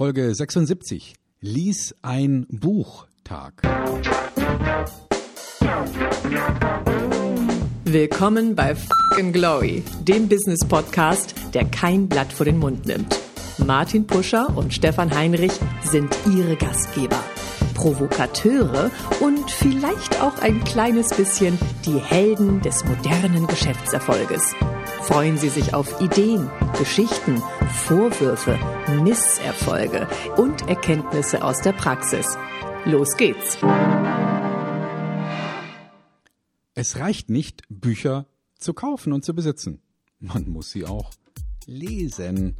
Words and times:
Folge 0.00 0.34
76. 0.34 1.12
Lies 1.42 1.94
ein 2.00 2.46
Buch 2.48 3.06
Tag. 3.22 3.60
Willkommen 7.84 8.54
bei 8.54 8.74
Fucking 8.74 9.30
Glory, 9.34 9.82
dem 10.00 10.26
Business 10.26 10.66
Podcast, 10.66 11.34
der 11.52 11.66
kein 11.66 12.08
Blatt 12.08 12.32
vor 12.32 12.46
den 12.46 12.56
Mund 12.56 12.86
nimmt. 12.86 13.14
Martin 13.58 14.06
Puscher 14.06 14.56
und 14.56 14.72
Stefan 14.72 15.14
Heinrich 15.14 15.52
sind 15.82 16.16
ihre 16.34 16.56
Gastgeber. 16.56 17.22
Provokateure 17.74 18.90
und 19.20 19.50
vielleicht 19.50 20.22
auch 20.22 20.38
ein 20.38 20.64
kleines 20.64 21.10
bisschen 21.10 21.58
die 21.84 21.98
Helden 21.98 22.62
des 22.62 22.86
modernen 22.86 23.46
Geschäftserfolges. 23.46 24.54
Freuen 25.02 25.38
Sie 25.38 25.48
sich 25.48 25.74
auf 25.74 26.00
Ideen, 26.00 26.50
Geschichten, 26.78 27.42
Vorwürfe, 27.86 28.58
Misserfolge 29.02 30.06
und 30.36 30.68
Erkenntnisse 30.68 31.42
aus 31.42 31.60
der 31.62 31.72
Praxis. 31.72 32.26
Los 32.84 33.16
geht's! 33.16 33.58
Es 36.74 36.96
reicht 36.96 37.28
nicht, 37.28 37.62
Bücher 37.68 38.26
zu 38.58 38.72
kaufen 38.72 39.12
und 39.12 39.24
zu 39.24 39.34
besitzen. 39.34 39.82
Man 40.20 40.48
muss 40.48 40.70
sie 40.70 40.84
auch 40.84 41.10
lesen. 41.66 42.56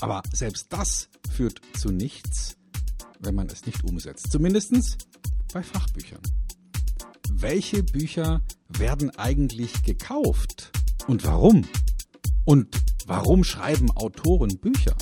Aber 0.00 0.22
selbst 0.32 0.72
das 0.72 1.08
führt 1.30 1.60
zu 1.76 1.90
nichts, 1.90 2.56
wenn 3.18 3.34
man 3.34 3.48
es 3.48 3.66
nicht 3.66 3.82
umsetzt. 3.82 4.30
Zumindest 4.30 5.06
bei 5.52 5.62
Fachbüchern. 5.62 6.22
Welche 7.30 7.82
Bücher 7.82 8.42
werden 8.68 9.10
eigentlich 9.18 9.82
gekauft 9.82 10.70
und 11.08 11.24
warum? 11.24 11.66
Und 12.44 12.76
warum 13.06 13.42
schreiben 13.42 13.90
Autoren 13.90 14.58
Bücher? 14.58 14.96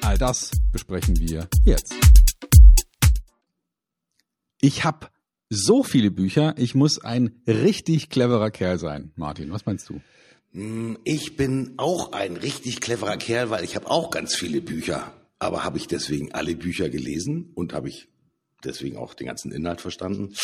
All 0.00 0.18
das 0.18 0.50
besprechen 0.72 1.20
wir 1.20 1.48
jetzt. 1.64 1.94
Ich 4.60 4.84
habe 4.84 5.08
so 5.48 5.82
viele 5.82 6.10
Bücher, 6.10 6.54
ich 6.56 6.74
muss 6.74 6.98
ein 6.98 7.42
richtig 7.46 8.08
cleverer 8.08 8.50
Kerl 8.50 8.78
sein. 8.78 9.12
Martin, 9.14 9.52
was 9.52 9.66
meinst 9.66 9.88
du? 9.88 10.00
Hm, 10.52 10.98
ich 11.04 11.36
bin 11.36 11.74
auch 11.76 12.12
ein 12.12 12.36
richtig 12.36 12.80
cleverer 12.80 13.16
Kerl, 13.16 13.50
weil 13.50 13.62
ich 13.62 13.76
habe 13.76 13.90
auch 13.90 14.10
ganz 14.10 14.34
viele 14.34 14.60
Bücher. 14.60 15.12
Aber 15.38 15.64
habe 15.64 15.76
ich 15.76 15.86
deswegen 15.86 16.32
alle 16.32 16.56
Bücher 16.56 16.88
gelesen 16.88 17.52
und 17.54 17.74
habe 17.74 17.90
ich 17.90 18.08
deswegen 18.64 18.96
auch 18.96 19.12
den 19.12 19.26
ganzen 19.26 19.52
Inhalt 19.52 19.82
verstanden? 19.82 20.34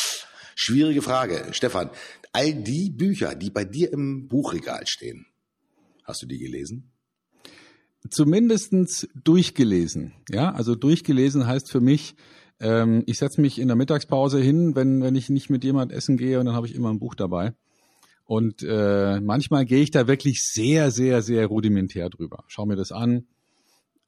Schwierige 0.54 1.02
Frage. 1.02 1.48
Stefan, 1.52 1.90
all 2.32 2.54
die 2.54 2.90
Bücher, 2.90 3.34
die 3.34 3.50
bei 3.50 3.64
dir 3.64 3.92
im 3.92 4.28
Buchregal 4.28 4.86
stehen, 4.86 5.26
hast 6.04 6.22
du 6.22 6.26
die 6.26 6.38
gelesen? 6.38 6.90
Zumindestens 8.08 9.08
durchgelesen. 9.14 10.12
Ja, 10.28 10.52
also 10.52 10.74
durchgelesen 10.74 11.46
heißt 11.46 11.70
für 11.70 11.80
mich, 11.80 12.16
ähm, 12.60 13.02
ich 13.06 13.18
setze 13.18 13.40
mich 13.40 13.58
in 13.58 13.68
der 13.68 13.76
Mittagspause 13.76 14.40
hin, 14.40 14.74
wenn, 14.74 15.02
wenn 15.02 15.14
ich 15.14 15.28
nicht 15.28 15.50
mit 15.50 15.64
jemand 15.64 15.92
essen 15.92 16.16
gehe 16.16 16.40
und 16.40 16.46
dann 16.46 16.54
habe 16.54 16.66
ich 16.66 16.74
immer 16.74 16.90
ein 16.90 16.98
Buch 16.98 17.14
dabei. 17.14 17.54
Und 18.24 18.62
äh, 18.62 19.20
manchmal 19.20 19.64
gehe 19.64 19.82
ich 19.82 19.90
da 19.90 20.06
wirklich 20.06 20.40
sehr, 20.42 20.90
sehr, 20.90 21.22
sehr 21.22 21.46
rudimentär 21.46 22.08
drüber. 22.08 22.44
Schau 22.46 22.66
mir 22.66 22.76
das 22.76 22.92
an. 22.92 23.26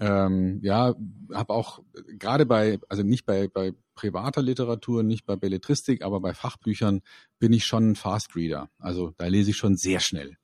Ähm, 0.01 0.61
ja, 0.63 0.95
habe 1.33 1.53
auch 1.53 1.81
gerade 2.19 2.47
bei, 2.47 2.81
also 2.89 3.03
nicht 3.03 3.27
bei, 3.27 3.49
bei 3.49 3.73
privater 3.95 4.43
Literatur, 4.43 5.03
nicht 5.03 5.25
bei 5.25 5.37
Belletristik, 5.37 6.03
aber 6.03 6.21
bei 6.21 6.35
Fachbüchern 6.35 7.01
bin 7.39 7.53
ich 7.53 7.65
schon 7.65 7.91
ein 7.91 7.95
Fast 7.97 8.35
Reader. 8.35 8.71
Also 8.79 9.13
da 9.17 9.27
lese 9.27 9.51
ich 9.51 9.57
schon 9.57 9.77
sehr 9.77 10.01
schnell. 10.01 10.37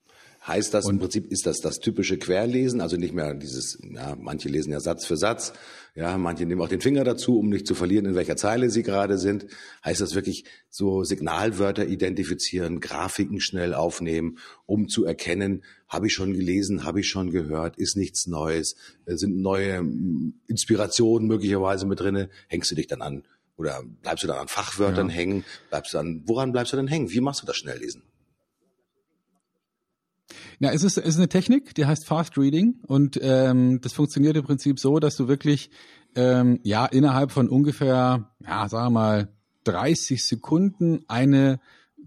Heißt 0.47 0.73
das 0.73 0.85
und, 0.85 0.95
im 0.95 0.99
Prinzip, 0.99 1.27
ist 1.27 1.45
das 1.45 1.59
das 1.59 1.77
typische 1.79 2.17
Querlesen, 2.17 2.81
also 2.81 2.97
nicht 2.97 3.13
mehr 3.13 3.35
dieses, 3.35 3.77
ja, 3.83 4.15
manche 4.19 4.49
lesen 4.49 4.71
ja 4.71 4.79
Satz 4.79 5.05
für 5.05 5.15
Satz, 5.15 5.53
ja, 5.93 6.17
manche 6.17 6.45
nehmen 6.45 6.61
auch 6.61 6.69
den 6.69 6.79
Finger 6.79 7.03
dazu, 7.03 7.37
um 7.37 7.49
nicht 7.49 7.67
zu 7.67 7.75
verlieren, 7.75 8.05
in 8.05 8.15
welcher 8.15 8.37
Zeile 8.37 8.69
sie 8.69 8.81
gerade 8.81 9.17
sind. 9.17 9.47
Heißt 9.83 9.99
das 9.99 10.15
wirklich 10.15 10.45
so 10.69 11.03
Signalwörter 11.03 11.85
identifizieren, 11.85 12.79
Grafiken 12.79 13.41
schnell 13.41 13.73
aufnehmen, 13.73 14.37
um 14.65 14.87
zu 14.87 15.03
erkennen, 15.03 15.63
habe 15.89 16.07
ich 16.07 16.13
schon 16.13 16.33
gelesen, 16.33 16.85
habe 16.85 17.01
ich 17.01 17.09
schon 17.09 17.31
gehört, 17.31 17.77
ist 17.77 17.97
nichts 17.97 18.25
Neues, 18.27 18.77
äh, 19.05 19.17
sind 19.17 19.41
neue 19.41 19.85
Inspirationen 20.47 21.27
möglicherweise 21.27 21.85
mit 21.85 21.99
drinne, 21.99 22.29
hängst 22.47 22.71
du 22.71 22.75
dich 22.75 22.87
dann 22.87 23.01
an 23.01 23.23
oder 23.57 23.83
bleibst 24.01 24.23
du 24.23 24.27
dann 24.27 24.37
an 24.37 24.47
Fachwörtern 24.47 25.09
ja. 25.09 25.15
hängen, 25.15 25.43
bleibst 25.69 25.93
du 25.93 25.97
an, 25.97 26.23
woran 26.25 26.53
bleibst 26.53 26.71
du 26.71 26.77
denn 26.77 26.87
hängen? 26.87 27.11
Wie 27.11 27.19
machst 27.19 27.41
du 27.41 27.45
das 27.45 27.57
schnell 27.57 27.79
lesen? 27.79 28.03
Ja, 30.61 30.71
es 30.71 30.83
ist, 30.83 30.95
es 30.97 31.05
ist 31.05 31.17
eine 31.17 31.27
Technik, 31.27 31.73
die 31.73 31.87
heißt 31.87 32.05
Fast 32.05 32.37
Reading 32.37 32.75
und 32.85 33.17
ähm, 33.19 33.81
das 33.81 33.93
funktioniert 33.93 34.37
im 34.37 34.43
Prinzip 34.43 34.79
so, 34.79 34.99
dass 34.99 35.15
du 35.15 35.27
wirklich 35.27 35.71
ähm, 36.13 36.59
ja 36.61 36.85
innerhalb 36.85 37.31
von 37.31 37.49
ungefähr, 37.49 38.29
ja, 38.45 38.69
sagen 38.69 38.93
wir 38.93 38.99
mal 38.99 39.29
30 39.63 40.23
Sekunden 40.23 41.03
eine 41.07 41.59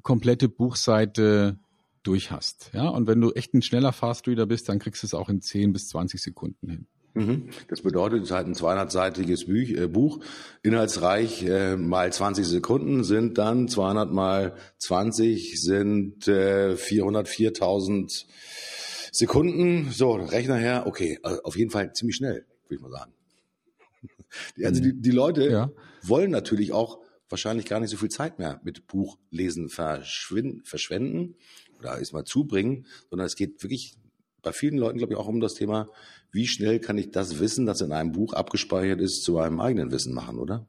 komplette 0.03 0.49
Buchseite 0.49 1.59
durch 2.05 2.31
hast. 2.31 2.71
Ja, 2.73 2.91
und 2.91 3.09
wenn 3.09 3.21
du 3.21 3.33
echt 3.33 3.55
ein 3.55 3.63
schneller 3.63 3.93
Fast 3.93 4.29
Reader 4.29 4.47
bist, 4.47 4.69
dann 4.69 4.79
kriegst 4.79 5.03
du 5.03 5.09
es 5.09 5.15
auch 5.15 5.29
in 5.29 5.41
10 5.41 5.73
bis 5.73 5.89
20 5.89 6.23
Sekunden 6.23 6.71
hin. 6.71 6.87
Mhm. 7.15 7.51
Das 7.69 7.83
bedeutet, 7.83 8.23
es 8.23 8.31
ist 8.31 8.35
halt 8.35 8.49
ein 8.49 8.55
200-seitiges 8.55 9.49
äh, 9.49 9.87
Buch, 9.87 10.19
inhaltsreich 10.63 11.45
äh, 11.45 11.77
mal 11.77 12.13
20 12.13 12.45
Sekunden 12.45 13.05
sind 13.05 13.39
dann 13.39 13.69
200 13.69 14.13
mal 14.13 14.57
20 14.79 15.61
sind 15.61 16.27
äh, 16.27 16.75
404.000 16.75 18.27
Sekunden. 19.13 19.93
So, 19.93 20.13
Rechner 20.13 20.57
her, 20.57 20.85
okay, 20.87 21.21
also 21.23 21.41
auf 21.45 21.57
jeden 21.57 21.71
Fall 21.71 21.93
ziemlich 21.93 22.17
schnell, 22.17 22.47
würde 22.69 22.75
ich 22.75 22.81
mal 22.81 22.91
sagen. 22.91 23.13
Also 24.65 24.83
die, 24.83 25.01
die 25.01 25.13
Leute 25.13 25.49
ja. 25.49 25.71
wollen 26.03 26.33
natürlich 26.33 26.73
auch 26.73 26.99
wahrscheinlich 27.29 27.67
gar 27.67 27.79
nicht 27.79 27.91
so 27.91 27.97
viel 27.97 28.09
Zeit 28.09 28.41
mehr 28.41 28.61
mit 28.65 28.89
Buchlesen 28.89 29.69
verschwenden 29.69 31.37
oder 31.79 31.99
ist 31.99 32.13
mal 32.13 32.25
zubringen, 32.25 32.87
sondern 33.11 33.27
es 33.27 33.37
geht 33.37 33.63
wirklich 33.63 33.97
bei 34.45 34.53
vielen 34.53 34.79
Leuten, 34.79 34.99
glaube 34.99 35.15
ich, 35.15 35.19
auch 35.19 35.27
um 35.27 35.41
das 35.41 35.55
Thema, 35.55 35.89
wie 36.31 36.47
schnell 36.47 36.79
kann 36.79 36.99
ich 36.99 37.11
das 37.11 37.41
Wissen, 37.41 37.67
das 37.67 37.81
in 37.81 37.93
einem 37.93 38.13
Buch 38.13 38.33
abgespeichert 38.33 39.01
ist, 39.01 39.23
zu 39.25 39.39
einem 39.39 39.61
eigenen 39.61 39.91
Wissen 39.91 40.15
machen, 40.15 40.39
oder? 40.39 40.67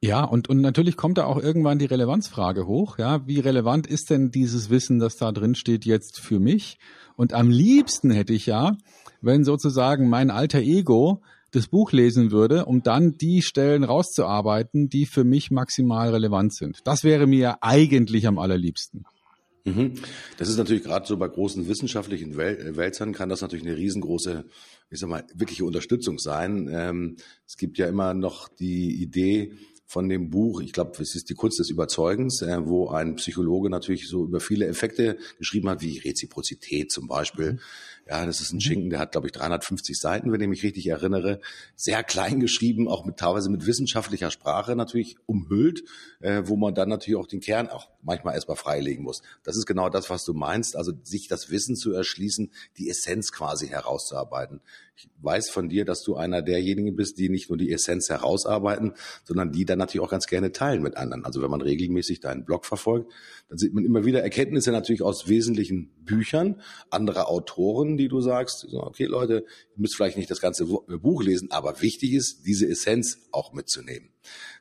Ja, 0.00 0.22
und, 0.22 0.50
und 0.50 0.60
natürlich 0.60 0.96
kommt 0.96 1.16
da 1.16 1.24
auch 1.24 1.42
irgendwann 1.42 1.78
die 1.78 1.86
Relevanzfrage 1.86 2.66
hoch. 2.66 2.98
Ja, 2.98 3.26
wie 3.26 3.40
relevant 3.40 3.86
ist 3.86 4.10
denn 4.10 4.30
dieses 4.30 4.68
Wissen, 4.68 4.98
das 4.98 5.16
da 5.16 5.32
drin 5.32 5.54
steht, 5.54 5.86
jetzt 5.86 6.20
für 6.20 6.38
mich? 6.38 6.78
Und 7.16 7.32
am 7.32 7.48
liebsten 7.48 8.10
hätte 8.10 8.34
ich 8.34 8.44
ja, 8.44 8.76
wenn 9.22 9.44
sozusagen 9.44 10.10
mein 10.10 10.30
alter 10.30 10.58
Ego 10.58 11.22
das 11.52 11.68
Buch 11.68 11.92
lesen 11.92 12.32
würde, 12.32 12.66
um 12.66 12.82
dann 12.82 13.12
die 13.12 13.40
Stellen 13.40 13.84
rauszuarbeiten, 13.84 14.88
die 14.88 15.06
für 15.06 15.24
mich 15.24 15.50
maximal 15.50 16.10
relevant 16.10 16.52
sind. 16.52 16.80
Das 16.84 17.04
wäre 17.04 17.26
mir 17.26 17.62
eigentlich 17.62 18.26
am 18.26 18.38
allerliebsten. 18.38 19.06
Mhm. 19.64 19.94
Das 20.36 20.48
ist 20.48 20.58
natürlich 20.58 20.84
gerade 20.84 21.06
so 21.06 21.16
bei 21.16 21.26
großen 21.26 21.66
wissenschaftlichen 21.68 22.38
äh, 22.38 22.76
Wälzern 22.76 23.12
kann 23.12 23.30
das 23.30 23.40
natürlich 23.40 23.66
eine 23.66 23.76
riesengroße, 23.76 24.44
ich 24.90 25.00
sag 25.00 25.08
mal, 25.08 25.24
wirkliche 25.34 25.64
Unterstützung 25.64 26.18
sein. 26.18 26.68
Ähm, 26.70 27.16
es 27.46 27.56
gibt 27.56 27.78
ja 27.78 27.86
immer 27.86 28.12
noch 28.12 28.48
die 28.48 29.02
Idee, 29.02 29.52
von 29.86 30.08
dem 30.08 30.30
Buch, 30.30 30.60
ich 30.60 30.72
glaube, 30.72 31.00
es 31.00 31.14
ist 31.14 31.30
die 31.30 31.34
Kunst 31.34 31.58
des 31.58 31.70
Überzeugens, 31.70 32.42
äh, 32.42 32.66
wo 32.66 32.88
ein 32.88 33.16
Psychologe 33.16 33.70
natürlich 33.70 34.08
so 34.08 34.24
über 34.24 34.40
viele 34.40 34.66
Effekte 34.66 35.18
geschrieben 35.38 35.68
hat, 35.68 35.82
wie 35.82 35.98
Reziprozität 35.98 36.90
zum 36.90 37.06
Beispiel. 37.06 37.52
Mhm. 37.52 37.58
Ja, 38.06 38.26
das 38.26 38.40
ist 38.40 38.52
ein 38.52 38.56
mhm. 38.56 38.60
Schinken, 38.60 38.90
der 38.90 38.98
hat, 38.98 39.12
glaube 39.12 39.28
ich, 39.28 39.32
350 39.32 39.98
Seiten, 39.98 40.30
wenn 40.30 40.40
ich 40.40 40.48
mich 40.48 40.62
richtig 40.62 40.86
erinnere. 40.86 41.40
Sehr 41.74 42.02
klein 42.02 42.38
geschrieben, 42.38 42.86
auch 42.86 43.04
mit 43.04 43.16
teilweise 43.16 43.50
mit 43.50 43.64
wissenschaftlicher 43.66 44.30
Sprache 44.30 44.76
natürlich 44.76 45.16
umhüllt, 45.24 45.84
äh, 46.20 46.42
wo 46.44 46.56
man 46.56 46.74
dann 46.74 46.90
natürlich 46.90 47.18
auch 47.18 47.26
den 47.26 47.40
Kern 47.40 47.70
auch 47.70 47.88
manchmal 48.02 48.34
erstmal 48.34 48.58
freilegen 48.58 49.04
muss. 49.04 49.22
Das 49.42 49.56
ist 49.56 49.64
genau 49.64 49.88
das, 49.88 50.10
was 50.10 50.24
du 50.24 50.34
meinst, 50.34 50.76
also 50.76 50.92
sich 51.02 51.28
das 51.28 51.50
Wissen 51.50 51.76
zu 51.76 51.92
erschließen, 51.92 52.52
die 52.76 52.90
Essenz 52.90 53.32
quasi 53.32 53.68
herauszuarbeiten. 53.68 54.60
Ich 54.96 55.08
weiß 55.22 55.50
von 55.50 55.68
dir, 55.68 55.84
dass 55.84 56.02
du 56.04 56.14
einer 56.14 56.40
derjenigen 56.40 56.94
bist, 56.94 57.18
die 57.18 57.28
nicht 57.28 57.48
nur 57.48 57.58
die 57.58 57.72
Essenz 57.72 58.08
herausarbeiten, 58.10 58.92
sondern 59.24 59.50
die 59.50 59.64
dann 59.64 59.78
natürlich 59.78 60.06
auch 60.06 60.10
ganz 60.10 60.26
gerne 60.26 60.52
teilen 60.52 60.82
mit 60.82 60.96
anderen. 60.96 61.24
Also 61.24 61.42
wenn 61.42 61.50
man 61.50 61.62
regelmäßig 61.62 62.20
deinen 62.20 62.44
Blog 62.44 62.64
verfolgt, 62.64 63.10
dann 63.48 63.58
sieht 63.58 63.74
man 63.74 63.84
immer 63.84 64.04
wieder 64.04 64.22
Erkenntnisse 64.22 64.70
natürlich 64.70 65.02
aus 65.02 65.28
wesentlichen 65.28 65.90
Büchern 66.04 66.60
anderer 66.90 67.28
Autoren, 67.28 67.96
die 67.96 68.06
du 68.06 68.20
sagst, 68.20 68.68
okay 68.72 69.06
Leute, 69.06 69.44
ihr 69.74 69.80
müsst 69.80 69.96
vielleicht 69.96 70.16
nicht 70.16 70.30
das 70.30 70.40
ganze 70.40 70.62
äh, 70.62 70.96
Buch 70.96 71.24
lesen, 71.24 71.50
aber 71.50 71.82
wichtig 71.82 72.12
ist, 72.12 72.46
diese 72.46 72.68
Essenz 72.68 73.26
auch 73.32 73.52
mitzunehmen. 73.52 74.10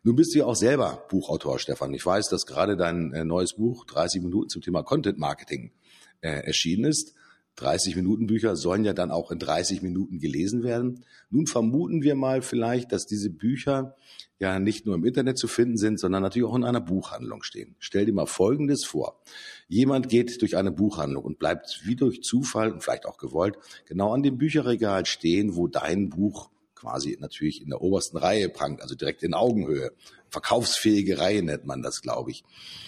Nun 0.01 0.15
bist 0.15 0.33
du 0.33 0.39
ja 0.39 0.45
auch 0.45 0.55
selber 0.55 1.05
Buchautor, 1.09 1.59
Stefan. 1.59 1.93
Ich 1.93 2.05
weiß, 2.05 2.27
dass 2.29 2.47
gerade 2.47 2.75
dein 2.75 3.13
äh, 3.13 3.23
neues 3.23 3.53
Buch 3.53 3.85
30 3.85 4.23
Minuten 4.23 4.49
zum 4.49 4.63
Thema 4.63 4.81
Content 4.81 5.19
Marketing 5.19 5.73
äh, 6.21 6.29
erschienen 6.29 6.85
ist. 6.85 7.13
30 7.55 7.95
Minuten 7.95 8.25
Bücher 8.25 8.55
sollen 8.55 8.83
ja 8.83 8.93
dann 8.93 9.11
auch 9.11 9.29
in 9.31 9.37
30 9.37 9.81
Minuten 9.81 10.19
gelesen 10.19 10.63
werden. 10.63 11.05
Nun 11.29 11.45
vermuten 11.45 12.01
wir 12.01 12.15
mal 12.15 12.41
vielleicht, 12.41 12.91
dass 12.91 13.05
diese 13.05 13.29
Bücher 13.29 13.95
ja 14.39 14.59
nicht 14.59 14.85
nur 14.85 14.95
im 14.95 15.05
Internet 15.05 15.37
zu 15.37 15.47
finden 15.47 15.77
sind, 15.77 15.99
sondern 15.99 16.23
natürlich 16.23 16.47
auch 16.47 16.55
in 16.55 16.63
einer 16.63 16.81
Buchhandlung 16.81 17.43
stehen. 17.43 17.75
Stell 17.79 18.05
dir 18.05 18.13
mal 18.13 18.25
Folgendes 18.25 18.85
vor. 18.85 19.21
Jemand 19.67 20.09
geht 20.09 20.41
durch 20.41 20.57
eine 20.57 20.71
Buchhandlung 20.71 21.23
und 21.23 21.37
bleibt 21.37 21.81
wie 21.83 21.95
durch 21.95 22.23
Zufall 22.23 22.71
und 22.71 22.83
vielleicht 22.83 23.05
auch 23.05 23.17
gewollt 23.17 23.57
genau 23.85 24.13
an 24.13 24.23
dem 24.23 24.37
Bücherregal 24.37 25.05
stehen, 25.05 25.55
wo 25.55 25.67
dein 25.67 26.09
Buch 26.09 26.49
quasi 26.83 27.17
natürlich 27.19 27.61
in 27.61 27.69
der 27.69 27.81
obersten 27.81 28.17
Reihe 28.17 28.49
prangt, 28.49 28.81
also 28.81 28.95
direkt 28.95 29.23
in 29.23 29.33
Augenhöhe. 29.33 29.91
Verkaufsfähige 30.29 31.19
Reihe 31.19 31.43
nennt 31.43 31.65
man 31.65 31.81
das, 31.81 32.01
glaube 32.01 32.31
ich. 32.31 32.43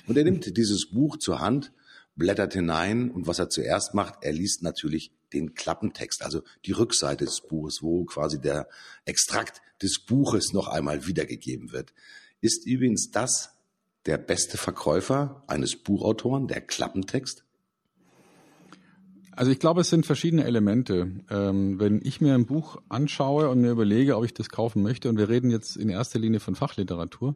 Und 0.07 0.17
er 0.17 0.23
nimmt 0.25 0.57
dieses 0.57 0.89
Buch 0.89 1.17
zur 1.17 1.39
Hand, 1.39 1.71
blättert 2.15 2.53
hinein 2.53 3.11
und 3.11 3.27
was 3.27 3.39
er 3.39 3.49
zuerst 3.49 3.93
macht, 3.93 4.15
er 4.21 4.31
liest 4.31 4.63
natürlich 4.63 5.11
den 5.33 5.53
Klappentext, 5.53 6.23
also 6.23 6.41
die 6.65 6.71
Rückseite 6.71 7.25
des 7.25 7.41
Buches, 7.41 7.81
wo 7.81 8.05
quasi 8.05 8.39
der 8.39 8.67
Extrakt 9.03 9.61
des 9.81 9.99
Buches 9.99 10.53
noch 10.53 10.67
einmal 10.67 11.07
wiedergegeben 11.07 11.71
wird. 11.71 11.93
Ist 12.41 12.65
übrigens 12.65 13.11
das 13.11 13.51
der 14.05 14.17
beste 14.17 14.57
Verkäufer 14.57 15.43
eines 15.47 15.75
Buchautoren, 15.75 16.47
der 16.47 16.61
Klappentext? 16.61 17.43
Also 19.31 19.51
ich 19.51 19.59
glaube, 19.59 19.81
es 19.81 19.89
sind 19.89 20.05
verschiedene 20.05 20.45
Elemente. 20.45 21.11
Ähm, 21.29 21.77
wenn 21.79 21.99
ich 22.01 22.21
mir 22.21 22.35
ein 22.35 22.45
Buch 22.45 22.81
anschaue 22.87 23.49
und 23.49 23.59
mir 23.59 23.71
überlege, 23.71 24.15
ob 24.15 24.23
ich 24.23 24.33
das 24.33 24.47
kaufen 24.47 24.81
möchte, 24.81 25.09
und 25.09 25.17
wir 25.17 25.27
reden 25.27 25.51
jetzt 25.51 25.75
in 25.75 25.89
erster 25.89 26.19
Linie 26.19 26.39
von 26.39 26.55
Fachliteratur, 26.55 27.35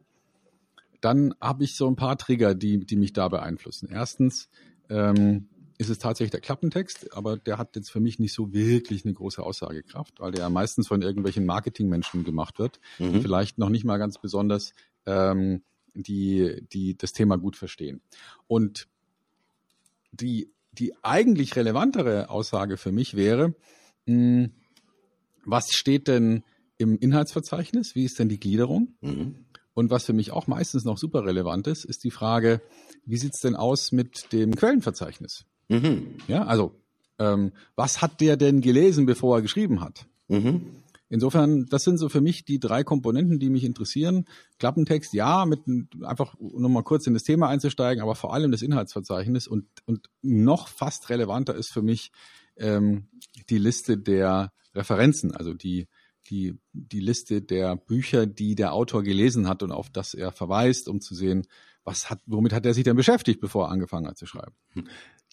dann 1.02 1.34
habe 1.40 1.64
ich 1.64 1.76
so 1.76 1.86
ein 1.88 1.96
paar 1.96 2.16
Trigger, 2.16 2.54
die, 2.54 2.86
die 2.86 2.96
mich 2.96 3.12
da 3.12 3.28
beeinflussen. 3.28 3.88
Erstens 3.90 4.48
ähm, 4.90 5.48
ist 5.78 5.88
es 5.88 5.98
tatsächlich 5.98 6.30
der 6.30 6.40
Klappentext, 6.40 7.16
aber 7.16 7.38
der 7.38 7.56
hat 7.56 7.74
jetzt 7.74 7.90
für 7.90 8.00
mich 8.00 8.18
nicht 8.18 8.34
so 8.34 8.52
wirklich 8.52 9.04
eine 9.04 9.14
große 9.14 9.42
Aussagekraft, 9.42 10.20
weil 10.20 10.32
der 10.32 10.42
ja 10.42 10.50
meistens 10.50 10.88
von 10.88 11.00
irgendwelchen 11.00 11.46
Marketingmenschen 11.46 12.22
gemacht 12.22 12.58
wird, 12.58 12.80
mhm. 12.98 13.14
die 13.14 13.20
vielleicht 13.20 13.56
noch 13.56 13.70
nicht 13.70 13.84
mal 13.84 13.96
ganz 13.96 14.20
besonders 14.20 14.74
ähm, 15.06 15.62
die, 15.94 16.66
die 16.70 16.98
das 16.98 17.12
Thema 17.12 17.38
gut 17.38 17.56
verstehen. 17.56 18.02
Und 18.46 18.88
die 20.12 20.52
die 20.72 20.92
eigentlich 21.02 21.56
relevantere 21.56 22.30
Aussage 22.30 22.76
für 22.76 22.92
mich 22.92 23.16
wäre, 23.16 23.54
mh, 24.06 24.44
hm, 24.44 24.50
was 25.44 25.72
steht 25.72 26.06
denn 26.06 26.42
im 26.76 26.98
Inhaltsverzeichnis? 26.98 27.94
Wie 27.94 28.04
ist 28.04 28.18
denn 28.18 28.28
die 28.28 28.38
Gliederung? 28.38 28.94
Mhm. 29.00 29.46
Und 29.80 29.88
was 29.88 30.04
für 30.04 30.12
mich 30.12 30.30
auch 30.30 30.46
meistens 30.46 30.84
noch 30.84 30.98
super 30.98 31.24
relevant 31.24 31.66
ist, 31.66 31.86
ist 31.86 32.04
die 32.04 32.10
Frage, 32.10 32.60
wie 33.06 33.16
sieht's 33.16 33.40
denn 33.40 33.56
aus 33.56 33.92
mit 33.92 34.30
dem 34.30 34.54
Quellenverzeichnis? 34.54 35.46
Mhm. 35.70 36.16
Ja, 36.28 36.44
also 36.44 36.74
ähm, 37.18 37.52
was 37.76 38.02
hat 38.02 38.20
der 38.20 38.36
denn 38.36 38.60
gelesen, 38.60 39.06
bevor 39.06 39.38
er 39.38 39.42
geschrieben 39.42 39.80
hat? 39.80 40.04
Mhm. 40.28 40.66
Insofern, 41.08 41.64
das 41.64 41.84
sind 41.84 41.96
so 41.96 42.10
für 42.10 42.20
mich 42.20 42.44
die 42.44 42.60
drei 42.60 42.84
Komponenten, 42.84 43.38
die 43.38 43.48
mich 43.48 43.64
interessieren. 43.64 44.26
Klappentext, 44.58 45.14
ja, 45.14 45.46
mit 45.46 45.60
einfach 46.02 46.34
nochmal 46.38 46.82
kurz 46.82 47.06
in 47.06 47.14
das 47.14 47.22
Thema 47.22 47.48
einzusteigen, 47.48 48.02
aber 48.02 48.14
vor 48.14 48.34
allem 48.34 48.52
das 48.52 48.60
Inhaltsverzeichnis 48.60 49.48
und, 49.48 49.64
und 49.86 50.10
noch 50.20 50.68
fast 50.68 51.08
relevanter 51.08 51.54
ist 51.54 51.72
für 51.72 51.80
mich 51.80 52.12
ähm, 52.58 53.06
die 53.48 53.58
Liste 53.58 53.96
der 53.96 54.52
Referenzen, 54.74 55.34
also 55.34 55.54
die, 55.54 55.88
die, 56.30 56.58
die 56.72 57.00
Liste 57.00 57.42
der 57.42 57.76
Bücher, 57.76 58.26
die 58.26 58.54
der 58.54 58.72
Autor 58.72 59.02
gelesen 59.02 59.48
hat 59.48 59.62
und 59.62 59.72
auf 59.72 59.90
das 59.90 60.14
er 60.14 60.32
verweist, 60.32 60.88
um 60.88 61.00
zu 61.00 61.14
sehen, 61.14 61.46
was 61.84 62.10
hat, 62.10 62.20
womit 62.26 62.52
hat 62.52 62.66
er 62.66 62.74
sich 62.74 62.84
denn 62.84 62.96
beschäftigt, 62.96 63.40
bevor 63.40 63.66
er 63.66 63.70
angefangen 63.70 64.06
hat 64.06 64.18
zu 64.18 64.26
schreiben. 64.26 64.54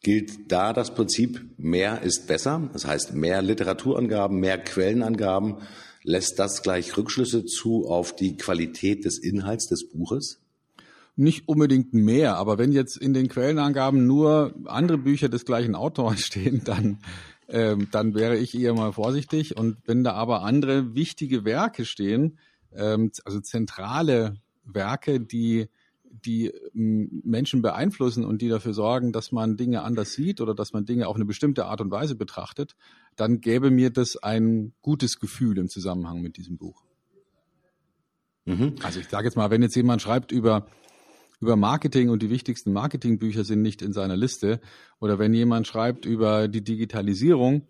Gilt 0.04 0.52
da 0.52 0.74
das 0.74 0.94
Prinzip, 0.94 1.46
mehr 1.58 2.02
ist 2.02 2.28
besser? 2.28 2.70
Das 2.74 2.86
heißt, 2.86 3.14
mehr 3.14 3.42
Literaturangaben, 3.42 4.40
mehr 4.40 4.58
Quellenangaben. 4.58 5.58
Lässt 6.04 6.40
das 6.40 6.62
gleich 6.62 6.96
Rückschlüsse 6.96 7.46
zu 7.46 7.88
auf 7.88 8.16
die 8.16 8.38
Qualität 8.38 9.06
des 9.06 9.18
Inhalts 9.18 9.68
des 9.68 9.90
Buches? 9.90 10.40
Nicht 11.16 11.48
unbedingt 11.48 11.94
mehr, 11.94 12.38
aber 12.38 12.60
wenn 12.60 12.72
jetzt 12.72 12.96
in 12.96 13.14
den 13.14 13.28
Quellenangaben 13.28 14.06
nur 14.06 14.54
andere 14.66 15.00
Bücher 15.00 15.30
des 15.30 15.46
gleichen 15.46 15.74
Autors 15.74 16.22
stehen, 16.26 16.62
dann, 16.64 17.00
ähm, 17.50 17.88
dann 17.92 18.14
wäre 18.16 18.38
ich 18.38 18.58
eher 18.58 18.74
mal 18.74 18.92
vorsichtig. 18.92 19.58
Und 19.58 19.78
wenn 19.86 20.04
da 20.04 20.14
aber 20.14 20.44
andere 20.44 20.96
wichtige 20.96 21.46
Werke 21.46 21.86
stehen, 21.86 22.38
ähm, 22.74 23.12
also 23.26 23.40
zentrale 23.40 24.36
Werke, 24.66 25.20
die 25.20 25.68
die 26.26 26.48
ähm, 26.48 27.22
Menschen 27.24 27.62
beeinflussen 27.62 28.26
und 28.26 28.42
die 28.42 28.50
dafür 28.50 28.74
sorgen, 28.74 29.12
dass 29.12 29.32
man 29.32 29.58
Dinge 29.58 29.84
anders 29.84 30.14
sieht 30.14 30.42
oder 30.42 30.56
dass 30.56 30.74
man 30.74 30.86
Dinge 30.86 31.08
auf 31.08 31.16
eine 31.16 31.26
bestimmte 31.26 31.66
Art 31.66 31.82
und 31.82 31.92
Weise 31.92 32.16
betrachtet, 32.16 32.76
dann 33.16 33.42
gäbe 33.42 33.72
mir 33.72 33.90
das 33.90 34.18
ein 34.18 34.74
gutes 34.82 35.20
Gefühl 35.20 35.58
im 35.58 35.70
Zusammenhang 35.70 36.22
mit 36.22 36.38
diesem 36.38 36.58
Buch. 36.58 36.84
Mhm. 38.46 38.76
Also 38.84 39.00
ich 39.00 39.10
sage 39.10 39.28
jetzt 39.28 39.36
mal, 39.36 39.50
wenn 39.52 39.62
jetzt 39.62 39.76
jemand 39.76 40.02
schreibt 40.02 40.32
über 40.32 40.68
über 41.40 41.56
Marketing 41.56 42.10
und 42.10 42.22
die 42.22 42.30
wichtigsten 42.30 42.74
Marketingbücher 42.74 43.44
sind 43.44 43.62
nicht 43.62 43.82
in 43.82 43.94
seiner 43.94 44.18
Liste 44.18 44.60
oder 45.00 45.20
wenn 45.20 45.34
jemand 45.34 45.68
schreibt 45.68 46.06
über 46.06 46.48
die 46.48 46.64
Digitalisierung, 46.64 47.68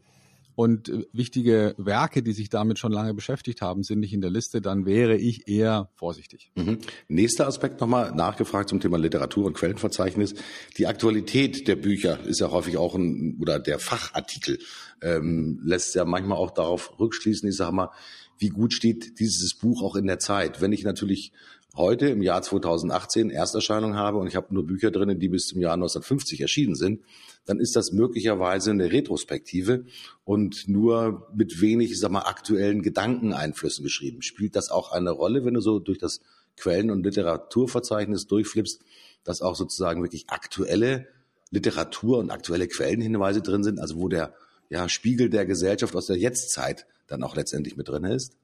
und 0.57 0.89
äh, 0.89 1.05
wichtige 1.13 1.75
Werke, 1.77 2.23
die 2.23 2.31
sich 2.31 2.49
damit 2.49 2.79
schon 2.79 2.91
lange 2.91 3.13
beschäftigt 3.13 3.61
haben, 3.61 3.83
sind 3.83 3.99
nicht 3.99 4.11
in 4.11 4.21
der 4.21 4.31
Liste, 4.31 4.59
dann 4.59 4.87
wäre 4.87 5.15
ich 5.15 5.47
eher 5.47 5.91
vorsichtig. 5.93 6.51
Mhm. 6.55 6.79
Nächster 7.07 7.45
Aspekt 7.45 7.79
nochmal 7.79 8.11
nachgefragt 8.15 8.69
zum 8.69 8.79
Thema 8.79 8.97
Literatur 8.97 9.45
und 9.45 9.53
Quellenverzeichnis. 9.53 10.33
Die 10.79 10.87
Aktualität 10.87 11.67
der 11.67 11.75
Bücher 11.75 12.25
ist 12.25 12.39
ja 12.39 12.49
häufig 12.49 12.77
auch 12.77 12.95
ein, 12.95 13.37
oder 13.39 13.59
der 13.59 13.77
Fachartikel 13.77 14.57
ähm, 15.03 15.59
lässt 15.63 15.93
ja 15.93 16.05
manchmal 16.05 16.39
auch 16.39 16.49
darauf 16.49 16.99
rückschließen, 16.99 17.47
ich 17.47 17.55
sage 17.55 17.75
mal, 17.75 17.91
wie 18.39 18.49
gut 18.49 18.73
steht 18.73 19.19
dieses 19.19 19.53
Buch 19.53 19.83
auch 19.83 19.95
in 19.95 20.07
der 20.07 20.17
Zeit. 20.17 20.59
Wenn 20.59 20.71
ich 20.71 20.83
natürlich 20.83 21.33
heute 21.77 22.07
im 22.07 22.21
Jahr 22.21 22.41
2018 22.41 23.29
Ersterscheinung 23.29 23.95
habe 23.95 24.17
und 24.17 24.27
ich 24.27 24.35
habe 24.35 24.53
nur 24.53 24.65
Bücher 24.65 24.91
drin, 24.91 25.19
die 25.19 25.29
bis 25.29 25.47
zum 25.47 25.61
Jahr 25.61 25.73
1950 25.73 26.41
erschienen 26.41 26.75
sind, 26.75 27.01
dann 27.45 27.59
ist 27.59 27.75
das 27.75 27.91
möglicherweise 27.91 28.71
eine 28.71 28.91
Retrospektive 28.91 29.85
und 30.25 30.67
nur 30.67 31.29
mit 31.33 31.61
wenig, 31.61 31.97
sag 31.99 32.11
mal, 32.11 32.21
aktuellen 32.21 32.81
Gedankeneinflüssen 32.81 33.83
geschrieben. 33.83 34.21
Spielt 34.21 34.55
das 34.55 34.69
auch 34.69 34.91
eine 34.91 35.11
Rolle, 35.11 35.45
wenn 35.45 35.53
du 35.53 35.61
so 35.61 35.79
durch 35.79 35.99
das 35.99 36.21
Quellen- 36.57 36.91
und 36.91 37.03
Literaturverzeichnis 37.03 38.27
durchflippst, 38.27 38.81
dass 39.23 39.41
auch 39.41 39.55
sozusagen 39.55 40.01
wirklich 40.01 40.29
aktuelle 40.29 41.07
Literatur 41.51 42.17
und 42.17 42.31
aktuelle 42.31 42.67
Quellenhinweise 42.67 43.41
drin 43.41 43.63
sind, 43.63 43.79
also 43.79 43.97
wo 43.97 44.09
der 44.09 44.33
ja, 44.69 44.89
Spiegel 44.89 45.29
der 45.29 45.45
Gesellschaft 45.45 45.95
aus 45.95 46.07
der 46.07 46.17
Jetztzeit 46.17 46.87
dann 47.07 47.23
auch 47.23 47.35
letztendlich 47.35 47.77
mit 47.77 47.87
drin 47.87 48.03
ist? 48.03 48.35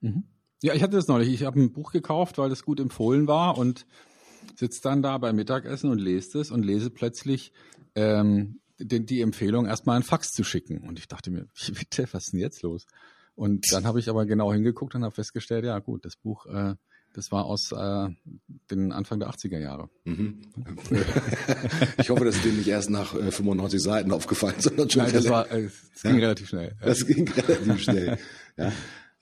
Mhm. 0.00 0.24
Ja, 0.64 0.72
ich 0.72 0.82
hatte 0.82 0.96
das 0.96 1.08
neulich. 1.08 1.28
Ich 1.28 1.42
habe 1.42 1.60
ein 1.60 1.72
Buch 1.72 1.92
gekauft, 1.92 2.38
weil 2.38 2.48
das 2.48 2.62
gut 2.64 2.80
empfohlen 2.80 3.26
war 3.26 3.58
und 3.58 3.84
sitze 4.56 4.80
dann 4.80 5.02
da 5.02 5.18
beim 5.18 5.36
Mittagessen 5.36 5.90
und 5.90 5.98
lese 5.98 6.40
es 6.40 6.50
und 6.50 6.64
lese 6.64 6.88
plötzlich 6.88 7.52
ähm, 7.94 8.60
die, 8.78 9.04
die 9.04 9.20
Empfehlung, 9.20 9.66
erstmal 9.66 9.96
ein 9.96 10.02
Fax 10.02 10.32
zu 10.32 10.42
schicken. 10.42 10.78
Und 10.78 10.98
ich 10.98 11.06
dachte 11.06 11.30
mir, 11.30 11.48
bitte, 11.68 12.08
was 12.12 12.24
ist 12.24 12.32
denn 12.32 12.40
jetzt 12.40 12.62
los? 12.62 12.86
Und 13.34 13.70
dann 13.72 13.84
habe 13.84 14.00
ich 14.00 14.08
aber 14.08 14.24
genau 14.24 14.54
hingeguckt 14.54 14.94
und 14.94 15.04
habe 15.04 15.14
festgestellt, 15.14 15.66
ja 15.66 15.78
gut, 15.80 16.06
das 16.06 16.16
Buch, 16.16 16.46
äh, 16.46 16.76
das 17.12 17.30
war 17.30 17.44
aus 17.44 17.70
äh, 17.70 18.08
den 18.70 18.90
Anfang 18.90 19.20
der 19.20 19.28
80er 19.28 19.58
Jahre. 19.58 19.90
Mhm. 20.04 20.40
ich 21.98 22.08
hoffe, 22.08 22.24
das 22.24 22.36
ist 22.36 22.44
dir 22.46 22.52
nicht 22.54 22.68
erst 22.68 22.88
nach 22.88 23.14
äh, 23.14 23.30
95 23.30 23.82
Seiten 23.82 24.12
aufgefallen, 24.12 24.56
sondern 24.60 24.88
schon. 24.88 25.02
Nein, 25.02 25.12
das, 25.12 25.28
war, 25.28 25.50
äh, 25.50 25.68
das 25.92 26.02
ging 26.02 26.12
ja? 26.12 26.20
relativ 26.20 26.48
schnell. 26.48 26.74
Das 26.80 27.06
ging 27.06 27.28
relativ 27.36 27.82
schnell. 27.82 28.18
Ja. 28.56 28.72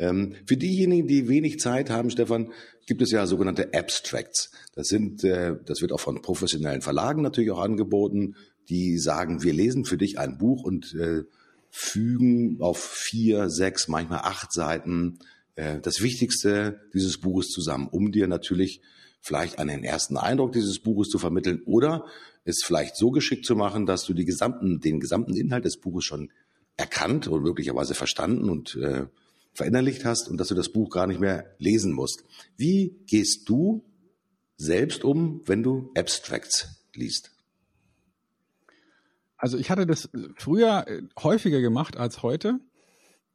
Ähm, 0.03 0.35
für 0.47 0.57
diejenigen, 0.57 1.07
die 1.07 1.29
wenig 1.29 1.61
Zeit 1.61 1.89
haben, 1.89 2.11
Stefan, 2.11 2.51
gibt 2.87 3.03
es 3.03 3.13
ja 3.13 3.25
sogenannte 3.25 3.73
Abstracts. 3.73 4.51
Das 4.75 4.89
sind, 4.89 5.23
äh, 5.23 5.55
das 5.65 5.81
wird 5.81 5.93
auch 5.93 6.01
von 6.01 6.21
professionellen 6.23 6.83
Verlagen 6.83 7.23
natürlich 7.23 7.53
auch 7.53 7.61
angeboten, 7.61 8.35
die 8.69 8.99
sagen, 8.99 9.45
wir 9.45 9.53
lesen 9.53 9.85
für 9.85 9.97
dich 9.97 10.19
ein 10.19 10.39
Buch 10.39 10.65
und 10.65 10.93
äh, 10.95 11.23
fügen 11.71 12.61
auf 12.61 12.83
vier, 12.83 13.49
sechs, 13.49 13.87
manchmal 13.87 14.23
acht 14.25 14.53
Seiten 14.53 15.21
äh, 15.55 15.79
das 15.79 16.03
Wichtigste 16.03 16.81
dieses 16.93 17.19
Buches 17.19 17.51
zusammen, 17.51 17.87
um 17.87 18.11
dir 18.11 18.27
natürlich 18.27 18.81
vielleicht 19.21 19.61
einen 19.61 19.85
ersten 19.85 20.17
Eindruck 20.17 20.51
dieses 20.51 20.81
Buches 20.81 21.11
zu 21.11 21.19
vermitteln 21.19 21.63
oder 21.65 22.07
es 22.45 22.65
vielleicht 22.65 22.97
so 22.97 23.13
geschickt 23.13 23.47
zu 23.47 23.55
machen, 23.55 23.87
dass 23.87 24.05
du 24.05 24.15
die 24.15 24.25
gesamten, 24.25 24.81
den 24.81 24.99
gesamten 24.99 25.37
Inhalt 25.37 25.65
des 25.65 25.77
Buches 25.77 26.05
schon 26.05 26.33
erkannt 26.77 27.29
und 27.29 27.45
möglicherweise 27.45 27.95
verstanden 27.95 28.51
und 28.51 28.75
äh, 28.75 29.07
verinnerlicht 29.53 30.05
hast 30.05 30.29
und 30.29 30.39
dass 30.39 30.49
du 30.49 30.55
das 30.55 30.71
Buch 30.71 30.91
gar 30.91 31.07
nicht 31.07 31.21
mehr 31.21 31.55
lesen 31.59 31.93
musst. 31.93 32.25
Wie 32.57 32.97
gehst 33.07 33.49
du 33.49 33.85
selbst 34.57 35.05
um, 35.05 35.43
wenn 35.47 35.63
du 35.63 35.91
Abstracts 35.97 36.87
liest? 36.95 37.33
Also 39.37 39.59
ich 39.59 39.71
hatte 39.71 39.87
das 39.87 40.09
früher 40.37 40.87
äh, 40.87 41.03
häufiger 41.21 41.61
gemacht 41.61 41.97
als 41.97 42.23
heute. 42.23 42.61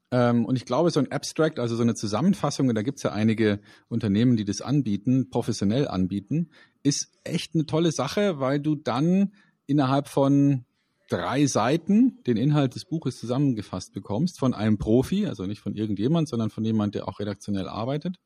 Ähm, 0.10 0.46
und 0.46 0.56
ich 0.56 0.66
glaube, 0.66 0.90
so 0.90 1.02
ein 1.02 1.12
Abstract, 1.12 1.60
also 1.60 1.76
so 1.76 1.82
eine 1.82 1.96
Zusammenfassung, 1.96 2.70
und 2.70 2.76
da 2.76 2.82
gibt's 2.82 3.04
ja 3.04 3.12
einige 3.12 3.60
Unternehmen, 3.90 4.38
die 4.38 4.46
das 4.46 4.62
anbieten, 4.62 5.30
professionell 5.30 5.88
anbieten, 5.88 6.50
ist 6.82 7.12
echt 7.26 7.56
eine 7.56 7.66
tolle 7.66 7.92
Sache, 7.92 8.40
weil 8.40 8.62
du 8.62 8.76
dann 8.76 9.34
innerhalb 9.66 10.08
von 10.08 10.64
drei 11.08 11.46
Seiten 11.46 12.22
den 12.26 12.38
Inhalt 12.38 12.76
des 12.76 12.86
Buches 12.86 13.20
zusammengefasst 13.20 13.94
bekommst 13.94 14.40
von 14.40 14.54
einem 14.54 14.78
Profi, 14.78 15.26
also 15.26 15.46
nicht 15.46 15.62
von 15.62 15.76
irgendjemand, 15.76 16.30
sondern 16.30 16.50
von 16.50 16.66
jemand, 16.66 16.96
der 16.96 17.08
auch 17.08 17.20
redaktionell 17.20 17.68
arbeitet. 17.68 18.18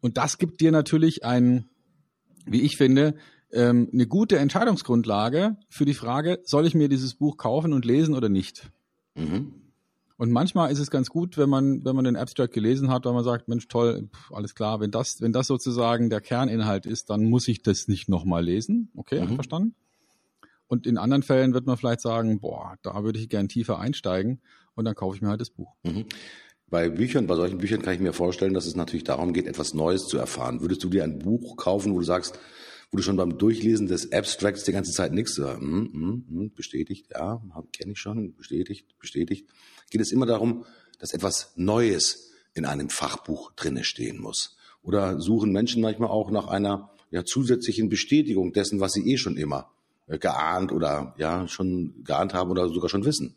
Und 0.00 0.16
das 0.16 0.38
gibt 0.38 0.60
dir 0.60 0.70
natürlich 0.70 1.24
ein, 1.24 1.68
wie 2.46 2.62
ich 2.62 2.76
finde, 2.76 3.14
ähm, 3.52 3.88
eine 3.92 4.06
gute 4.06 4.38
Entscheidungsgrundlage 4.38 5.56
für 5.68 5.84
die 5.84 5.94
Frage, 5.94 6.40
soll 6.44 6.66
ich 6.66 6.74
mir 6.74 6.88
dieses 6.88 7.14
Buch 7.14 7.36
kaufen 7.36 7.72
und 7.72 7.84
lesen 7.84 8.14
oder 8.14 8.28
nicht? 8.28 8.70
Mhm. 9.14 9.54
Und 10.18 10.32
manchmal 10.32 10.72
ist 10.72 10.80
es 10.80 10.90
ganz 10.90 11.10
gut, 11.10 11.38
wenn 11.38 11.48
man, 11.48 11.84
wenn 11.84 11.94
man 11.94 12.04
den 12.04 12.16
Abstract 12.16 12.52
gelesen 12.52 12.90
hat, 12.90 13.04
weil 13.04 13.12
man 13.12 13.22
sagt, 13.22 13.46
Mensch, 13.46 13.68
toll, 13.68 14.08
pff, 14.12 14.32
alles 14.32 14.54
klar, 14.54 14.80
wenn 14.80 14.90
das, 14.90 15.20
wenn 15.20 15.32
das 15.32 15.46
sozusagen 15.46 16.10
der 16.10 16.20
Kerninhalt 16.20 16.86
ist, 16.86 17.08
dann 17.08 17.24
muss 17.24 17.46
ich 17.46 17.62
das 17.62 17.86
nicht 17.86 18.08
nochmal 18.08 18.44
lesen. 18.44 18.90
Okay, 18.96 19.24
mhm. 19.24 19.36
verstanden? 19.36 19.74
Und 20.68 20.86
in 20.86 20.98
anderen 20.98 21.22
Fällen 21.22 21.54
wird 21.54 21.66
man 21.66 21.76
vielleicht 21.76 22.02
sagen, 22.02 22.40
boah, 22.40 22.76
da 22.82 23.02
würde 23.02 23.18
ich 23.18 23.28
gern 23.28 23.48
tiefer 23.48 23.80
einsteigen 23.80 24.40
und 24.74 24.84
dann 24.84 24.94
kaufe 24.94 25.16
ich 25.16 25.22
mir 25.22 25.28
halt 25.28 25.40
das 25.40 25.50
Buch. 25.50 25.74
Mhm. 25.82 26.04
Bei 26.70 26.90
Büchern, 26.90 27.26
bei 27.26 27.34
solchen 27.34 27.58
Büchern 27.58 27.80
kann 27.80 27.94
ich 27.94 28.00
mir 28.00 28.12
vorstellen, 28.12 28.52
dass 28.52 28.66
es 28.66 28.76
natürlich 28.76 29.04
darum 29.04 29.32
geht, 29.32 29.46
etwas 29.46 29.72
Neues 29.72 30.06
zu 30.06 30.18
erfahren. 30.18 30.60
Würdest 30.60 30.84
du 30.84 30.90
dir 30.90 31.02
ein 31.02 31.18
Buch 31.18 31.56
kaufen, 31.56 31.94
wo 31.94 31.98
du 31.98 32.04
sagst, 32.04 32.38
wo 32.90 32.98
du 32.98 33.02
schon 33.02 33.16
beim 33.16 33.38
Durchlesen 33.38 33.86
des 33.86 34.12
Abstracts 34.12 34.64
die 34.64 34.72
ganze 34.72 34.92
Zeit 34.92 35.12
nichts 35.12 35.34
sagst, 35.34 35.62
mm, 35.62 35.66
mm, 35.66 36.24
mm, 36.28 36.52
bestätigt, 36.54 37.06
ja, 37.12 37.42
kenne 37.72 37.92
ich 37.92 37.98
schon, 37.98 38.34
bestätigt, 38.34 38.86
bestätigt. 38.98 39.48
Geht 39.90 40.02
es 40.02 40.12
immer 40.12 40.26
darum, 40.26 40.66
dass 40.98 41.14
etwas 41.14 41.52
Neues 41.56 42.32
in 42.52 42.66
einem 42.66 42.90
Fachbuch 42.90 43.52
drinne 43.52 43.84
stehen 43.84 44.20
muss? 44.20 44.56
Oder 44.82 45.20
suchen 45.20 45.52
Menschen 45.52 45.80
manchmal 45.80 46.10
auch 46.10 46.30
nach 46.30 46.48
einer 46.48 46.90
ja, 47.10 47.24
zusätzlichen 47.24 47.88
Bestätigung 47.88 48.52
dessen, 48.52 48.80
was 48.80 48.92
sie 48.92 49.10
eh 49.10 49.16
schon 49.16 49.38
immer 49.38 49.70
äh, 49.70 49.77
geahnt 50.16 50.72
oder 50.72 51.14
ja 51.18 51.46
schon 51.48 52.02
geahnt 52.04 52.32
haben 52.32 52.50
oder 52.50 52.68
sogar 52.68 52.88
schon 52.88 53.04
wissen? 53.04 53.36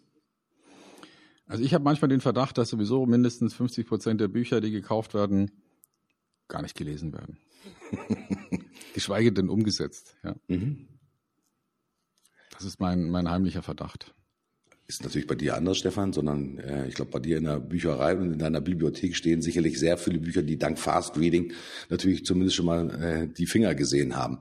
Also 1.48 1.66
ich 1.66 1.74
habe 1.74 1.84
manchmal 1.84 2.08
den 2.08 2.22
Verdacht, 2.22 2.58
dass 2.58 2.70
sowieso 2.70 3.06
mindestens 3.06 3.54
50 3.54 3.86
Prozent 3.86 4.22
der 4.22 4.30
Bücher, 4.30 4.62
die 4.62 4.72
gekauft 4.72 5.14
werden, 5.14 5.52
gar 6.48 6.62
nicht 6.62 6.78
gelesen 6.78 7.12
werden. 7.12 7.38
Geschweige 8.94 9.34
denn 9.34 9.50
umgesetzt. 9.50 10.16
Ja. 10.24 10.36
Mhm. 10.48 10.88
Das 12.52 12.64
ist 12.64 12.80
mein, 12.80 13.10
mein 13.10 13.30
heimlicher 13.30 13.62
Verdacht. 13.62 14.14
Ist 14.88 15.04
natürlich 15.04 15.28
bei 15.28 15.36
dir 15.36 15.56
anders, 15.56 15.78
Stefan, 15.78 16.14
sondern 16.14 16.58
äh, 16.60 16.88
ich 16.88 16.96
glaube, 16.96 17.12
bei 17.12 17.20
dir 17.20 17.38
in 17.38 17.46
der 17.46 17.60
Bücherei 17.60 18.16
und 18.16 18.34
in 18.34 18.40
deiner 18.40 18.62
Bibliothek 18.62 19.16
stehen 19.16 19.42
sicherlich 19.42 19.80
sehr 19.80 19.98
viele 19.98 20.20
Bücher, 20.20 20.44
die 20.44 20.58
dank 20.58 20.80
Fast 20.80 21.18
Reading 21.18 21.54
natürlich 21.90 22.26
zumindest 22.26 22.56
schon 22.56 22.66
mal 22.66 22.90
äh, 23.02 23.28
die 23.28 23.46
Finger 23.46 23.74
gesehen 23.74 24.16
haben. 24.16 24.40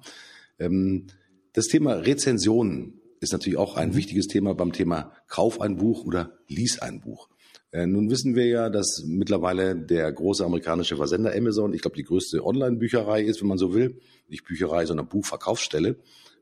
Ähm, 0.58 1.06
das 1.52 1.66
Thema 1.66 1.95
Rezensionen 1.95 3.00
ist 3.21 3.33
natürlich 3.33 3.59
auch 3.59 3.76
ein 3.76 3.90
mhm. 3.90 3.97
wichtiges 3.97 4.26
Thema 4.26 4.54
beim 4.54 4.73
Thema 4.73 5.12
Kauf 5.28 5.61
ein 5.61 5.76
Buch 5.76 6.04
oder 6.04 6.38
Lies 6.49 6.78
ein 6.80 7.00
Buch. 7.00 7.28
Äh, 7.73 7.87
nun 7.87 8.11
wissen 8.11 8.35
wir 8.35 8.47
ja, 8.47 8.69
dass 8.69 9.04
mittlerweile 9.07 9.76
der 9.76 10.11
große 10.12 10.45
amerikanische 10.45 10.97
Versender 10.97 11.35
Amazon, 11.35 11.73
ich 11.73 11.83
glaube, 11.83 11.97
die 11.97 12.02
größte 12.02 12.45
Online-Bücherei 12.45 13.23
ist, 13.23 13.40
wenn 13.40 13.49
man 13.49 13.59
so 13.59 13.75
will. 13.75 14.00
Nicht 14.28 14.45
Bücherei, 14.45 14.87
sondern 14.87 15.09
Buchverkaufsstelle, 15.09 15.97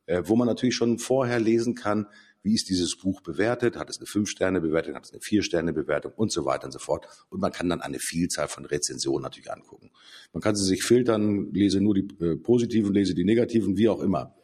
äh, 0.06 0.22
wo 0.24 0.36
man 0.36 0.46
natürlich 0.46 0.74
schon 0.74 0.98
vorher 0.98 1.40
lesen 1.40 1.74
kann, 1.74 2.06
wie 2.42 2.54
ist 2.54 2.68
dieses 2.70 2.96
Buch 2.96 3.20
bewertet, 3.20 3.76
hat 3.76 3.90
es 3.90 3.98
eine 3.98 4.06
Fünf-Sterne-Bewertung, 4.06 4.94
hat 4.94 5.04
es 5.04 5.12
eine 5.12 5.20
Vier-Sterne-Bewertung 5.20 6.12
und 6.16 6.32
so 6.32 6.44
weiter 6.44 6.66
und 6.66 6.72
so 6.72 6.78
fort. 6.78 7.06
Und 7.28 7.40
man 7.40 7.52
kann 7.52 7.68
dann 7.68 7.80
eine 7.80 7.98
Vielzahl 7.98 8.48
von 8.48 8.64
Rezensionen 8.64 9.22
natürlich 9.22 9.50
angucken. 9.50 9.90
Man 10.32 10.40
kann 10.40 10.54
sie 10.54 10.64
sich 10.64 10.84
filtern, 10.84 11.52
lese 11.52 11.80
nur 11.80 11.94
die 11.94 12.06
äh, 12.20 12.36
positiven, 12.36 12.94
lese 12.94 13.14
die 13.14 13.24
negativen, 13.24 13.76
wie 13.76 13.88
auch 13.88 14.00
immer. 14.00 14.37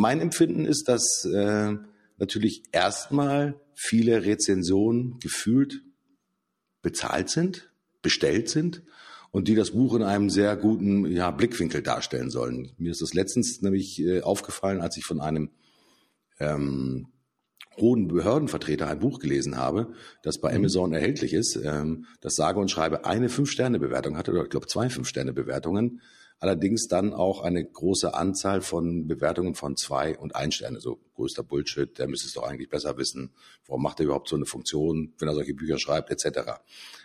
Mein 0.00 0.20
Empfinden 0.20 0.64
ist, 0.64 0.88
dass 0.88 1.24
äh, 1.24 1.74
natürlich 2.18 2.62
erstmal 2.70 3.60
viele 3.74 4.24
Rezensionen 4.24 5.18
gefühlt 5.18 5.82
bezahlt 6.82 7.28
sind, 7.30 7.72
bestellt 8.00 8.48
sind 8.48 8.84
und 9.32 9.48
die 9.48 9.56
das 9.56 9.72
Buch 9.72 9.96
in 9.96 10.04
einem 10.04 10.30
sehr 10.30 10.56
guten 10.56 11.04
ja, 11.06 11.32
Blickwinkel 11.32 11.82
darstellen 11.82 12.30
sollen. 12.30 12.70
Mir 12.78 12.92
ist 12.92 13.02
das 13.02 13.12
letztens 13.12 13.60
nämlich 13.60 14.00
äh, 14.00 14.20
aufgefallen, 14.20 14.82
als 14.82 14.96
ich 14.96 15.04
von 15.04 15.20
einem 15.20 15.50
ähm, 16.38 17.08
hohen 17.76 18.06
Behördenvertreter 18.06 18.86
ein 18.86 19.00
Buch 19.00 19.18
gelesen 19.18 19.56
habe, 19.56 19.94
das 20.22 20.40
bei 20.40 20.50
mhm. 20.52 20.58
Amazon 20.58 20.92
erhältlich 20.92 21.32
ist, 21.32 21.56
ähm, 21.56 22.06
das 22.20 22.36
sage 22.36 22.60
und 22.60 22.70
schreibe 22.70 23.04
eine 23.04 23.28
Fünf-Sterne-Bewertung 23.28 24.16
hatte, 24.16 24.30
oder 24.30 24.44
ich 24.44 24.50
glaube 24.50 24.68
zwei 24.68 24.90
Fünf-Sterne-Bewertungen 24.90 26.02
allerdings 26.38 26.88
dann 26.88 27.12
auch 27.12 27.40
eine 27.42 27.64
große 27.64 28.14
Anzahl 28.14 28.60
von 28.60 29.06
Bewertungen 29.06 29.54
von 29.54 29.76
zwei 29.76 30.16
und 30.18 30.36
ein 30.36 30.52
Sterne. 30.52 30.80
So 30.80 30.98
größter 31.14 31.42
Bullshit, 31.42 31.98
der 31.98 32.08
müsste 32.08 32.28
es 32.28 32.34
doch 32.34 32.44
eigentlich 32.44 32.68
besser 32.68 32.96
wissen. 32.96 33.32
Warum 33.66 33.82
macht 33.82 34.00
er 34.00 34.06
überhaupt 34.06 34.28
so 34.28 34.36
eine 34.36 34.46
Funktion, 34.46 35.14
wenn 35.18 35.28
er 35.28 35.34
solche 35.34 35.54
Bücher 35.54 35.78
schreibt, 35.78 36.10
etc. 36.10 36.60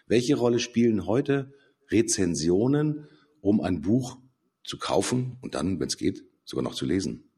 Welche 0.08 0.36
Rolle 0.36 0.60
spielen 0.60 1.06
heute 1.06 1.54
Rezensionen, 1.90 3.08
um 3.42 3.62
ein 3.62 3.82
Buch 3.82 4.18
zu 4.64 4.78
kaufen 4.78 5.38
und 5.42 5.56
dann, 5.56 5.80
wenn 5.80 5.88
es 5.88 5.98
geht, 5.98 6.24
sogar 6.46 6.64
noch 6.64 6.76
zu 6.76 6.86
lesen? 6.86 7.30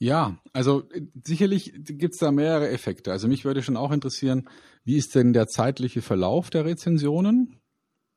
Ja, 0.00 0.38
also 0.52 0.84
sicherlich 1.24 1.72
gibt 1.74 2.14
es 2.14 2.20
da 2.20 2.30
mehrere 2.30 2.68
Effekte. 2.68 3.10
Also 3.10 3.26
mich 3.26 3.44
würde 3.44 3.62
schon 3.62 3.76
auch 3.76 3.90
interessieren, 3.90 4.48
wie 4.84 4.96
ist 4.96 5.14
denn 5.16 5.32
der 5.32 5.48
zeitliche 5.48 6.02
Verlauf 6.02 6.50
der 6.50 6.64
Rezensionen? 6.64 7.60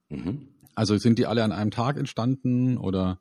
Mhm. 0.09 0.50
Also 0.75 0.97
sind 0.97 1.19
die 1.19 1.25
alle 1.25 1.43
an 1.43 1.51
einem 1.51 1.71
Tag 1.71 1.97
entstanden 1.97 2.77
oder 2.77 3.19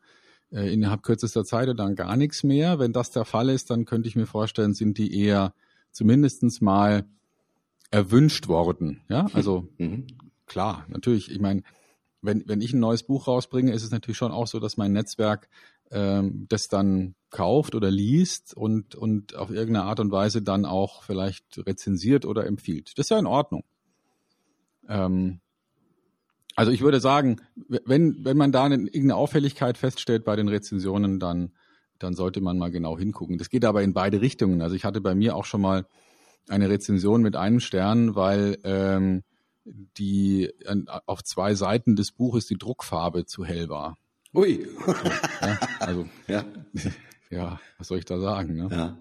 äh, 0.53 0.73
innerhalb 0.73 1.03
kürzester 1.03 1.45
Zeit 1.45 1.69
oder 1.69 1.75
dann 1.75 1.95
gar 1.95 2.17
nichts 2.17 2.43
mehr? 2.43 2.79
Wenn 2.79 2.93
das 2.93 3.11
der 3.11 3.25
Fall 3.25 3.49
ist, 3.49 3.71
dann 3.71 3.85
könnte 3.85 4.09
ich 4.09 4.17
mir 4.17 4.27
vorstellen, 4.27 4.75
sind 4.75 4.99
die 4.99 5.19
eher 5.19 5.55
zumindestens 5.93 6.61
mal 6.61 7.05
erwünscht 7.91 8.49
worden. 8.49 9.01
Ja, 9.09 9.27
also 9.33 9.69
mhm. 9.79 10.07
klar, 10.47 10.87
natürlich. 10.89 11.31
Ich 11.31 11.41
meine, 11.41 11.63
wenn, 12.23 12.45
wenn 12.47 12.61
ich 12.61 12.73
ein 12.73 12.81
neues 12.81 13.03
Buch 13.03 13.27
rausbringe, 13.27 13.73
ist 13.73 13.83
es 13.83 13.91
natürlich 13.91 14.19
schon 14.19 14.33
auch 14.33 14.47
so, 14.47 14.61
dass 14.61 14.77
mein 14.77 14.93
Netzwerk 14.93 15.49
ähm, 15.91 16.47
das 16.49 16.69
dann 16.69 17.15
kauft 17.31 17.75
oder 17.75 17.91
liest 17.91 18.55
und, 18.57 18.95
und 18.95 19.35
auf 19.37 19.51
irgendeine 19.51 19.87
Art 19.87 20.01
und 20.01 20.13
Weise 20.13 20.43
dann 20.43 20.65
auch 20.65 21.03
vielleicht 21.03 21.59
rezensiert 21.67 22.25
oder 22.25 22.47
empfiehlt. 22.47 22.93
Das 22.97 23.07
ist 23.07 23.11
ja 23.11 23.19
in 23.19 23.27
Ordnung. 23.27 23.65
Ähm, 24.89 25.41
also 26.57 26.73
ich 26.73 26.81
würde 26.81 27.01
sagen, 27.01 27.41
wenn, 27.85 28.25
wenn 28.25 28.37
man 28.37 28.53
da 28.53 28.65
eine, 28.65 28.75
irgendeine 28.75 29.17
Auffälligkeit 29.17 29.79
feststellt 29.79 30.25
bei 30.25 30.37
den 30.37 30.49
Rezensionen, 30.49 31.21
dann, 31.21 31.53
dann 31.99 32.15
sollte 32.15 32.41
man 32.41 32.59
mal 32.59 32.71
genau 32.71 32.99
hingucken. 32.99 33.39
Das 33.39 33.51
geht 33.51 33.65
aber 33.65 33.83
in 33.83 33.93
beide 33.93 34.21
Richtungen. 34.21 34.61
Also 34.63 34.75
ich 34.75 34.85
hatte 34.85 35.01
bei 35.01 35.15
mir 35.15 35.37
auch 35.37 35.45
schon 35.45 35.61
mal 35.61 35.87
eine 36.49 36.69
Rezension 36.69 37.23
mit 37.23 37.37
einem 37.37 37.61
Stern, 37.61 38.15
weil 38.15 38.59
ähm, 38.65 39.23
die 39.65 40.51
auf 41.07 41.23
zwei 41.23 41.55
Seiten 41.55 41.97
des 41.97 42.13
Buches 42.13 42.47
die 42.47 42.59
Druckfarbe 42.59 43.27
zu 43.27 43.45
hell 43.45 43.69
war. 43.69 43.97
Ui. 44.35 44.67
ja, 45.41 45.59
also 45.79 46.09
ja. 46.29 46.45
ja, 47.31 47.61
was 47.79 47.89
soll 47.89 47.99
ich 47.99 48.05
da 48.05 48.19
sagen? 48.19 48.55
Ne? 48.55 48.69
Ja. 48.71 48.99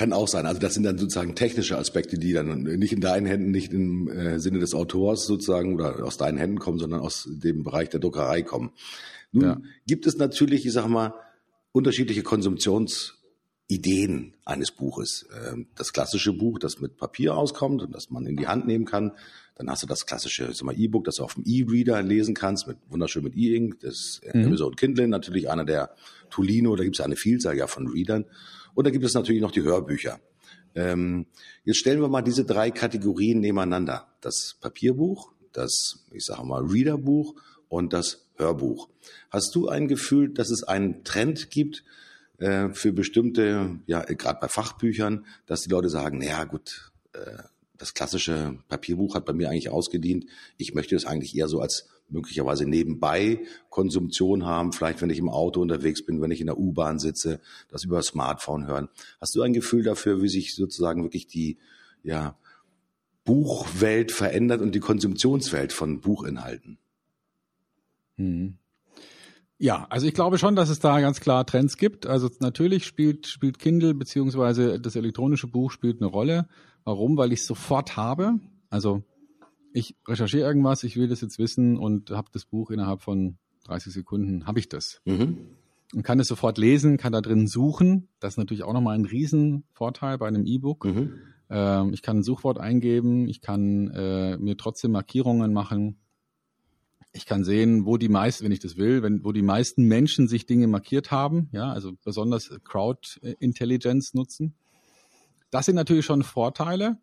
Kann 0.00 0.14
auch 0.14 0.28
sein. 0.28 0.46
Also 0.46 0.58
das 0.58 0.72
sind 0.72 0.84
dann 0.84 0.96
sozusagen 0.96 1.34
technische 1.34 1.76
Aspekte, 1.76 2.16
die 2.16 2.32
dann 2.32 2.62
nicht 2.62 2.94
in 2.94 3.02
deinen 3.02 3.26
Händen, 3.26 3.50
nicht 3.50 3.74
im 3.74 4.08
äh, 4.08 4.40
Sinne 4.40 4.58
des 4.58 4.72
Autors 4.72 5.26
sozusagen 5.26 5.74
oder 5.74 6.02
aus 6.02 6.16
deinen 6.16 6.38
Händen 6.38 6.58
kommen, 6.58 6.78
sondern 6.78 7.00
aus 7.00 7.28
dem 7.30 7.64
Bereich 7.64 7.90
der 7.90 8.00
Druckerei 8.00 8.40
kommen. 8.40 8.70
Nun 9.30 9.44
ja. 9.44 9.60
gibt 9.86 10.06
es 10.06 10.16
natürlich, 10.16 10.64
ich 10.64 10.72
sag 10.72 10.88
mal, 10.88 11.12
unterschiedliche 11.72 12.22
Konsumptionsideen 12.22 14.36
eines 14.46 14.70
Buches. 14.70 15.26
Ähm, 15.52 15.66
das 15.76 15.92
klassische 15.92 16.32
Buch, 16.32 16.58
das 16.58 16.80
mit 16.80 16.96
Papier 16.96 17.36
auskommt 17.36 17.82
und 17.82 17.94
das 17.94 18.08
man 18.08 18.24
in 18.24 18.38
die 18.38 18.46
Hand 18.46 18.66
nehmen 18.66 18.86
kann. 18.86 19.12
Dann 19.54 19.68
hast 19.68 19.82
du 19.82 19.86
das 19.86 20.06
klassische 20.06 20.50
E-Book, 20.78 21.04
das 21.04 21.16
du 21.16 21.24
auf 21.24 21.34
dem 21.34 21.44
E-Reader 21.44 22.00
lesen 22.00 22.34
kannst, 22.34 22.66
mit 22.66 22.78
wunderschön 22.88 23.22
mit 23.22 23.36
E-Ink. 23.36 23.80
Das 23.80 24.22
mhm. 24.32 24.46
Amazon 24.46 24.76
Kindle, 24.76 25.08
natürlich 25.08 25.50
einer 25.50 25.66
der 25.66 25.94
Tolino, 26.30 26.74
da 26.74 26.84
gibt 26.84 26.98
es 26.98 27.04
eine 27.04 27.16
Vielzahl 27.16 27.58
ja 27.58 27.66
von 27.66 27.86
Readern. 27.86 28.24
Und 28.74 28.86
da 28.86 28.90
gibt 28.90 29.04
es 29.04 29.14
natürlich 29.14 29.42
noch 29.42 29.52
die 29.52 29.62
Hörbücher. 29.62 30.20
Ähm, 30.74 31.26
jetzt 31.64 31.78
stellen 31.78 32.00
wir 32.00 32.08
mal 32.08 32.22
diese 32.22 32.44
drei 32.44 32.70
Kategorien 32.70 33.40
nebeneinander. 33.40 34.08
Das 34.20 34.56
Papierbuch, 34.60 35.32
das, 35.52 36.04
ich 36.12 36.24
sage 36.24 36.44
mal, 36.44 36.62
Readerbuch 36.62 37.34
und 37.68 37.92
das 37.92 38.26
Hörbuch. 38.36 38.88
Hast 39.30 39.54
du 39.54 39.68
ein 39.68 39.88
Gefühl, 39.88 40.32
dass 40.32 40.50
es 40.50 40.62
einen 40.62 41.04
Trend 41.04 41.50
gibt 41.50 41.84
äh, 42.38 42.70
für 42.70 42.92
bestimmte, 42.92 43.80
ja, 43.86 44.02
gerade 44.02 44.38
bei 44.40 44.48
Fachbüchern, 44.48 45.26
dass 45.46 45.62
die 45.62 45.70
Leute 45.70 45.88
sagen, 45.88 46.18
naja 46.18 46.44
gut, 46.44 46.92
äh, 47.12 47.42
das 47.76 47.94
klassische 47.94 48.58
Papierbuch 48.68 49.14
hat 49.14 49.24
bei 49.24 49.32
mir 49.32 49.48
eigentlich 49.48 49.70
ausgedient. 49.70 50.26
Ich 50.58 50.74
möchte 50.74 50.94
es 50.94 51.06
eigentlich 51.06 51.34
eher 51.34 51.48
so 51.48 51.60
als 51.60 51.88
möglicherweise 52.10 52.66
nebenbei 52.66 53.40
Konsumtion 53.68 54.44
haben, 54.44 54.72
vielleicht 54.72 55.00
wenn 55.02 55.10
ich 55.10 55.18
im 55.18 55.28
Auto 55.28 55.60
unterwegs 55.60 56.04
bin, 56.04 56.20
wenn 56.20 56.30
ich 56.30 56.40
in 56.40 56.46
der 56.46 56.58
U-Bahn 56.58 56.98
sitze, 56.98 57.40
das 57.68 57.84
über 57.84 58.02
Smartphone 58.02 58.66
hören. 58.66 58.88
Hast 59.20 59.34
du 59.34 59.42
ein 59.42 59.52
Gefühl 59.52 59.82
dafür, 59.82 60.22
wie 60.22 60.28
sich 60.28 60.54
sozusagen 60.54 61.02
wirklich 61.02 61.26
die 61.26 61.58
ja, 62.02 62.36
Buchwelt 63.24 64.12
verändert 64.12 64.60
und 64.60 64.74
die 64.74 64.80
Konsumtionswelt 64.80 65.72
von 65.72 66.00
Buchinhalten? 66.00 66.78
Hm. 68.16 68.56
Ja, 69.58 69.86
also 69.90 70.06
ich 70.06 70.14
glaube 70.14 70.38
schon, 70.38 70.56
dass 70.56 70.70
es 70.70 70.78
da 70.78 71.00
ganz 71.00 71.20
klar 71.20 71.44
Trends 71.44 71.76
gibt. 71.76 72.06
Also 72.06 72.30
natürlich 72.40 72.86
spielt, 72.86 73.26
spielt 73.26 73.58
Kindle 73.58 73.92
beziehungsweise 73.92 74.80
das 74.80 74.96
elektronische 74.96 75.48
Buch 75.48 75.70
spielt 75.70 76.00
eine 76.00 76.10
Rolle. 76.10 76.48
Warum? 76.84 77.18
Weil 77.18 77.32
ich 77.32 77.40
es 77.40 77.46
sofort 77.46 77.98
habe. 77.98 78.40
Also 78.70 79.02
ich 79.72 79.96
recherchiere 80.06 80.46
irgendwas, 80.46 80.84
ich 80.84 80.96
will 80.96 81.08
das 81.08 81.20
jetzt 81.20 81.38
wissen 81.38 81.78
und 81.78 82.10
habe 82.10 82.28
das 82.32 82.44
Buch 82.44 82.70
innerhalb 82.70 83.02
von 83.02 83.38
30 83.64 83.92
Sekunden, 83.92 84.46
habe 84.46 84.58
ich 84.58 84.68
das. 84.68 85.00
Mhm. 85.04 85.38
Und 85.94 86.02
kann 86.02 86.20
es 86.20 86.28
sofort 86.28 86.58
lesen, 86.58 86.98
kann 86.98 87.12
da 87.12 87.20
drin 87.20 87.46
suchen. 87.46 88.08
Das 88.20 88.34
ist 88.34 88.38
natürlich 88.38 88.62
auch 88.62 88.72
nochmal 88.72 88.94
ein 88.96 89.04
Riesenvorteil 89.04 90.18
bei 90.18 90.28
einem 90.28 90.46
E-Book. 90.46 90.84
Mhm. 90.84 91.14
Ähm, 91.50 91.92
ich 91.92 92.02
kann 92.02 92.18
ein 92.18 92.22
Suchwort 92.22 92.58
eingeben, 92.58 93.28
ich 93.28 93.40
kann 93.40 93.90
äh, 93.90 94.36
mir 94.38 94.56
trotzdem 94.56 94.92
Markierungen 94.92 95.52
machen. 95.52 95.96
Ich 97.12 97.26
kann 97.26 97.42
sehen, 97.42 97.86
wo 97.86 97.96
die 97.96 98.08
meisten, 98.08 98.44
wenn 98.44 98.52
ich 98.52 98.60
das 98.60 98.76
will, 98.76 99.02
wenn, 99.02 99.24
wo 99.24 99.32
die 99.32 99.42
meisten 99.42 99.82
Menschen 99.84 100.28
sich 100.28 100.46
Dinge 100.46 100.68
markiert 100.68 101.10
haben, 101.10 101.48
ja, 101.50 101.72
also 101.72 101.92
besonders 102.04 102.52
Crowd 102.62 103.18
Intelligence 103.40 104.14
nutzen. 104.14 104.54
Das 105.50 105.66
sind 105.66 105.74
natürlich 105.74 106.06
schon 106.06 106.22
Vorteile. 106.22 106.98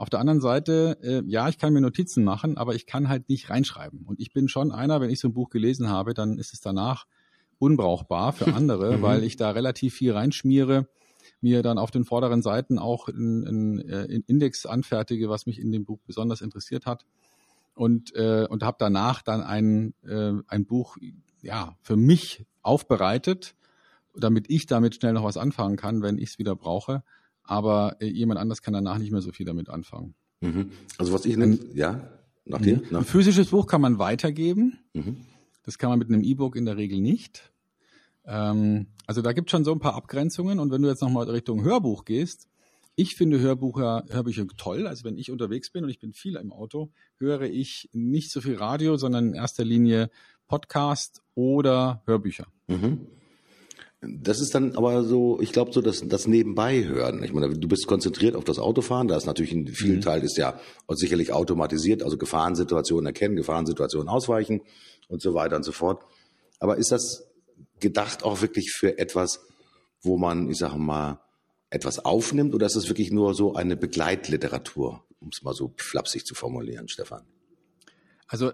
Auf 0.00 0.08
der 0.08 0.18
anderen 0.18 0.40
Seite, 0.40 0.96
äh, 1.02 1.22
ja, 1.26 1.50
ich 1.50 1.58
kann 1.58 1.74
mir 1.74 1.82
Notizen 1.82 2.24
machen, 2.24 2.56
aber 2.56 2.74
ich 2.74 2.86
kann 2.86 3.10
halt 3.10 3.28
nicht 3.28 3.50
reinschreiben. 3.50 4.06
Und 4.06 4.18
ich 4.18 4.32
bin 4.32 4.48
schon 4.48 4.72
einer, 4.72 5.02
wenn 5.02 5.10
ich 5.10 5.20
so 5.20 5.28
ein 5.28 5.34
Buch 5.34 5.50
gelesen 5.50 5.90
habe, 5.90 6.14
dann 6.14 6.38
ist 6.38 6.54
es 6.54 6.62
danach 6.62 7.04
unbrauchbar 7.58 8.32
für 8.32 8.54
andere, 8.54 8.96
mhm. 8.96 9.02
weil 9.02 9.22
ich 9.24 9.36
da 9.36 9.50
relativ 9.50 9.92
viel 9.92 10.12
reinschmiere, 10.12 10.88
mir 11.42 11.62
dann 11.62 11.76
auf 11.76 11.90
den 11.90 12.06
vorderen 12.06 12.40
Seiten 12.40 12.78
auch 12.78 13.08
einen 13.08 13.78
äh, 13.80 14.04
Index 14.26 14.64
anfertige, 14.64 15.28
was 15.28 15.44
mich 15.44 15.60
in 15.60 15.70
dem 15.70 15.84
Buch 15.84 15.98
besonders 16.06 16.40
interessiert 16.40 16.86
hat. 16.86 17.04
Und, 17.74 18.14
äh, 18.16 18.46
und 18.48 18.62
habe 18.62 18.78
danach 18.80 19.20
dann 19.20 19.42
ein, 19.42 19.92
äh, 20.02 20.32
ein 20.48 20.64
Buch 20.64 20.96
ja, 21.42 21.76
für 21.82 21.96
mich 21.96 22.46
aufbereitet, 22.62 23.54
damit 24.16 24.48
ich 24.48 24.64
damit 24.64 24.94
schnell 24.94 25.12
noch 25.12 25.24
was 25.24 25.36
anfangen 25.36 25.76
kann, 25.76 26.00
wenn 26.00 26.16
ich 26.16 26.30
es 26.30 26.38
wieder 26.38 26.56
brauche 26.56 27.02
aber 27.50 27.96
äh, 28.00 28.06
jemand 28.06 28.38
anders 28.38 28.62
kann 28.62 28.74
danach 28.74 28.98
nicht 28.98 29.10
mehr 29.10 29.20
so 29.20 29.32
viel 29.32 29.44
damit 29.44 29.68
anfangen. 29.68 30.14
Mhm. 30.40 30.70
Also 30.98 31.12
was 31.12 31.26
ich 31.26 31.36
nenne, 31.36 31.58
ja, 31.74 32.08
nach 32.44 32.60
dir? 32.60 32.80
Nach. 32.90 33.00
Ein 33.00 33.04
physisches 33.04 33.48
Buch 33.48 33.66
kann 33.66 33.80
man 33.80 33.98
weitergeben. 33.98 34.78
Mhm. 34.94 35.16
Das 35.64 35.76
kann 35.76 35.90
man 35.90 35.98
mit 35.98 36.08
einem 36.08 36.22
E-Book 36.22 36.54
in 36.54 36.64
der 36.64 36.76
Regel 36.76 37.00
nicht. 37.00 37.52
Ähm, 38.24 38.86
also 39.04 39.20
da 39.20 39.32
gibt 39.32 39.48
es 39.48 39.50
schon 39.50 39.64
so 39.64 39.72
ein 39.72 39.80
paar 39.80 39.96
Abgrenzungen. 39.96 40.60
Und 40.60 40.70
wenn 40.70 40.80
du 40.80 40.88
jetzt 40.88 41.02
nochmal 41.02 41.28
Richtung 41.28 41.64
Hörbuch 41.64 42.04
gehst, 42.04 42.46
ich 42.94 43.16
finde 43.16 43.40
Hörbücher, 43.40 44.04
Hörbücher 44.08 44.46
toll. 44.56 44.86
Also 44.86 45.02
wenn 45.02 45.18
ich 45.18 45.32
unterwegs 45.32 45.70
bin 45.70 45.82
und 45.82 45.90
ich 45.90 45.98
bin 45.98 46.12
viel 46.12 46.36
im 46.36 46.52
Auto, 46.52 46.92
höre 47.18 47.42
ich 47.42 47.88
nicht 47.92 48.30
so 48.30 48.40
viel 48.40 48.54
Radio, 48.54 48.96
sondern 48.96 49.28
in 49.28 49.34
erster 49.34 49.64
Linie 49.64 50.08
Podcast 50.46 51.20
oder 51.34 52.02
Hörbücher. 52.06 52.46
Mhm. 52.68 53.08
Das 54.02 54.40
ist 54.40 54.54
dann 54.54 54.76
aber 54.76 55.04
so, 55.04 55.40
ich 55.40 55.52
glaube 55.52 55.72
so, 55.72 55.82
dass 55.82 56.00
das 56.06 56.26
nebenbei 56.26 56.84
hören. 56.84 57.22
Ich 57.22 57.34
meine, 57.34 57.50
du 57.50 57.68
bist 57.68 57.86
konzentriert 57.86 58.34
auf 58.34 58.44
das 58.44 58.58
Autofahren, 58.58 59.08
da 59.08 59.16
ist 59.16 59.26
natürlich 59.26 59.52
ein 59.52 59.68
vielen 59.68 59.96
mhm. 59.96 60.00
Teil 60.00 60.22
ist 60.24 60.38
ja 60.38 60.58
sicherlich 60.88 61.32
automatisiert, 61.32 62.02
also 62.02 62.16
Gefahrensituationen 62.16 63.06
erkennen, 63.06 63.36
Gefahrensituationen 63.36 64.08
ausweichen 64.08 64.62
und 65.08 65.20
so 65.20 65.34
weiter 65.34 65.56
und 65.56 65.64
so 65.64 65.72
fort. 65.72 66.02
Aber 66.60 66.78
ist 66.78 66.92
das 66.92 67.30
gedacht 67.78 68.22
auch 68.22 68.40
wirklich 68.40 68.72
für 68.72 68.98
etwas, 68.98 69.40
wo 70.00 70.16
man, 70.16 70.48
ich 70.48 70.56
sage 70.56 70.78
mal, 70.78 71.20
etwas 71.68 72.02
aufnimmt 72.02 72.54
oder 72.54 72.66
ist 72.66 72.76
das 72.76 72.88
wirklich 72.88 73.10
nur 73.10 73.34
so 73.34 73.54
eine 73.54 73.76
Begleitliteratur, 73.76 75.04
um 75.20 75.28
es 75.28 75.42
mal 75.42 75.54
so 75.54 75.74
flapsig 75.76 76.24
zu 76.24 76.34
formulieren, 76.34 76.88
Stefan? 76.88 77.22
Also 78.26 78.52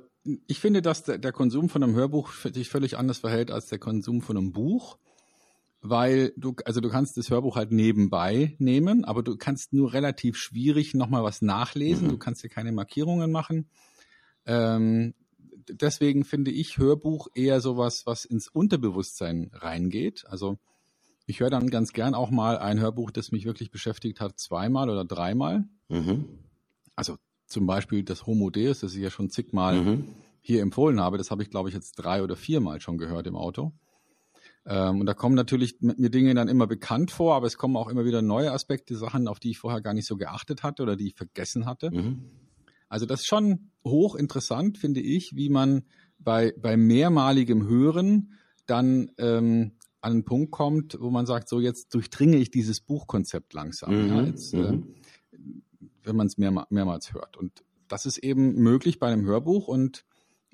ich 0.48 0.58
finde, 0.58 0.82
dass 0.82 1.04
der, 1.04 1.18
der 1.18 1.32
Konsum 1.32 1.68
von 1.68 1.84
einem 1.84 1.94
Hörbuch 1.94 2.32
sich 2.32 2.68
völlig 2.68 2.98
anders 2.98 3.18
verhält 3.18 3.52
als 3.52 3.66
der 3.66 3.78
Konsum 3.78 4.22
von 4.22 4.36
einem 4.36 4.52
Buch 4.52 4.98
weil 5.80 6.33
du, 6.37 6.54
also 6.64 6.80
du 6.80 6.88
kannst 6.88 7.16
das 7.16 7.30
Hörbuch 7.30 7.56
halt 7.56 7.71
nebenbei 7.71 8.56
nehmen, 8.59 9.04
aber 9.04 9.23
du 9.23 9.37
kannst 9.37 9.73
nur 9.73 9.92
relativ 9.92 10.37
schwierig 10.37 10.95
nochmal 10.95 11.23
was 11.23 11.42
nachlesen. 11.42 12.06
Mhm. 12.06 12.11
Du 12.11 12.18
kannst 12.18 12.42
dir 12.42 12.49
keine 12.49 12.73
Markierungen 12.73 13.30
machen. 13.30 13.68
Ähm, 14.47 15.14
deswegen 15.68 16.25
finde 16.25 16.50
ich 16.50 16.78
Hörbuch 16.78 17.28
eher 17.35 17.61
sowas, 17.61 18.06
was 18.06 18.25
ins 18.25 18.49
Unterbewusstsein 18.49 19.50
reingeht. 19.52 20.25
Also 20.28 20.59
ich 21.26 21.40
höre 21.40 21.50
dann 21.50 21.71
ganz 21.71 21.92
gern 21.92 22.14
auch 22.14 22.30
mal 22.30 22.59
ein 22.59 22.80
Hörbuch, 22.80 23.11
das 23.11 23.33
mich 23.33 23.45
wirklich 23.45 23.71
beschäftigt 23.71 24.21
hat, 24.21 24.38
zweimal 24.38 24.88
oder 24.88 25.04
dreimal. 25.04 25.64
Mhm. 25.88 26.25
Also 26.95 27.16
zum 27.47 27.66
Beispiel 27.66 28.02
das 28.02 28.26
Homo 28.26 28.50
Deus, 28.50 28.80
das 28.80 28.95
ich 28.95 29.02
ja 29.02 29.11
schon 29.11 29.30
zigmal 29.30 29.83
mhm. 29.83 30.04
hier 30.40 30.62
empfohlen 30.62 31.00
habe. 31.00 31.18
Das 31.18 31.30
habe 31.30 31.42
ich, 31.42 31.50
glaube 31.50 31.68
ich, 31.68 31.75
jetzt 31.75 31.92
drei 31.95 32.23
oder 32.23 32.37
viermal 32.37 32.80
schon 32.80 32.99
gehört 32.99 33.26
im 33.26 33.36
Auto. 33.36 33.73
Ähm, 34.66 35.00
und 35.00 35.06
da 35.06 35.14
kommen 35.14 35.36
natürlich 35.36 35.76
mir 35.80 36.10
Dinge 36.10 36.34
dann 36.34 36.48
immer 36.48 36.66
bekannt 36.66 37.10
vor, 37.10 37.34
aber 37.34 37.46
es 37.46 37.56
kommen 37.56 37.76
auch 37.76 37.88
immer 37.88 38.04
wieder 38.04 38.20
neue 38.20 38.52
Aspekte, 38.52 38.96
Sachen, 38.96 39.28
auf 39.28 39.38
die 39.38 39.50
ich 39.50 39.58
vorher 39.58 39.80
gar 39.80 39.94
nicht 39.94 40.06
so 40.06 40.16
geachtet 40.16 40.62
hatte 40.62 40.82
oder 40.82 40.96
die 40.96 41.08
ich 41.08 41.14
vergessen 41.14 41.66
hatte. 41.66 41.90
Mhm. 41.90 42.24
Also 42.88 43.06
das 43.06 43.20
ist 43.20 43.26
schon 43.26 43.70
hochinteressant, 43.84 44.78
finde 44.78 45.00
ich, 45.00 45.36
wie 45.36 45.48
man 45.48 45.84
bei, 46.18 46.52
bei 46.60 46.76
mehrmaligem 46.76 47.66
Hören 47.66 48.32
dann 48.66 49.12
ähm, 49.18 49.72
an 50.00 50.12
einen 50.12 50.24
Punkt 50.24 50.50
kommt, 50.50 50.96
wo 51.00 51.10
man 51.10 51.26
sagt, 51.26 51.48
so 51.48 51.60
jetzt 51.60 51.94
durchdringe 51.94 52.36
ich 52.36 52.50
dieses 52.50 52.80
Buchkonzept 52.80 53.54
langsam, 53.54 54.02
mhm. 54.02 54.08
ja, 54.08 54.22
jetzt, 54.22 54.52
äh, 54.54 54.72
mhm. 54.72 54.94
wenn 56.02 56.16
man 56.16 56.26
es 56.26 56.38
mehr, 56.38 56.66
mehrmals 56.70 57.12
hört. 57.12 57.36
Und 57.36 57.64
das 57.88 58.06
ist 58.06 58.18
eben 58.18 58.54
möglich 58.54 58.98
bei 58.98 59.08
einem 59.08 59.24
Hörbuch 59.24 59.68
und 59.68 60.04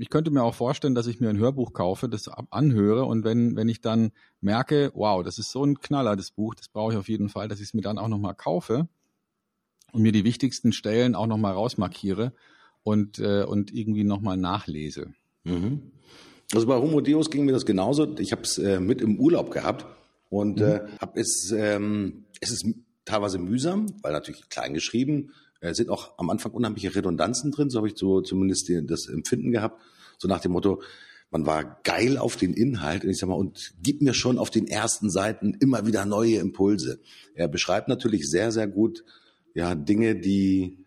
ich 0.02 0.10
könnte 0.10 0.32
mir 0.32 0.42
auch 0.42 0.56
vorstellen, 0.56 0.96
dass 0.96 1.06
ich 1.06 1.20
mir 1.20 1.30
ein 1.30 1.38
Hörbuch 1.38 1.72
kaufe, 1.72 2.08
das 2.08 2.26
anhöre 2.50 3.04
und 3.04 3.22
wenn, 3.22 3.54
wenn 3.54 3.68
ich 3.68 3.80
dann 3.80 4.10
merke, 4.40 4.90
wow, 4.96 5.22
das 5.22 5.38
ist 5.38 5.52
so 5.52 5.64
ein 5.64 5.78
Knaller, 5.78 6.16
das 6.16 6.32
Buch, 6.32 6.56
das 6.56 6.66
brauche 6.68 6.92
ich 6.92 6.98
auf 6.98 7.08
jeden 7.08 7.28
Fall, 7.28 7.46
dass 7.46 7.60
ich 7.60 7.68
es 7.68 7.74
mir 7.74 7.82
dann 7.82 7.98
auch 7.98 8.08
nochmal 8.08 8.34
kaufe 8.34 8.88
und 9.92 10.02
mir 10.02 10.10
die 10.10 10.24
wichtigsten 10.24 10.72
Stellen 10.72 11.14
auch 11.14 11.28
nochmal 11.28 11.52
rausmarkiere 11.52 12.32
und, 12.82 13.20
äh, 13.20 13.44
und 13.44 13.72
irgendwie 13.72 14.02
nochmal 14.02 14.36
nachlese. 14.36 15.14
Mhm. 15.44 15.92
Also 16.52 16.66
bei 16.66 16.74
Homo 16.74 17.00
Deus 17.00 17.30
ging 17.30 17.44
mir 17.44 17.52
das 17.52 17.64
genauso. 17.64 18.18
Ich 18.18 18.32
habe 18.32 18.42
es 18.42 18.58
äh, 18.58 18.80
mit 18.80 19.00
im 19.00 19.20
Urlaub 19.20 19.52
gehabt 19.52 19.86
und 20.30 20.58
mhm. 20.58 20.64
äh, 20.64 20.80
habe 21.00 21.20
es, 21.20 21.54
ähm, 21.56 22.24
es 22.40 22.50
ist 22.50 22.66
teilweise 23.04 23.38
mühsam, 23.38 23.86
weil 24.02 24.12
natürlich 24.12 24.48
klein 24.48 24.74
geschrieben, 24.74 25.30
äh, 25.62 25.72
sind 25.72 25.88
auch 25.88 26.18
am 26.18 26.28
Anfang 26.28 26.52
unheimliche 26.52 26.94
Redundanzen 26.94 27.50
drin, 27.50 27.70
so 27.70 27.78
habe 27.78 27.88
ich 27.88 27.96
so 27.96 28.20
zumindest 28.20 28.68
die, 28.68 28.84
das 28.84 29.06
Empfinden 29.06 29.52
gehabt, 29.52 29.80
so 30.18 30.28
nach 30.28 30.40
dem 30.40 30.52
Motto, 30.52 30.82
man 31.30 31.46
war 31.46 31.80
geil 31.82 32.18
auf 32.18 32.36
den 32.36 32.52
Inhalt 32.52 33.04
und 33.04 33.10
ich 33.10 33.16
sag 33.16 33.28
mal, 33.28 33.36
und 33.36 33.72
gib 33.82 34.02
mir 34.02 34.12
schon 34.12 34.38
auf 34.38 34.50
den 34.50 34.66
ersten 34.66 35.08
Seiten 35.08 35.54
immer 35.60 35.86
wieder 35.86 36.04
neue 36.04 36.36
Impulse. 36.36 37.00
Er 37.34 37.48
beschreibt 37.48 37.88
natürlich 37.88 38.28
sehr, 38.28 38.52
sehr 38.52 38.66
gut 38.66 39.02
ja 39.54 39.74
Dinge, 39.74 40.16
die 40.16 40.84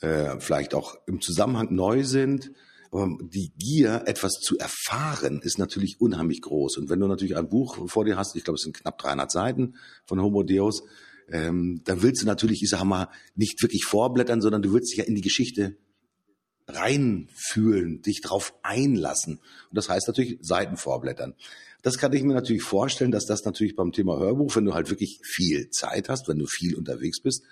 äh, 0.00 0.38
vielleicht 0.38 0.74
auch 0.74 0.96
im 1.06 1.22
Zusammenhang 1.22 1.74
neu 1.74 2.04
sind, 2.04 2.52
aber 2.92 3.16
die 3.20 3.52
Gier, 3.58 4.02
etwas 4.06 4.34
zu 4.40 4.58
erfahren, 4.58 5.40
ist 5.42 5.58
natürlich 5.58 6.00
unheimlich 6.00 6.42
groß. 6.42 6.78
Und 6.78 6.88
wenn 6.88 7.00
du 7.00 7.06
natürlich 7.06 7.36
ein 7.36 7.48
Buch 7.48 7.88
vor 7.88 8.04
dir 8.04 8.16
hast, 8.16 8.36
ich 8.36 8.44
glaube, 8.44 8.56
es 8.56 8.62
sind 8.62 8.76
knapp 8.76 8.98
300 8.98 9.30
Seiten 9.30 9.74
von 10.04 10.20
Homo 10.20 10.42
Deus, 10.42 10.82
ähm, 11.28 11.82
dann 11.84 12.02
willst 12.02 12.22
du 12.22 12.26
natürlich, 12.26 12.62
ich 12.62 12.70
sag 12.70 12.84
mal, 12.84 13.08
nicht 13.34 13.62
wirklich 13.62 13.84
vorblättern, 13.84 14.40
sondern 14.40 14.62
du 14.62 14.72
willst 14.72 14.92
dich 14.92 14.98
ja 14.98 15.04
in 15.04 15.14
die 15.14 15.22
Geschichte 15.22 15.76
reinfühlen, 16.68 18.02
dich 18.02 18.20
drauf 18.20 18.54
einlassen. 18.62 19.34
Und 19.36 19.76
das 19.76 19.88
heißt 19.88 20.08
natürlich 20.08 20.38
Seiten 20.40 20.76
vorblättern. 20.76 21.34
Das 21.82 21.98
kann 21.98 22.12
ich 22.12 22.22
mir 22.22 22.34
natürlich 22.34 22.62
vorstellen, 22.62 23.12
dass 23.12 23.26
das 23.26 23.44
natürlich 23.44 23.76
beim 23.76 23.92
Thema 23.92 24.18
Hörbuch, 24.18 24.56
wenn 24.56 24.64
du 24.64 24.74
halt 24.74 24.90
wirklich 24.90 25.20
viel 25.22 25.70
Zeit 25.70 26.08
hast, 26.08 26.28
wenn 26.28 26.38
du 26.38 26.46
viel 26.46 26.74
unterwegs 26.74 27.20
bist, 27.20 27.44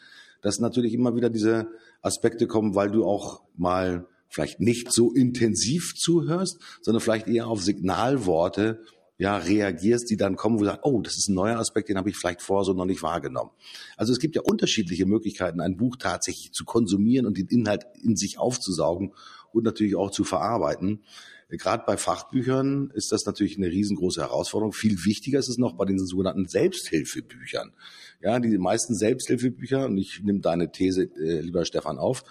dass 0.42 0.58
natürlich 0.58 0.92
immer 0.92 1.14
wieder 1.14 1.30
diese 1.30 1.68
Aspekte 2.02 2.46
kommen, 2.46 2.74
weil 2.74 2.90
du 2.90 3.04
auch 3.04 3.42
mal 3.56 4.06
vielleicht 4.28 4.58
nicht 4.58 4.92
so 4.92 5.12
intensiv 5.12 5.94
zuhörst, 5.94 6.58
sondern 6.82 7.00
vielleicht 7.00 7.28
eher 7.28 7.46
auf 7.46 7.62
Signalworte 7.62 8.82
ja, 9.16 9.37
reagierst, 9.37 10.11
die 10.11 10.16
dann 10.16 10.37
kommen, 10.37 10.57
wo 10.57 10.61
du 10.61 10.66
sagst, 10.66 10.81
oh, 10.83 11.00
das 11.00 11.16
ist 11.16 11.29
ein 11.29 11.35
neuer 11.35 11.59
Aspekt, 11.59 11.88
den 11.88 11.96
habe 11.96 12.11
ich 12.11 12.16
vielleicht 12.16 12.42
vorher 12.42 12.64
so 12.64 12.72
noch 12.72 12.85
nicht 12.85 13.03
wahrgenommen. 13.03 13.50
Also 13.96 14.12
es 14.12 14.18
gibt 14.18 14.35
ja 14.35 14.42
unterschiedliche 14.42 15.07
Möglichkeiten, 15.07 15.61
ein 15.61 15.77
Buch 15.77 15.96
tatsächlich 15.96 16.53
zu 16.53 16.64
konsumieren 16.64 17.27
und 17.27 17.38
den 17.38 17.46
Inhalt 17.46 17.87
in 18.03 18.16
sich 18.16 18.38
aufzusaugen 18.38 19.14
und 19.53 19.64
natürlich 19.64 19.94
auch 19.94 20.11
zu 20.11 20.24
verarbeiten. 20.24 21.05
Gerade 21.48 21.85
bei 21.87 21.96
Fachbüchern 21.96 22.90
ist 22.94 23.12
das 23.12 23.27
natürlich 23.27 23.57
eine 23.57 23.68
riesengroße 23.68 24.20
Herausforderung. 24.20 24.72
Viel 24.72 25.05
wichtiger 25.05 25.38
ist 25.38 25.48
es 25.48 25.59
noch 25.59 25.74
bei 25.74 25.85
den 25.85 25.98
sogenannten 25.98 26.46
Selbsthilfebüchern. 26.46 27.72
Ja, 28.20 28.40
die 28.40 28.59
meisten 28.59 28.94
Selbsthilfebücher, 28.94 29.87
und 29.87 29.98
ich 29.98 30.22
nehme 30.24 30.40
deine 30.40 30.72
These, 30.72 31.05
äh, 31.16 31.40
lieber 31.40 31.64
Stefan, 31.64 31.98
auf, 31.98 32.24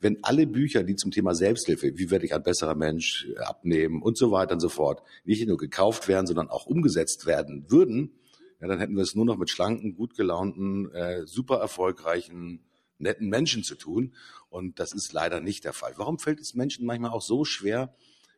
wenn 0.00 0.22
alle 0.22 0.46
Bücher, 0.46 0.82
die 0.82 0.96
zum 0.96 1.10
Thema 1.10 1.34
Selbsthilfe, 1.34 1.96
wie 1.96 2.10
werde 2.10 2.26
ich 2.26 2.34
ein 2.34 2.42
besserer 2.42 2.74
Mensch, 2.74 3.28
abnehmen 3.38 4.02
und 4.02 4.18
so 4.18 4.30
weiter 4.30 4.54
und 4.54 4.60
so 4.60 4.68
fort, 4.68 5.02
nicht 5.24 5.46
nur 5.46 5.56
gekauft 5.56 6.08
werden, 6.08 6.26
sondern 6.26 6.48
auch 6.48 6.66
umgesetzt 6.66 7.26
werden 7.26 7.70
würden, 7.70 8.12
ja, 8.60 8.68
dann 8.68 8.78
hätten 8.78 8.96
wir 8.96 9.02
es 9.02 9.14
nur 9.14 9.26
noch 9.26 9.36
mit 9.36 9.50
schlanken, 9.50 9.94
gut 9.94 10.16
gelaunten, 10.16 10.90
äh, 10.92 11.26
super 11.26 11.56
erfolgreichen, 11.56 12.60
netten 12.98 13.28
Menschen 13.28 13.62
zu 13.62 13.74
tun. 13.74 14.14
Und 14.48 14.78
das 14.80 14.92
ist 14.92 15.12
leider 15.12 15.40
nicht 15.40 15.64
der 15.64 15.72
Fall. 15.72 15.92
Warum 15.96 16.18
fällt 16.18 16.40
es 16.40 16.54
Menschen 16.54 16.86
manchmal 16.86 17.10
auch 17.10 17.22
so 17.22 17.44
schwer, 17.44 17.94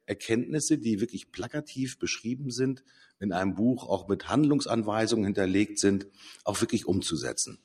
Erkenntnisse, 0.06 0.78
die 0.78 1.00
wirklich 1.00 1.30
plakativ 1.30 1.98
beschrieben 1.98 2.50
sind, 2.50 2.82
in 3.20 3.32
einem 3.32 3.54
Buch 3.54 3.86
auch 3.88 4.08
mit 4.08 4.28
Handlungsanweisungen 4.28 5.26
hinterlegt 5.26 5.78
sind, 5.78 6.06
auch 6.44 6.60
wirklich 6.60 6.86
umzusetzen? 6.86 7.58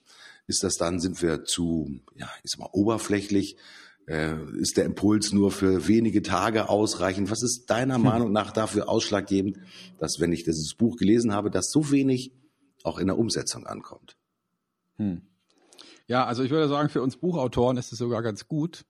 Ist 0.48 0.64
das 0.64 0.76
dann, 0.76 1.00
sind 1.00 1.22
wir 1.22 1.46
zu, 1.46 2.00
ja, 2.16 2.30
ich 2.44 2.52
sag 2.52 2.60
mal, 2.60 2.70
oberflächlich? 2.72 3.58
Äh, 4.06 4.36
ist 4.58 4.76
der 4.76 4.84
Impuls 4.84 5.32
nur 5.32 5.52
für 5.52 5.88
wenige 5.88 6.22
Tage 6.22 6.68
ausreichend? 6.68 7.32
Was 7.32 7.42
ist 7.42 7.70
deiner 7.70 7.96
hm. 7.96 8.04
Meinung 8.04 8.32
nach 8.32 8.52
dafür 8.52 8.90
ausschlaggebend, 8.90 9.60
dass, 9.98 10.20
wenn 10.20 10.34
ich 10.34 10.44
dieses 10.44 10.76
Buch 10.76 10.98
gelesen 10.98 11.34
habe, 11.34 11.50
dass 11.50 11.72
so 11.72 11.92
wenig 11.92 12.34
auch 12.84 13.00
in 13.00 13.08
der 13.08 13.18
Umsetzung 13.18 13.66
ankommt? 13.66 14.18
Hm. 14.98 15.22
Ja, 16.08 16.26
also 16.26 16.44
ich 16.44 16.52
würde 16.52 16.68
sagen, 16.68 16.90
für 16.90 17.02
uns 17.02 17.16
Buchautoren 17.16 17.78
ist 17.78 17.94
es 17.94 18.00
sogar 18.00 18.22
ganz 18.22 18.48
gut, 18.48 18.84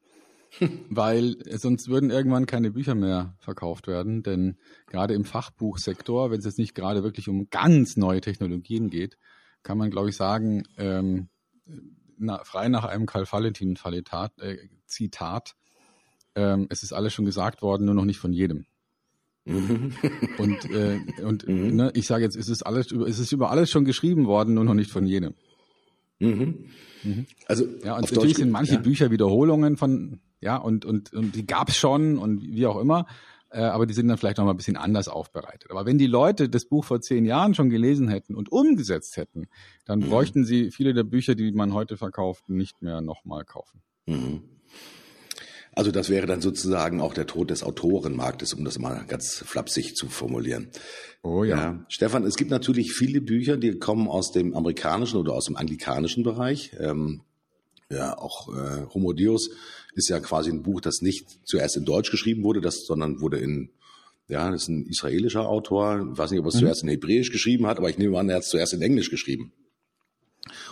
weil 0.90 1.38
sonst 1.58 1.90
würden 1.90 2.10
irgendwann 2.10 2.48
keine 2.48 2.72
Bücher 2.72 2.96
mehr 2.96 3.36
verkauft 3.40 3.86
werden. 3.86 4.24
Denn 4.24 4.58
gerade 4.88 5.14
im 5.14 5.26
Fachbuchsektor, 5.26 6.32
wenn 6.32 6.40
es 6.40 6.46
jetzt 6.46 6.58
nicht 6.58 6.74
gerade 6.74 7.04
wirklich 7.04 7.30
um 7.30 7.52
ganz 7.52 7.98
neue 7.98 8.22
Technologien 8.22 8.90
geht, 8.90 9.20
kann 9.62 9.78
man, 9.78 9.92
glaube 9.92 10.10
ich, 10.10 10.16
sagen, 10.16 10.64
ähm, 10.78 11.30
na, 12.18 12.44
frei 12.44 12.70
nach 12.70 12.86
einem 12.86 13.06
Karl 13.06 13.26
Valentin 13.30 13.78
äh, 14.40 14.58
Zitat, 14.86 15.56
ähm, 16.36 16.68
es 16.70 16.84
ist 16.84 16.94
alles 16.94 17.14
schon 17.14 17.26
gesagt 17.26 17.62
worden, 17.62 17.86
nur 17.86 17.96
noch 17.96 18.06
nicht 18.06 18.20
von 18.20 18.34
jedem. 18.34 18.66
Mhm. 19.46 19.94
und 20.38 20.72
äh, 20.72 21.00
und 21.22 21.48
mhm. 21.48 21.76
ne, 21.76 21.92
ich 21.96 22.08
sage 22.08 22.24
jetzt, 22.24 22.38
es 22.38 22.48
ist 22.48 22.64
alles 22.64 22.92
über, 22.92 23.08
es 23.08 23.20
ist 23.20 23.32
über 23.34 23.52
alles 23.52 23.70
schon 23.70 23.84
geschrieben 23.84 24.26
worden, 24.26 24.54
nur 24.54 24.64
noch 24.64 24.74
nicht 24.74 24.90
von 24.90 25.06
jedem. 25.06 25.34
Mhm. 26.20 26.70
Mhm. 27.04 27.26
Also 27.48 27.66
ja, 27.84 27.96
und 27.96 28.04
natürlich 28.04 28.34
Deutsch, 28.34 28.36
sind 28.38 28.52
manche 28.52 28.76
ja. 28.76 28.80
Bücher 28.80 29.12
Wiederholungen 29.12 29.76
von 29.76 30.22
ja 30.40 30.56
und 30.56 30.86
und 30.86 31.14
und 31.14 31.36
die 31.36 31.46
gab's 31.46 31.76
schon 31.76 32.18
und 32.18 32.42
wie 32.42 32.66
auch 32.66 32.80
immer, 32.80 33.06
aber 33.60 33.86
die 33.86 33.94
sind 33.94 34.08
dann 34.08 34.18
vielleicht 34.18 34.38
noch 34.38 34.46
mal 34.46 34.52
ein 34.52 34.58
bisschen 34.58 34.78
anders 34.78 35.08
aufbereitet. 35.08 35.72
Aber 35.72 35.86
wenn 35.86 35.98
die 35.98 36.08
Leute 36.08 36.50
das 36.50 36.66
Buch 36.66 36.86
vor 36.86 37.02
zehn 37.02 37.26
Jahren 37.26 37.54
schon 37.54 37.70
gelesen 37.70 38.08
hätten 38.08 38.36
und 38.36 38.52
umgesetzt 38.52 39.18
hätten, 39.18 39.48
dann 39.86 40.00
mhm. 40.00 40.10
bräuchten 40.10 40.46
sie 40.46 40.72
viele 40.72 40.94
der 40.94 41.04
Bücher, 41.04 41.36
die 41.36 41.52
man 41.52 41.74
heute 41.74 41.98
verkauft, 41.98 42.50
nicht 42.50 42.82
mehr 42.82 43.02
nochmal 43.02 43.46
kaufen. 43.46 43.82
Mhm. 44.06 44.42
Also 45.76 45.92
das 45.92 46.10
wäre 46.10 46.28
dann 46.28 46.42
sozusagen 46.42 47.02
auch 47.02 47.14
der 47.14 47.26
Tod 47.26 47.50
des 47.50 47.64
Autorenmarktes, 47.64 48.54
um 48.54 48.64
das 48.64 48.78
mal 48.78 49.06
ganz 49.08 49.44
flapsig 49.46 49.96
zu 49.96 50.08
formulieren. 50.08 50.70
Oh 51.24 51.44
ja. 51.44 51.58
ja. 51.58 51.86
Stefan, 51.88 52.24
es 52.26 52.36
gibt 52.36 52.52
natürlich 52.52 52.94
viele 52.94 53.22
Bücher, 53.22 53.58
die 53.58 53.80
kommen 53.80 54.08
aus 54.08 54.32
dem 54.32 54.56
amerikanischen 54.56 55.18
oder 55.18 55.34
aus 55.34 55.46
dem 55.46 55.56
anglikanischen 55.56 56.24
Bereich. 56.24 56.76
Ähm, 56.80 57.22
ja, 57.94 58.18
auch 58.18 58.50
äh, 58.50 58.86
Homo 58.94 59.14
Deus 59.14 59.50
ist 59.96 60.10
ja 60.10 60.20
quasi 60.20 60.50
ein 60.50 60.64
Buch, 60.64 60.82
das 60.82 61.02
nicht 61.02 61.28
zuerst 61.46 61.78
in 61.78 61.86
Deutsch 61.86 62.12
geschrieben 62.12 62.44
wurde, 62.44 62.62
das, 62.62 62.86
sondern 62.86 63.22
wurde 63.22 63.38
in, 63.38 63.70
ja, 64.28 64.50
das 64.50 64.64
ist 64.64 64.68
ein 64.70 64.86
israelischer 64.88 65.48
Autor. 65.48 66.10
Ich 66.12 66.18
weiß 66.18 66.32
nicht, 66.32 66.40
ob 66.40 66.46
er 66.46 66.50
es 66.50 66.56
mhm. 66.56 66.60
zuerst 66.60 66.84
in 66.84 66.90
Hebräisch 66.90 67.32
geschrieben 67.32 67.68
hat, 67.68 67.78
aber 67.78 67.90
ich 67.90 67.98
nehme 67.98 68.18
an, 68.18 68.30
er 68.30 68.38
hat 68.38 68.44
es 68.44 68.50
zuerst 68.50 68.74
in 68.74 68.82
Englisch 68.82 69.10
geschrieben. 69.10 69.54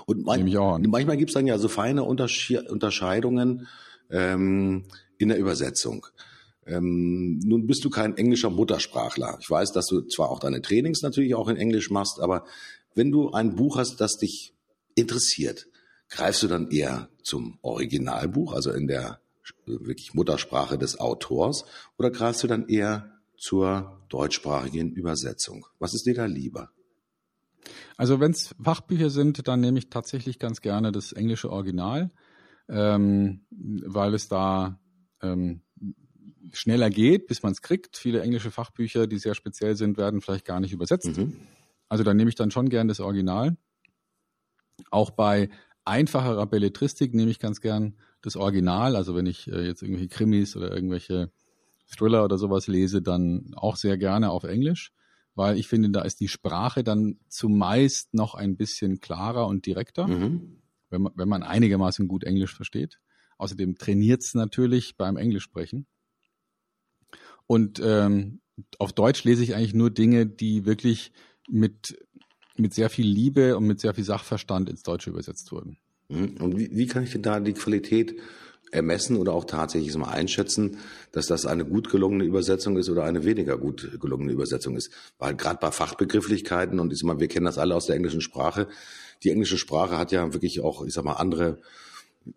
Und 0.05 0.25
man, 0.25 0.43
manchmal 0.89 1.17
gibt 1.17 1.29
es 1.29 1.33
dann 1.33 1.47
ja 1.47 1.57
so 1.57 1.67
feine 1.67 2.03
Unterscheidungen 2.03 3.67
ähm, 4.09 4.83
in 5.17 5.29
der 5.29 5.37
Übersetzung. 5.37 6.07
Ähm, 6.65 7.39
nun 7.39 7.67
bist 7.67 7.83
du 7.85 7.89
kein 7.89 8.17
englischer 8.17 8.49
Muttersprachler. 8.49 9.37
Ich 9.41 9.49
weiß, 9.49 9.71
dass 9.71 9.87
du 9.87 10.01
zwar 10.01 10.29
auch 10.29 10.39
deine 10.39 10.61
Trainings 10.61 11.01
natürlich 11.01 11.35
auch 11.35 11.47
in 11.47 11.57
Englisch 11.57 11.89
machst, 11.89 12.19
aber 12.19 12.45
wenn 12.93 13.11
du 13.11 13.31
ein 13.31 13.55
Buch 13.55 13.77
hast, 13.77 13.97
das 13.97 14.17
dich 14.17 14.53
interessiert, 14.95 15.67
greifst 16.11 16.43
du 16.43 16.47
dann 16.47 16.69
eher 16.69 17.09
zum 17.23 17.57
Originalbuch, 17.63 18.53
also 18.53 18.71
in 18.71 18.87
der 18.87 19.19
wirklich 19.65 20.13
Muttersprache 20.13 20.77
des 20.77 20.99
Autors, 20.99 21.65
oder 21.97 22.11
greifst 22.11 22.43
du 22.43 22.47
dann 22.47 22.67
eher 22.67 23.19
zur 23.35 24.03
deutschsprachigen 24.09 24.91
Übersetzung? 24.91 25.65
Was 25.79 25.95
ist 25.95 26.05
dir 26.05 26.13
da 26.13 26.25
lieber? 26.25 26.69
Also 27.97 28.19
wenn 28.19 28.31
es 28.31 28.53
Fachbücher 28.61 29.09
sind, 29.09 29.47
dann 29.47 29.61
nehme 29.61 29.79
ich 29.79 29.89
tatsächlich 29.89 30.37
ganz 30.37 30.61
gerne 30.61 30.91
das 30.91 31.11
englische 31.11 31.49
Original 31.49 32.11
ähm, 32.71 33.41
weil 33.49 34.13
es 34.13 34.27
da 34.29 34.79
ähm, 35.21 35.61
schneller 36.51 36.89
geht, 36.89 37.27
bis 37.27 37.43
man 37.43 37.51
es 37.51 37.61
kriegt. 37.61 37.97
Viele 37.97 38.21
englische 38.21 38.49
Fachbücher, 38.49 39.07
die 39.07 39.19
sehr 39.19 39.35
speziell 39.35 39.75
sind, 39.75 39.97
werden 39.97 40.21
vielleicht 40.21 40.45
gar 40.45 40.59
nicht 40.59 40.71
übersetzt. 40.71 41.17
Mhm. 41.17 41.35
Also 41.89 42.03
da 42.03 42.13
nehme 42.13 42.29
ich 42.29 42.35
dann 42.35 42.51
schon 42.51 42.69
gern 42.69 42.87
das 42.87 43.01
Original. 43.01 43.57
Auch 44.89 45.11
bei 45.11 45.49
einfacherer 45.91 46.47
Belletristik 46.47 47.13
nehme 47.13 47.29
ich 47.29 47.39
ganz 47.39 47.61
gern 47.61 47.95
das 48.21 48.35
Original. 48.35 48.95
Also 48.95 49.15
wenn 49.15 49.25
ich 49.25 49.47
äh, 49.51 49.65
jetzt 49.65 49.83
irgendwelche 49.83 50.09
Krimis 50.09 50.55
oder 50.55 50.71
irgendwelche 50.73 51.31
Thriller 51.87 52.23
oder 52.23 52.37
sowas 52.37 52.67
lese, 52.67 53.01
dann 53.01 53.53
auch 53.55 53.75
sehr 53.75 53.97
gerne 53.97 54.31
auf 54.31 54.43
Englisch, 54.43 54.91
weil 55.35 55.57
ich 55.57 55.67
finde, 55.67 55.89
da 55.89 56.01
ist 56.01 56.19
die 56.19 56.27
Sprache 56.27 56.83
dann 56.83 57.19
zumeist 57.27 58.13
noch 58.13 58.33
ein 58.33 58.57
bisschen 58.57 58.99
klarer 58.99 59.47
und 59.47 59.65
direkter. 59.65 60.07
Mhm 60.07 60.61
wenn 60.91 61.01
man, 61.01 61.13
wenn 61.15 61.29
man 61.29 61.41
einigermaßen 61.41 62.07
gut 62.07 62.23
Englisch 62.23 62.53
versteht. 62.53 62.99
Außerdem 63.37 63.77
trainiert 63.77 64.21
es 64.21 64.35
natürlich 64.35 64.97
beim 64.97 65.17
Englischsprechen. 65.17 65.87
Und 67.47 67.81
ähm, 67.83 68.41
auf 68.77 68.93
Deutsch 68.93 69.23
lese 69.23 69.43
ich 69.43 69.55
eigentlich 69.55 69.73
nur 69.73 69.89
Dinge, 69.89 70.27
die 70.27 70.65
wirklich 70.65 71.11
mit, 71.49 71.97
mit 72.55 72.73
sehr 72.73 72.89
viel 72.89 73.07
Liebe 73.07 73.57
und 73.57 73.65
mit 73.65 73.79
sehr 73.79 73.95
viel 73.95 74.03
Sachverstand 74.03 74.69
ins 74.69 74.83
Deutsche 74.83 75.09
übersetzt 75.09 75.51
wurden. 75.51 75.79
Mhm. 76.11 76.35
Und 76.39 76.57
wie, 76.57 76.69
wie 76.71 76.87
kann 76.87 77.03
ich 77.03 77.11
denn 77.11 77.21
da 77.21 77.39
die 77.39 77.53
Qualität 77.53 78.15
ermessen 78.71 79.17
oder 79.17 79.33
auch 79.33 79.45
tatsächlich 79.45 79.95
mal 79.97 80.09
einschätzen, 80.09 80.77
dass 81.11 81.27
das 81.27 81.45
eine 81.45 81.65
gut 81.65 81.89
gelungene 81.89 82.23
Übersetzung 82.23 82.77
ist 82.77 82.89
oder 82.89 83.03
eine 83.03 83.25
weniger 83.25 83.57
gut 83.57 83.99
gelungene 83.99 84.31
Übersetzung 84.31 84.75
ist. 84.77 84.91
Weil 85.19 85.35
gerade 85.35 85.59
bei 85.59 85.71
Fachbegrifflichkeiten, 85.71 86.79
und 86.79 86.93
ich 86.93 86.99
sag 86.99 87.07
mal, 87.07 87.19
wir 87.19 87.27
kennen 87.27 87.45
das 87.45 87.57
alle 87.57 87.75
aus 87.75 87.87
der 87.87 87.97
englischen 87.97 88.21
Sprache, 88.21 88.67
die 89.23 89.29
englische 89.29 89.57
Sprache 89.57 89.97
hat 89.97 90.11
ja 90.11 90.33
wirklich 90.33 90.61
auch, 90.61 90.85
ich 90.85 90.93
sag 90.93 91.03
mal, 91.03 91.13
andere, 91.13 91.59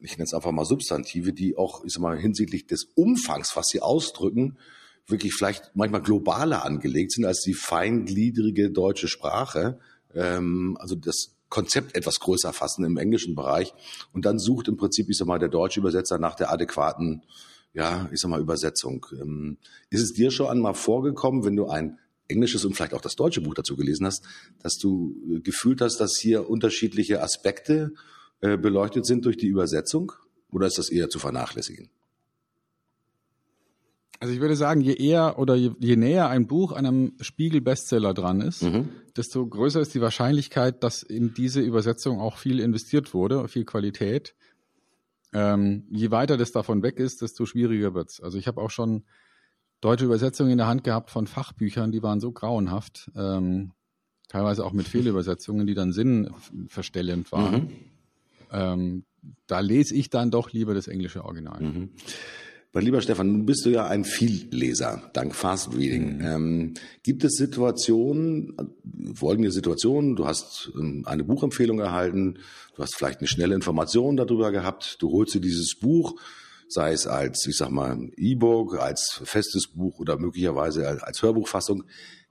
ich 0.01 0.13
nenne 0.13 0.25
es 0.25 0.35
einfach 0.35 0.51
mal 0.51 0.65
Substantive, 0.65 1.33
die 1.33 1.57
auch, 1.57 1.85
ich 1.85 1.93
sag 1.93 2.03
mal, 2.03 2.19
hinsichtlich 2.19 2.67
des 2.67 2.89
Umfangs, 2.95 3.57
was 3.57 3.69
sie 3.69 3.81
ausdrücken, 3.81 4.59
wirklich 5.07 5.35
vielleicht 5.35 5.71
manchmal 5.75 6.03
globaler 6.03 6.65
angelegt 6.65 7.13
sind 7.13 7.27
als 7.27 7.43
die 7.43 7.55
feingliedrige 7.55 8.71
deutsche 8.71 9.09
Sprache. 9.09 9.79
Ähm, 10.15 10.77
also 10.81 10.95
das 10.95 11.34
Konzept 11.55 11.95
etwas 11.95 12.19
größer 12.19 12.53
fassen 12.53 12.85
im 12.85 12.97
englischen 12.97 13.37
Bereich. 13.37 13.73
Und 14.13 14.25
dann 14.25 14.41
sucht 14.41 14.67
im 14.67 14.77
Prinzip, 14.77 15.09
ich 15.09 15.17
sag 15.17 15.29
mal, 15.29 15.39
der 15.39 15.49
deutsche 15.49 15.79
Übersetzer 15.79 16.19
nach 16.19 16.35
der 16.35 16.51
adäquaten, 16.51 17.23
ja, 17.73 18.09
ich 18.13 18.21
sag 18.21 18.29
mal, 18.29 18.41
Übersetzung. 18.41 19.07
Ähm, 19.13 19.59
ist 19.89 20.03
es 20.03 20.13
dir 20.13 20.33
schon 20.33 20.49
einmal 20.49 20.75
vorgekommen, 20.75 21.45
wenn 21.45 21.55
du 21.55 21.69
ein 21.69 22.01
englisches 22.27 22.65
und 22.65 22.75
vielleicht 22.75 22.93
auch 22.93 23.01
das 23.01 23.15
deutsche 23.15 23.41
Buch 23.41 23.55
dazu 23.55 23.77
gelesen 23.77 24.05
hast, 24.05 24.25
dass 24.65 24.79
du 24.79 25.15
äh, 25.31 25.41
gefühlt 25.41 25.81
hast, 25.81 25.99
dass 25.99 26.17
hier 26.17 26.51
unterschiedliche 26.51 27.23
Aspekte 27.23 27.93
äh, 28.41 28.57
beleuchtet 28.57 29.07
sind 29.07 29.25
durch 29.25 29.37
die 29.37 29.47
Übersetzung? 29.47 30.11
Oder 30.51 30.67
ist 30.67 30.79
das 30.79 30.91
eher 30.91 31.09
zu 31.09 31.21
vernachlässigen? 31.21 31.89
Also 34.25 34.33
ich 34.33 34.41
würde 34.41 34.57
sagen, 34.57 34.81
je 34.81 34.95
eher 34.95 35.39
oder 35.39 35.55
je, 35.55 35.73
je 35.81 35.97
näher 35.97 36.31
ein 36.31 36.47
Buch 36.47 36.73
einem 36.73 37.13
Spiegel-Bestseller 37.21 38.15
dran 38.15 38.41
ist, 38.41 38.63
mhm. 38.63 38.89
desto 39.15 39.47
größer 39.47 39.83
ist 39.83 39.95
die 39.95 40.01
Wahrscheinlichkeit, 40.01 40.83
dass 40.83 41.03
in 41.03 41.35
diese 41.35 41.61
Übersetzung 41.61 42.21
auch 42.21 42.39
viel 42.39 42.59
investiert 42.59 43.13
wurde, 43.13 43.47
viel 43.49 43.67
Qualität. 43.67 44.35
Ähm, 45.35 45.87
je 45.91 46.11
weiter 46.11 46.39
das 46.39 46.53
davon 46.53 46.83
weg 46.83 46.99
ist, 46.99 47.21
desto 47.21 47.45
schwieriger 47.45 47.93
wird's. 47.93 48.19
Also 48.19 48.39
ich 48.39 48.47
habe 48.47 48.63
auch 48.63 48.71
schon 48.71 49.05
deutsche 49.83 50.07
Übersetzungen 50.07 50.53
in 50.53 50.57
der 50.57 50.69
Hand 50.69 50.85
gehabt 50.85 51.11
von 51.11 51.27
Fachbüchern, 51.27 51.93
die 51.93 52.03
waren 52.03 52.21
so 52.21 52.33
grauenhaft, 52.33 53.11
ähm, 53.15 53.73
teilweise 54.29 54.65
auch 54.65 54.73
mit 54.73 54.89
Fehlübersetzungen, 54.89 55.67
die 55.67 55.75
dann 55.75 55.93
sinnverstellend 55.93 57.31
waren. 57.31 57.55
Mhm. 57.55 57.71
Ähm, 58.53 59.05
da 59.47 59.61
lese 59.61 59.95
ich 59.95 60.09
dann 60.09 60.31
doch 60.31 60.51
lieber 60.51 60.73
das 60.73 60.89
englische 60.89 61.27
Original. 61.27 61.63
Mhm. 61.63 61.91
Mein 62.77 62.87
lieber 62.87 63.01
Stefan, 63.01 63.31
nun 63.31 63.47
bist 63.47 63.65
du 63.65 63.71
ja 63.71 63.87
ein 63.87 64.05
Vielleser, 64.05 65.09
dank 65.13 65.37
Fast 65.37 65.77
Reading. 65.77 66.17
Mhm. 66.17 66.25
Ähm, 66.25 66.75
gibt 67.05 67.23
es 67.23 67.37
Situationen, 67.37 68.57
folgende 69.15 69.53
Situationen, 69.53 70.17
du 70.17 70.27
hast 70.27 70.73
ähm, 70.75 71.05
eine 71.07 71.23
Buchempfehlung 71.23 71.79
erhalten, 71.79 72.41
du 72.75 72.83
hast 72.83 72.97
vielleicht 72.97 73.21
eine 73.21 73.29
schnelle 73.29 73.55
Information 73.55 74.17
darüber 74.17 74.51
gehabt, 74.51 74.97
du 74.99 75.13
holst 75.13 75.35
dir 75.35 75.41
dieses 75.41 75.77
Buch, 75.79 76.21
sei 76.67 76.93
es 76.93 77.07
als, 77.07 77.47
ich 77.47 77.57
sag 77.57 77.71
mal, 77.71 78.11
E-Book, 78.17 78.77
als 78.81 79.21
festes 79.23 79.69
Buch 79.69 80.01
oder 80.01 80.19
möglicherweise 80.19 81.01
als 81.01 81.23
Hörbuchfassung. 81.23 81.85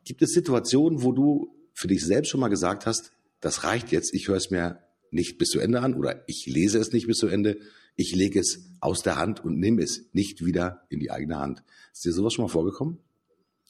Gibt 0.03 0.21
es 0.23 0.33
Situationen, 0.33 1.03
wo 1.03 1.13
du 1.13 1.55
für 1.73 1.87
dich 1.87 2.05
selbst 2.05 2.27
schon 2.27 2.41
mal 2.41 2.49
gesagt 2.49 2.85
hast, 2.85 3.13
das 3.39 3.63
reicht 3.63 3.93
jetzt, 3.93 4.13
ich 4.13 4.27
höre 4.27 4.35
es 4.35 4.51
mir 4.51 4.79
nicht 5.09 5.37
bis 5.37 5.51
zu 5.51 5.61
Ende 5.61 5.79
an 5.79 5.93
oder 5.93 6.27
ich 6.27 6.47
lese 6.47 6.79
es 6.79 6.91
nicht 6.91 7.07
bis 7.07 7.19
zu 7.19 7.27
Ende, 7.27 7.59
ich 7.95 8.15
lege 8.15 8.39
es 8.39 8.69
aus 8.79 9.03
der 9.03 9.17
Hand 9.17 9.43
und 9.43 9.59
nehme 9.59 9.81
es 9.81 10.09
nicht 10.13 10.45
wieder 10.45 10.85
in 10.89 10.99
die 10.99 11.11
eigene 11.11 11.39
Hand. 11.39 11.63
Ist 11.91 12.05
dir 12.05 12.13
sowas 12.13 12.33
schon 12.33 12.43
mal 12.43 12.49
vorgekommen? 12.49 12.97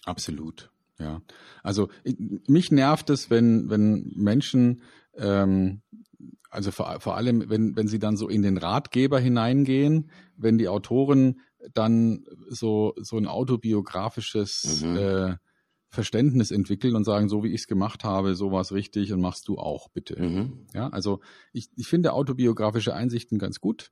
Absolut, 0.05 0.71
ja. 0.99 1.21
Also 1.61 1.89
mich 2.47 2.71
nervt 2.71 3.09
es, 3.09 3.29
wenn, 3.29 3.69
wenn 3.69 4.11
Menschen, 4.15 4.81
ähm, 5.15 5.81
also 6.49 6.71
vor, 6.71 6.99
vor 6.99 7.17
allem, 7.17 7.49
wenn, 7.49 7.75
wenn 7.75 7.87
sie 7.87 7.99
dann 7.99 8.17
so 8.17 8.29
in 8.29 8.41
den 8.41 8.57
Ratgeber 8.57 9.19
hineingehen, 9.19 10.09
wenn 10.37 10.57
die 10.57 10.67
Autoren 10.67 11.41
dann 11.73 12.25
so, 12.49 12.93
so 12.97 13.17
ein 13.17 13.27
autobiografisches 13.27 14.83
mhm. 14.83 14.97
äh, 14.97 15.35
Verständnis 15.89 16.51
entwickeln 16.51 16.95
und 16.95 17.03
sagen, 17.03 17.29
so 17.29 17.43
wie 17.43 17.49
ich 17.49 17.61
es 17.61 17.67
gemacht 17.67 18.03
habe, 18.03 18.35
so 18.35 18.51
war 18.51 18.61
es 18.61 18.73
richtig 18.73 19.13
und 19.13 19.21
machst 19.21 19.47
du 19.47 19.57
auch 19.57 19.89
bitte. 19.89 20.19
Mhm. 20.21 20.65
Ja, 20.73 20.89
also 20.89 21.19
ich, 21.51 21.69
ich 21.75 21.87
finde 21.87 22.13
autobiografische 22.13 22.95
Einsichten 22.95 23.37
ganz 23.37 23.59
gut. 23.59 23.91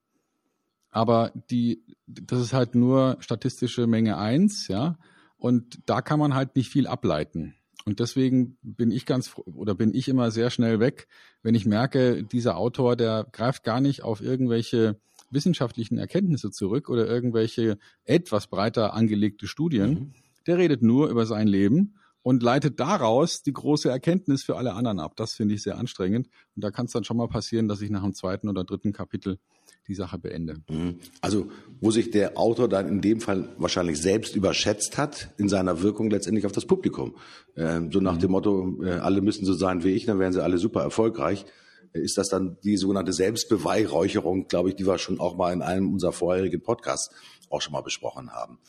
Aber 0.91 1.32
die, 1.49 1.84
das 2.06 2.41
ist 2.41 2.54
halt 2.54 2.75
nur 2.75 3.17
statistische 3.19 3.88
Menge 3.88 4.17
eins, 4.17 4.67
ja. 4.67 4.97
Und 5.38 5.80
da 5.88 6.01
kann 6.01 6.19
man 6.19 6.36
halt 6.36 6.56
nicht 6.56 6.69
viel 6.69 6.86
ableiten. 6.86 7.56
und 7.86 7.99
deswegen 7.99 8.58
bin 8.62 8.91
ich 8.91 9.08
ganz 9.08 9.34
oder 9.45 9.73
bin 9.73 9.93
ich 9.95 10.08
immer 10.08 10.30
sehr 10.30 10.51
schnell 10.51 10.80
weg, 10.80 11.08
wenn 11.41 11.56
ich 11.56 11.65
merke, 11.65 12.23
dieser 12.23 12.58
Autor, 12.58 12.95
der 12.95 13.25
greift 13.32 13.63
gar 13.63 13.82
nicht 13.82 14.04
auf 14.04 14.21
irgendwelche 14.21 14.99
wissenschaftlichen 15.32 15.97
Erkenntnisse 15.97 16.51
zurück 16.51 16.89
oder 16.89 17.08
irgendwelche 17.08 17.77
etwas 18.04 18.47
breiter 18.47 18.93
angelegte 18.93 19.47
Studien. 19.47 19.89
Mhm. 19.89 20.13
Der 20.45 20.58
redet 20.58 20.82
nur 20.82 21.10
über 21.10 21.25
sein 21.25 21.47
Leben 21.47 21.95
und 22.21 22.43
leitet 22.43 22.80
daraus 22.80 23.41
die 23.41 23.54
große 23.54 23.89
Erkenntnis 23.89 24.43
für 24.43 24.58
alle 24.58 24.73
anderen 24.73 24.99
ab. 24.99 25.15
Das 25.15 25.34
finde 25.34 25.56
ich 25.56 25.63
sehr 25.63 25.77
anstrengend. 25.77 26.27
Und 26.56 26.63
da 26.63 26.71
kann 26.71 26.86
es 26.86 26.91
dann 26.91 27.04
schon 27.04 27.17
mal 27.17 27.27
passieren, 27.27 27.67
dass 27.67 27.82
ich 27.82 27.89
nach 27.89 28.04
dem 28.04 28.13
zweiten 28.13 28.49
oder 28.49 28.63
dritten 28.63 28.91
Kapitel 28.91 29.39
die 29.88 29.96
Sache 29.96 30.17
beende. 30.20 30.62
Mhm. 30.70 31.00
Also 31.22 31.50
wo 31.80 31.91
sich 31.91 32.12
der 32.12 32.38
Autor 32.38 32.70
dann 32.70 32.88
in 32.88 33.02
dem 33.02 33.20
Fall 33.20 33.50
wahrscheinlich 33.58 34.00
selbst 34.00 34.36
überschätzt 34.36 34.98
hat 34.98 35.34
in 35.38 35.50
seiner 35.50 35.82
Wirkung 35.82 36.10
letztendlich 36.10 36.46
auf 36.46 36.52
das 36.52 36.65
Publikum. 36.65 37.15
Ähm, 37.56 37.91
so 37.91 38.00
nach 38.00 38.15
mhm. 38.15 38.20
dem 38.20 38.32
Motto, 38.32 38.84
äh, 38.84 38.91
alle 38.91 39.22
müssen 39.22 39.46
so 39.46 39.54
sein 39.54 39.84
wie 39.84 39.89
ich, 39.89 40.06
dann 40.06 40.20
wären 40.20 40.34
sie 40.34 40.44
alle 40.44 40.58
super 40.58 40.82
erfolgreich. 40.82 41.46
Äh, 41.94 42.02
ist 42.02 42.17
das 42.17 42.30
dann 42.30 42.58
die 42.63 42.78
sogenannte 42.78 43.13
Selbstbeweihräucherung, 43.13 44.48
glaube 44.48 44.70
ich, 44.70 44.76
die 44.76 44.86
wir 44.86 44.98
schon 44.98 45.20
auch 45.20 45.36
mal 45.36 45.52
in 45.54 45.62
einem 45.62 45.91
unserer 45.91 46.13
vorherigen 46.13 46.62
Podcasts 46.62 47.13
auch 47.50 47.62
schon 47.62 47.74
mal 47.74 47.82
besprochen 47.82 48.32
haben. 48.32 48.60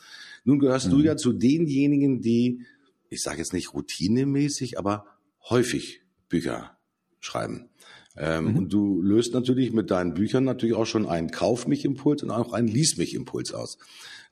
Nun 0.43 0.59
gehörst 0.59 0.87
mhm. 0.87 0.91
du 0.91 0.99
ja 1.01 1.15
zu 1.15 1.31
denjenigen, 1.31 2.21
die 2.21 2.65
ich 3.13 3.21
sage 3.21 3.37
jetzt 3.37 3.53
nicht 3.53 3.73
routinemäßig, 3.73 4.79
aber 4.79 5.05
häufig 5.49 6.01
Bücher 6.29 6.77
schreiben. 7.19 7.69
Ähm, 8.15 8.51
mhm. 8.51 8.57
Und 8.57 8.73
du 8.73 9.01
löst 9.01 9.33
natürlich 9.33 9.73
mit 9.73 9.89
deinen 9.91 10.13
Büchern 10.13 10.43
natürlich 10.43 10.75
auch 10.75 10.85
schon 10.85 11.07
einen 11.07 11.31
Kauf 11.31 11.67
mich 11.67 11.83
Impuls 11.85 12.23
und 12.23 12.31
auch 12.31 12.53
einen 12.53 12.67
Lies 12.67 12.97
mich 12.97 13.15
Impuls 13.15 13.53
aus. 13.53 13.77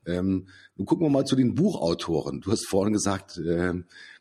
Ähm, 0.06 0.48
nun 0.76 0.86
gucken 0.86 1.06
wir 1.06 1.10
mal 1.10 1.24
zu 1.24 1.36
den 1.36 1.54
Buchautoren. 1.54 2.40
Du 2.40 2.50
hast 2.50 2.66
vorhin 2.68 2.92
gesagt, 2.92 3.38
äh, 3.38 3.74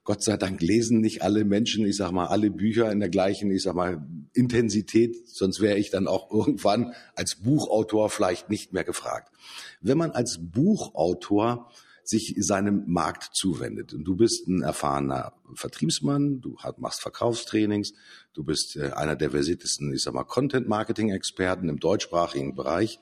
Gott 0.04 0.24
sei 0.24 0.38
Dank 0.38 0.62
lesen 0.62 1.00
nicht 1.00 1.22
alle 1.22 1.46
Menschen, 1.46 1.86
ich 1.86 1.96
sag 1.96 2.12
mal, 2.12 2.28
alle 2.28 2.50
Bücher 2.50 2.92
in 2.92 3.00
der 3.00 3.10
gleichen, 3.10 3.52
ich 3.52 3.64
sag 3.64 3.76
mal, 3.76 4.04
Intensität, 4.34 5.28
sonst 5.28 5.62
wäre 5.62 5.78
ich 5.78 5.92
dann 5.92 6.08
auch 6.08 6.32
irgendwann 6.32 6.94
als 7.16 7.36
Buchautor 7.36 8.10
vielleicht 8.10 8.50
nicht 8.50 8.74
mehr 8.74 8.84
gefragt. 8.84 9.32
Wenn 9.80 9.98
man 9.98 10.12
als 10.12 10.40
Buchautor 10.42 11.72
sich 12.12 12.36
seinem 12.38 12.84
Markt 12.88 13.30
zuwendet. 13.34 13.94
Und 13.94 14.04
du 14.04 14.16
bist 14.16 14.48
ein 14.48 14.62
erfahrener 14.62 15.34
Vertriebsmann, 15.56 16.42
du 16.42 16.58
machst 16.78 17.02
Verkaufstrainings, 17.02 17.94
du 18.34 18.44
bist 18.44 18.76
äh, 18.76 18.92
einer 18.92 19.16
der 19.16 19.32
versiertesten, 19.32 19.94
ich 19.94 20.04
sag 20.04 20.14
mal, 20.14 20.26
Content-Marketing-Experten 20.26 21.70
im 21.70 21.80
deutschsprachigen 21.80 22.54
Bereich. 22.54 23.00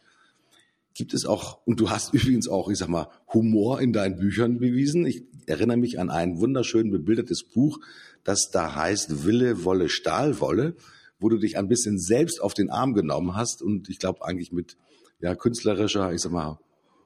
Gibt 0.94 1.14
es 1.14 1.26
auch, 1.26 1.60
und 1.66 1.80
du 1.80 1.90
hast 1.90 2.14
übrigens 2.14 2.48
auch, 2.48 2.70
ich 2.70 2.78
sag 2.78 2.88
mal, 2.88 3.10
Humor 3.34 3.82
in 3.82 3.94
deinen 3.94 4.18
Büchern 4.18 4.60
bewiesen. 4.60 5.06
Ich 5.06 5.24
erinnere 5.48 5.78
mich 5.78 6.00
an 6.00 6.10
ein 6.12 6.40
wunderschön 6.40 6.92
bebildertes 6.92 7.44
Buch, 7.44 7.80
das 8.24 8.52
da 8.52 8.76
heißt 8.76 9.26
Wille, 9.26 9.64
Wolle, 9.64 9.90
Stahlwolle, 9.90 10.76
wo 11.20 11.30
du 11.30 11.38
dich 11.38 11.58
ein 11.58 11.68
bisschen 11.68 12.00
selbst 12.00 12.42
auf 12.42 12.54
den 12.54 12.70
Arm 12.70 12.94
genommen 12.94 13.36
hast 13.36 13.64
und 13.64 13.90
ich 13.90 13.98
glaube 13.98 14.24
eigentlich 14.24 14.52
mit 14.52 14.78
ja, 15.20 15.36
künstlerischer, 15.36 16.14
ich 16.14 16.22
sag 16.22 16.32
mal, 16.32 16.60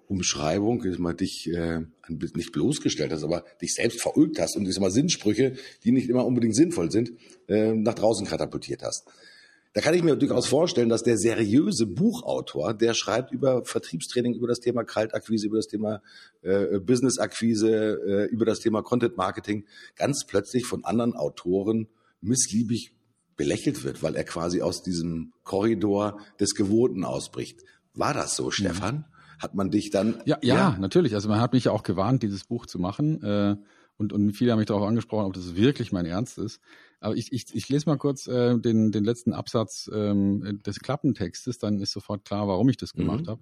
Umschreibung, 0.07 0.83
ich 0.85 0.99
mal 0.99 1.13
dich 1.13 1.49
äh, 1.51 1.81
nicht 2.09 2.51
bloßgestellt 2.51 3.11
hast, 3.11 3.23
aber 3.23 3.43
dich 3.61 3.73
selbst 3.73 4.01
verulgt 4.01 4.39
hast 4.39 4.55
und 4.55 4.79
mal 4.79 4.91
Sinnsprüche, 4.91 5.53
die 5.83 5.91
nicht 5.91 6.09
immer 6.09 6.25
unbedingt 6.25 6.55
sinnvoll 6.55 6.91
sind, 6.91 7.11
äh, 7.47 7.73
nach 7.73 7.93
draußen 7.93 8.25
katapultiert 8.27 8.83
hast. 8.83 9.07
Da 9.73 9.81
kann 9.81 9.95
ich 9.95 10.03
mir 10.03 10.15
durchaus 10.15 10.45
vorstellen, 10.45 10.89
dass 10.89 11.01
der 11.01 11.17
seriöse 11.17 11.87
Buchautor, 11.87 12.75
der 12.75 12.93
schreibt 12.93 13.31
über 13.31 13.65
Vertriebstraining, 13.65 14.35
über 14.35 14.47
das 14.47 14.59
Thema 14.59 14.83
Kaltakquise, 14.83 15.47
über 15.47 15.57
das 15.57 15.67
Thema 15.67 16.03
äh, 16.43 16.79
Businessakquise, 16.79 17.99
äh, 18.05 18.25
über 18.25 18.45
das 18.45 18.59
Thema 18.59 18.83
Content 18.83 19.17
Marketing, 19.17 19.65
ganz 19.95 20.25
plötzlich 20.27 20.67
von 20.67 20.85
anderen 20.85 21.15
Autoren 21.15 21.87
missliebig 22.21 22.93
belächelt 23.35 23.83
wird, 23.83 24.03
weil 24.03 24.15
er 24.15 24.23
quasi 24.25 24.61
aus 24.61 24.83
diesem 24.83 25.33
Korridor 25.43 26.19
des 26.39 26.53
Gewohnten 26.53 27.03
ausbricht. 27.03 27.61
War 27.95 28.13
das 28.13 28.35
so. 28.35 28.51
Stefan? 28.51 29.05
Hat 29.43 29.53
man 29.53 29.69
dich 29.69 29.89
dann. 29.89 30.21
Ja, 30.25 30.37
ja, 30.41 30.55
ja, 30.55 30.77
natürlich. 30.79 31.13
Also 31.13 31.29
man 31.29 31.39
hat 31.39 31.53
mich 31.53 31.65
ja 31.65 31.71
auch 31.71 31.83
gewarnt, 31.83 32.23
dieses 32.23 32.45
Buch 32.45 32.65
zu 32.65 32.79
machen. 32.79 33.21
Äh, 33.21 33.57
und, 33.97 34.11
und 34.11 34.31
viele 34.33 34.51
haben 34.51 34.59
mich 34.59 34.67
darauf 34.67 34.87
angesprochen, 34.87 35.25
ob 35.25 35.33
das 35.33 35.55
wirklich 35.55 35.91
mein 35.91 36.05
Ernst 36.05 36.37
ist. 36.37 36.59
Aber 36.99 37.15
ich, 37.15 37.31
ich, 37.31 37.53
ich 37.53 37.69
lese 37.69 37.87
mal 37.87 37.97
kurz 37.97 38.27
äh, 38.27 38.57
den, 38.57 38.91
den 38.91 39.03
letzten 39.03 39.33
Absatz 39.33 39.89
ähm, 39.93 40.61
des 40.65 40.79
Klappentextes, 40.79 41.59
dann 41.59 41.79
ist 41.79 41.91
sofort 41.91 42.25
klar, 42.25 42.47
warum 42.47 42.69
ich 42.69 42.77
das 42.77 42.93
gemacht 42.93 43.25
mhm. 43.25 43.29
habe. 43.29 43.41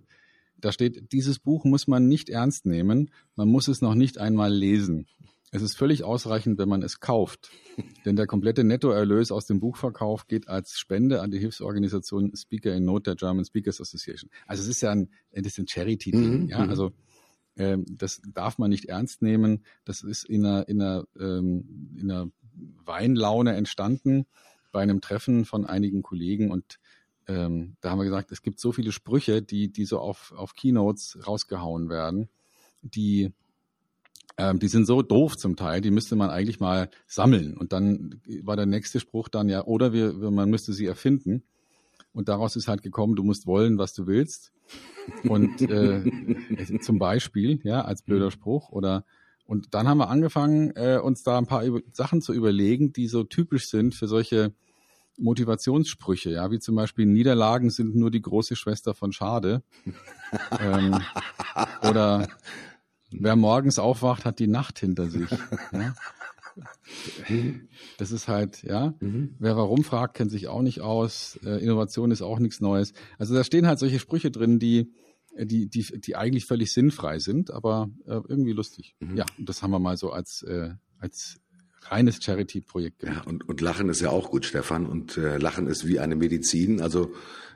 Da 0.58 0.72
steht, 0.72 1.12
dieses 1.12 1.40
Buch 1.40 1.64
muss 1.64 1.88
man 1.88 2.08
nicht 2.08 2.30
ernst 2.30 2.66
nehmen, 2.66 3.12
man 3.36 3.48
muss 3.48 3.68
es 3.68 3.82
noch 3.82 3.96
nicht 3.96 4.18
einmal 4.18 4.52
lesen. 4.54 5.08
Es 5.54 5.62
ist 5.62 5.78
völlig 5.78 6.06
ausreichend, 6.06 6.58
wenn 6.58 6.70
man 6.70 6.82
es 6.82 7.02
kauft. 7.02 7.52
Denn 8.06 8.16
der 8.16 8.26
komplette 8.26 8.64
Nettoerlös 8.64 9.32
aus 9.32 9.46
dem 9.46 9.60
Buchverkauf 9.60 10.28
geht 10.28 10.48
als 10.48 10.80
Spende 10.80 11.22
an 11.22 11.30
die 11.30 11.40
Hilfsorganisation 11.40 12.34
Speaker 12.36 12.74
in 12.74 12.86
Not 12.86 13.06
der 13.06 13.16
German 13.16 13.44
Speakers 13.44 13.82
Association. 13.82 14.32
Also 14.48 14.64
es 14.64 14.70
ist 14.70 14.82
ja 14.82 14.92
ein, 14.92 15.10
ein 15.36 15.68
Charity-Ding. 15.68 16.44
Mhm. 16.44 16.48
Ja, 16.48 16.64
mhm. 16.64 16.70
also 16.70 16.92
ähm, 17.58 17.86
das 17.90 18.22
darf 18.34 18.58
man 18.58 18.70
nicht 18.70 18.86
ernst 18.86 19.22
nehmen. 19.22 19.66
Das 19.84 20.04
ist 20.04 20.24
in 20.24 20.46
einer, 20.46 20.68
in 20.70 20.82
einer, 20.82 21.06
ähm, 21.20 21.96
in 21.98 22.10
einer 22.10 22.32
Weinlaune 22.86 23.56
entstanden 23.56 24.26
bei 24.72 24.82
einem 24.82 25.02
Treffen 25.02 25.44
von 25.44 25.66
einigen 25.66 26.02
Kollegen 26.02 26.50
und 26.50 26.80
ähm, 27.28 27.76
da 27.82 27.92
haben 27.92 28.00
wir 28.00 28.06
gesagt, 28.06 28.32
es 28.32 28.42
gibt 28.42 28.60
so 28.60 28.72
viele 28.72 28.92
Sprüche, 28.92 29.42
die, 29.42 29.72
die 29.72 29.86
so 29.86 30.00
auf, 30.00 30.34
auf 30.36 30.54
Keynotes 30.56 31.20
rausgehauen 31.28 31.90
werden, 31.90 32.30
die 32.82 33.32
ähm, 34.38 34.60
die 34.60 34.68
sind 34.68 34.86
so 34.86 35.02
doof 35.02 35.38
zum 35.38 35.56
Teil, 35.56 35.82
die 35.82 35.92
müsste 35.92 36.16
man 36.16 36.30
eigentlich 36.30 36.60
mal 36.60 36.90
sammeln. 37.08 37.58
Und 37.58 37.74
dann 37.74 38.22
war 38.44 38.56
der 38.56 38.66
nächste 38.66 39.00
Spruch 39.00 39.30
dann 39.30 39.50
ja, 39.50 39.66
oder 39.66 39.94
wir, 39.94 40.14
man 40.14 40.50
müsste 40.50 40.74
sie 40.74 40.86
erfinden. 40.86 41.44
Und 42.14 42.28
daraus 42.28 42.56
ist 42.56 42.68
halt 42.68 42.84
gekommen, 42.84 43.16
du 43.16 43.24
musst 43.24 43.48
wollen, 43.48 43.78
was 43.78 43.94
du 43.94 44.06
willst. 44.08 44.52
Und 45.24 45.62
äh, 45.62 46.04
zum 46.82 47.00
Beispiel, 47.00 47.60
ja, 47.64 47.82
als 47.82 48.02
blöder 48.02 48.32
Spruch. 48.32 48.70
Oder 48.70 49.06
und 49.46 49.74
dann 49.74 49.88
haben 49.88 49.98
wir 49.98 50.10
angefangen, 50.10 50.72
äh, 50.76 51.00
uns 51.02 51.24
da 51.24 51.38
ein 51.38 51.46
paar 51.46 51.64
Sachen 51.92 52.22
zu 52.22 52.34
überlegen, 52.34 52.94
die 52.94 53.08
so 53.08 53.24
typisch 53.24 53.70
sind 53.70 53.96
für 53.96 54.08
solche 54.08 54.54
Motivationssprüche, 55.18 56.32
ja, 56.32 56.52
wie 56.52 56.60
zum 56.60 56.76
Beispiel 56.76 57.06
Niederlagen 57.06 57.70
sind 57.70 57.96
nur 57.96 58.12
die 58.12 58.22
große 58.22 58.56
Schwester 58.56 58.94
von 58.94 59.12
Schade. 59.12 59.62
ähm, 60.60 61.00
oder 61.88 62.28
Wer 63.12 63.36
morgens 63.36 63.80
aufwacht, 63.80 64.26
hat 64.26 64.40
die 64.40 64.48
Nacht 64.48 64.80
hinter 64.80 65.10
sich. 65.10 65.30
Ja? 65.72 65.94
Das 67.98 68.12
ist 68.12 68.28
halt, 68.28 68.64
ja. 68.64 68.94
Mhm. 69.00 69.36
Wer 69.40 69.56
warum 69.56 69.86
fragt, 69.86 70.16
kennt 70.16 70.32
sich 70.32 70.48
auch 70.50 70.62
nicht 70.62 70.82
aus. 70.82 71.40
Äh, 71.46 71.64
Innovation 71.64 72.12
ist 72.12 72.22
auch 72.22 72.40
nichts 72.40 72.60
Neues. 72.60 72.94
Also 73.18 73.34
da 73.34 73.44
stehen 73.46 73.68
halt 73.68 73.80
solche 73.80 74.00
Sprüche 74.00 74.32
drin, 74.32 74.60
die, 74.60 74.92
die, 75.38 75.70
die, 75.70 76.02
die 76.02 76.16
eigentlich 76.16 76.46
völlig 76.46 76.74
sinnfrei 76.74 77.20
sind, 77.20 77.52
aber 77.52 77.90
äh, 78.06 78.20
irgendwie 78.28 78.52
lustig. 78.52 78.96
Mhm. 79.00 79.16
Ja, 79.16 79.26
das 79.38 79.64
haben 79.64 79.72
wir 79.72 79.80
mal 79.80 79.98
so 79.98 80.12
als, 80.12 80.44
äh, 80.44 80.72
als 81.00 81.40
reines 81.84 82.24
Charity-Projekt 82.24 83.00
gemacht. 83.00 83.24
Ja, 83.26 83.30
und, 83.30 83.48
und 83.48 83.62
Lachen 83.62 83.90
ist 83.90 84.02
ja 84.02 84.10
auch 84.10 84.32
gut, 84.32 84.46
Stefan. 84.46 84.86
Und 84.86 85.18
äh, 85.18 85.38
Lachen 85.38 85.68
ist 85.68 85.88
wie 85.88 86.00
eine 86.00 86.16
Medizin. 86.16 86.82
Also 86.82 87.12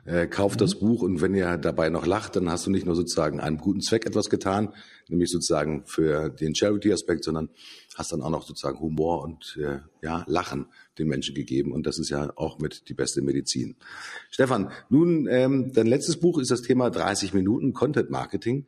äh, 0.06 0.26
kauft 0.28 0.56
mhm. 0.56 0.64
das 0.64 0.76
Buch 0.76 1.02
und 1.02 1.20
wenn 1.20 1.34
ihr 1.34 1.56
dabei 1.56 1.88
noch 1.88 2.06
lacht, 2.06 2.36
dann 2.36 2.48
hast 2.48 2.66
du 2.66 2.70
nicht 2.70 2.86
nur 2.86 2.94
sozusagen 2.94 3.40
einen 3.40 3.58
guten 3.58 3.80
Zweck 3.80 4.06
etwas 4.06 4.30
getan, 4.30 4.72
nämlich 5.08 5.30
sozusagen 5.30 5.84
für 5.84 6.30
den 6.30 6.54
Charity-Aspekt, 6.54 7.24
sondern 7.24 7.50
hast 7.96 8.12
dann 8.12 8.22
auch 8.22 8.30
noch 8.30 8.46
sozusagen 8.46 8.78
Humor 8.78 9.22
und 9.24 9.58
äh, 9.60 9.80
ja 10.02 10.24
Lachen 10.28 10.66
den 10.98 11.08
Menschen 11.08 11.34
gegeben. 11.34 11.72
Und 11.72 11.86
das 11.86 11.98
ist 11.98 12.10
ja 12.10 12.32
auch 12.36 12.58
mit 12.58 12.88
die 12.88 12.94
beste 12.94 13.20
Medizin. 13.20 13.76
Stefan, 14.30 14.70
nun 14.88 15.26
ähm, 15.28 15.72
dein 15.72 15.86
letztes 15.86 16.18
Buch 16.18 16.38
ist 16.38 16.50
das 16.50 16.62
Thema 16.62 16.90
30 16.90 17.34
Minuten 17.34 17.72
Content 17.72 18.10
Marketing. 18.10 18.66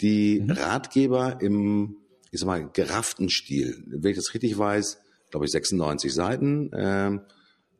Die 0.00 0.40
mhm. 0.40 0.50
Ratgeber 0.50 1.40
im 1.40 1.96
ich 2.32 2.40
sag 2.40 2.46
mal, 2.46 2.68
gerafften 2.72 3.28
Stil. 3.28 3.84
Wenn 3.86 4.10
ich 4.10 4.16
das 4.16 4.34
richtig 4.34 4.58
weiß, 4.58 4.98
glaube 5.30 5.46
ich 5.46 5.52
96 5.52 6.12
Seiten, 6.12 6.72
äh, 6.72 7.18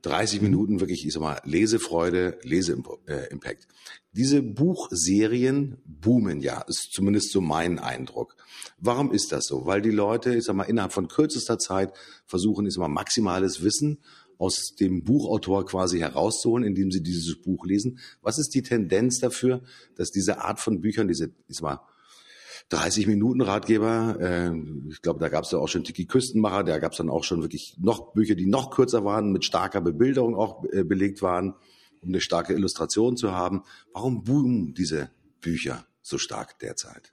30 0.03 0.41
mhm. 0.41 0.47
Minuten 0.47 0.81
wirklich, 0.81 1.07
ich 1.07 1.12
sag 1.12 1.23
mal, 1.23 1.41
Lesefreude, 1.45 2.38
Leseimpact. 2.43 3.67
Diese 4.12 4.43
Buchserien 4.43 5.79
boomen 5.87 6.41
ja, 6.41 6.61
ist 6.69 6.91
zumindest 6.93 7.33
so 7.33 7.41
mein 7.41 7.79
Eindruck. 7.79 8.37
Warum 8.79 9.11
ist 9.11 9.33
das 9.33 9.47
so? 9.47 9.65
Weil 9.65 9.81
die 9.81 9.91
Leute, 9.91 10.35
ich 10.35 10.45
sag 10.45 10.55
mal, 10.55 10.65
innerhalb 10.65 10.93
von 10.93 11.09
kürzester 11.09 11.59
Zeit 11.59 11.93
versuchen, 12.27 12.67
ich 12.67 12.75
sag 12.75 12.81
mal, 12.81 12.88
maximales 12.88 13.62
Wissen 13.62 13.99
aus 14.37 14.75
dem 14.79 15.05
Buchautor 15.05 15.65
quasi 15.65 16.01
herauszuholen, 16.01 16.67
indem 16.67 16.91
sie 16.91 17.03
dieses 17.03 17.41
Buch 17.41 17.65
lesen. 17.65 18.01
Was 18.21 18.38
ist 18.38 18.51
die 18.55 18.62
Tendenz 18.62 19.21
dafür, 19.21 19.62
dass 19.95 20.11
diese 20.11 20.43
Art 20.43 20.61
von 20.61 20.81
Büchern, 20.81 21.09
diese, 21.09 21.33
ich 21.49 21.57
sag 21.57 21.62
mal, 21.62 21.81
30 22.73 23.07
Minuten 23.07 23.43
Ratgeber. 23.43 24.17
Äh, 24.19 24.53
ich 24.89 25.03
glaube, 25.03 25.21
da 25.21 25.29
gab 25.29 25.45
es 25.45 25.51
ja 25.51 25.59
auch 25.59 25.69
schon 25.69 25.85
Tiki 25.85 26.07
Küstenmacher, 26.07 26.65
da 26.65 26.79
gab 26.79 26.93
es 26.93 26.99
dann 26.99 27.11
auch 27.11 27.25
schon 27.25 27.43
wirklich 27.43 27.77
noch 27.79 28.15
Bücher, 28.15 28.35
die 28.35 28.47
noch 28.47 28.71
kürzer 28.71 29.05
waren, 29.05 29.31
mit 29.31 29.45
starker 29.45 29.81
Bebilderung 29.81 30.35
auch 30.35 30.65
äh, 30.73 30.83
belegt 30.83 31.21
waren, 31.21 31.55
um 32.01 32.09
eine 32.09 32.21
starke 32.21 32.55
Illustration 32.55 33.17
zu 33.17 33.33
haben. 33.33 33.63
Warum 33.93 34.25
boomen 34.25 34.73
diese 34.75 35.11
Bücher 35.41 35.85
so 36.01 36.17
stark 36.17 36.59
derzeit? 36.61 37.13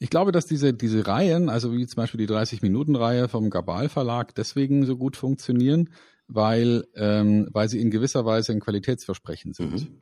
Ich 0.00 0.10
glaube, 0.10 0.32
dass 0.32 0.46
diese, 0.46 0.74
diese 0.74 1.06
Reihen, 1.06 1.48
also 1.48 1.72
wie 1.72 1.86
zum 1.86 1.96
Beispiel 1.96 2.26
die 2.26 2.32
30-Minuten-Reihe 2.32 3.28
vom 3.28 3.50
Gabal 3.50 3.88
Verlag, 3.88 4.34
deswegen 4.34 4.84
so 4.84 4.96
gut 4.96 5.16
funktionieren, 5.16 5.90
weil, 6.26 6.84
ähm, 6.94 7.48
weil 7.52 7.68
sie 7.68 7.80
in 7.80 7.90
gewisser 7.90 8.24
Weise 8.24 8.52
ein 8.52 8.60
Qualitätsversprechen 8.60 9.52
sind. 9.52 9.72
Mhm. 9.72 10.00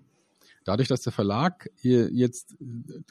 Dadurch, 0.64 0.88
dass 0.88 1.02
der 1.02 1.12
Verlag 1.12 1.70
jetzt 1.82 2.56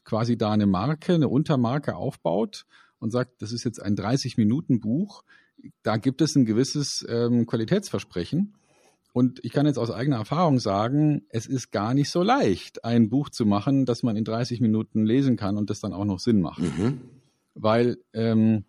quasi 0.03 0.37
da 0.37 0.51
eine 0.51 0.67
Marke, 0.67 1.15
eine 1.15 1.29
Untermarke 1.29 1.95
aufbaut 1.95 2.65
und 2.99 3.11
sagt, 3.11 3.41
das 3.41 3.51
ist 3.51 3.63
jetzt 3.63 3.81
ein 3.81 3.95
30-Minuten-Buch, 3.95 5.23
da 5.83 5.97
gibt 5.97 6.21
es 6.21 6.35
ein 6.35 6.45
gewisses 6.45 7.05
ähm, 7.09 7.45
Qualitätsversprechen. 7.45 8.55
Und 9.13 9.43
ich 9.43 9.51
kann 9.51 9.65
jetzt 9.65 9.77
aus 9.77 9.91
eigener 9.91 10.17
Erfahrung 10.17 10.59
sagen, 10.59 11.23
es 11.29 11.45
ist 11.45 11.71
gar 11.71 11.93
nicht 11.93 12.09
so 12.09 12.23
leicht, 12.23 12.85
ein 12.85 13.09
Buch 13.09 13.29
zu 13.29 13.45
machen, 13.45 13.85
das 13.85 14.03
man 14.03 14.15
in 14.15 14.23
30 14.23 14.61
Minuten 14.61 15.05
lesen 15.05 15.35
kann 15.35 15.57
und 15.57 15.69
das 15.69 15.81
dann 15.81 15.93
auch 15.93 16.05
noch 16.05 16.19
Sinn 16.19 16.41
macht. 16.41 16.61
Mhm. 16.61 17.01
Weil 17.53 17.97
ähm, 18.13 18.63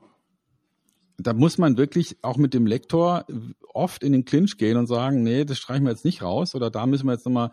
da 1.17 1.33
muss 1.33 1.59
man 1.59 1.77
wirklich 1.77 2.17
auch 2.23 2.37
mit 2.37 2.55
dem 2.55 2.67
Lektor 2.67 3.25
oft 3.73 4.03
in 4.03 4.13
den 4.13 4.25
Clinch 4.25 4.57
gehen 4.57 4.77
und 4.77 4.89
sagen, 4.89 5.23
nee, 5.23 5.45
das 5.45 5.59
streichen 5.59 5.85
wir 5.85 5.93
jetzt 5.93 6.05
nicht 6.05 6.23
raus 6.23 6.57
oder 6.57 6.71
da 6.71 6.87
müssen 6.87 7.07
wir 7.07 7.13
jetzt 7.13 7.25
nochmal 7.25 7.53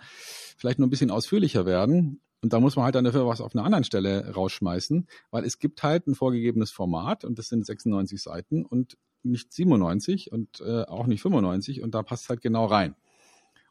vielleicht 0.60 0.80
noch 0.80 0.88
ein 0.88 0.92
bisschen 0.92 1.12
ausführlicher 1.12 1.66
werden. 1.66 2.22
Und 2.42 2.54
da 2.54 2.60
muss 2.60 2.76
man 2.76 2.86
halt 2.86 2.96
dann 2.96 3.04
dafür 3.04 3.28
was 3.28 3.42
auf 3.42 3.56
einer 3.56 3.66
anderen 3.66 3.84
Stelle 3.84 4.34
rausschmeißen, 4.34 5.08
weil 5.32 5.44
es 5.44 5.60
gibt 5.60 5.84
halt 5.84 6.08
ein 6.08 6.16
vorgegebenes 6.16 6.72
Format 6.72 7.26
und 7.26 7.38
das 7.40 7.48
sind 7.48 7.66
96 7.66 8.22
Seiten 8.22 8.66
und 8.66 8.98
nicht 9.24 9.52
97 9.52 10.32
und 10.32 10.62
äh, 10.62 10.84
auch 10.84 11.08
nicht 11.08 11.22
95 11.22 11.82
und 11.82 11.96
da 11.96 12.04
passt 12.04 12.30
halt 12.30 12.42
genau 12.42 12.66
rein. 12.66 12.96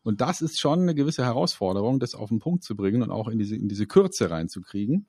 Und 0.02 0.20
das 0.20 0.40
ist 0.40 0.60
schon 0.60 0.80
eine 0.82 0.94
gewisse 0.94 1.24
Herausforderung, 1.24 1.98
das 1.98 2.14
auf 2.14 2.28
den 2.28 2.38
Punkt 2.38 2.62
zu 2.62 2.76
bringen 2.76 3.02
und 3.02 3.10
auch 3.10 3.28
in 3.28 3.38
diese, 3.38 3.56
in 3.56 3.68
diese 3.68 3.86
Kürze 3.86 4.30
reinzukriegen. 4.30 5.06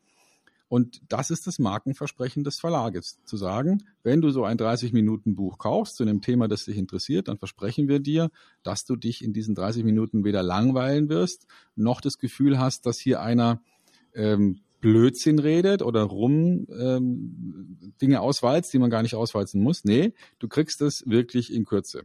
Und 0.69 1.01
das 1.09 1.31
ist 1.31 1.47
das 1.47 1.57
Markenversprechen 1.57 2.43
des 2.43 2.59
Verlages, 2.59 3.19
zu 3.25 3.37
sagen, 3.37 3.83
wenn 4.03 4.21
du 4.21 4.29
so 4.29 4.43
ein 4.43 4.57
30-Minuten-Buch 4.57 5.57
kaufst 5.57 5.95
zu 5.95 6.03
einem 6.03 6.21
Thema, 6.21 6.47
das 6.47 6.65
dich 6.65 6.77
interessiert, 6.77 7.27
dann 7.27 7.39
versprechen 7.39 7.87
wir 7.87 7.99
dir, 7.99 8.29
dass 8.61 8.85
du 8.85 8.95
dich 8.95 9.23
in 9.23 9.33
diesen 9.33 9.55
30 9.55 9.83
Minuten 9.83 10.23
weder 10.23 10.43
langweilen 10.43 11.09
wirst, 11.09 11.47
noch 11.75 12.01
das 12.01 12.19
Gefühl 12.19 12.59
hast, 12.59 12.85
dass 12.85 12.99
hier 12.99 13.19
einer 13.19 13.61
ähm, 14.13 14.59
Blödsinn 14.79 15.39
redet 15.39 15.81
oder 15.81 16.03
rum 16.03 16.67
ähm, 16.69 17.93
Dinge 18.01 18.21
auswalzt, 18.21 18.71
die 18.71 18.79
man 18.79 18.91
gar 18.91 19.01
nicht 19.01 19.15
auswalzen 19.15 19.61
muss. 19.61 19.83
Nee, 19.83 20.13
du 20.37 20.47
kriegst 20.47 20.81
es 20.81 21.03
wirklich 21.07 21.51
in 21.51 21.65
Kürze. 21.65 22.03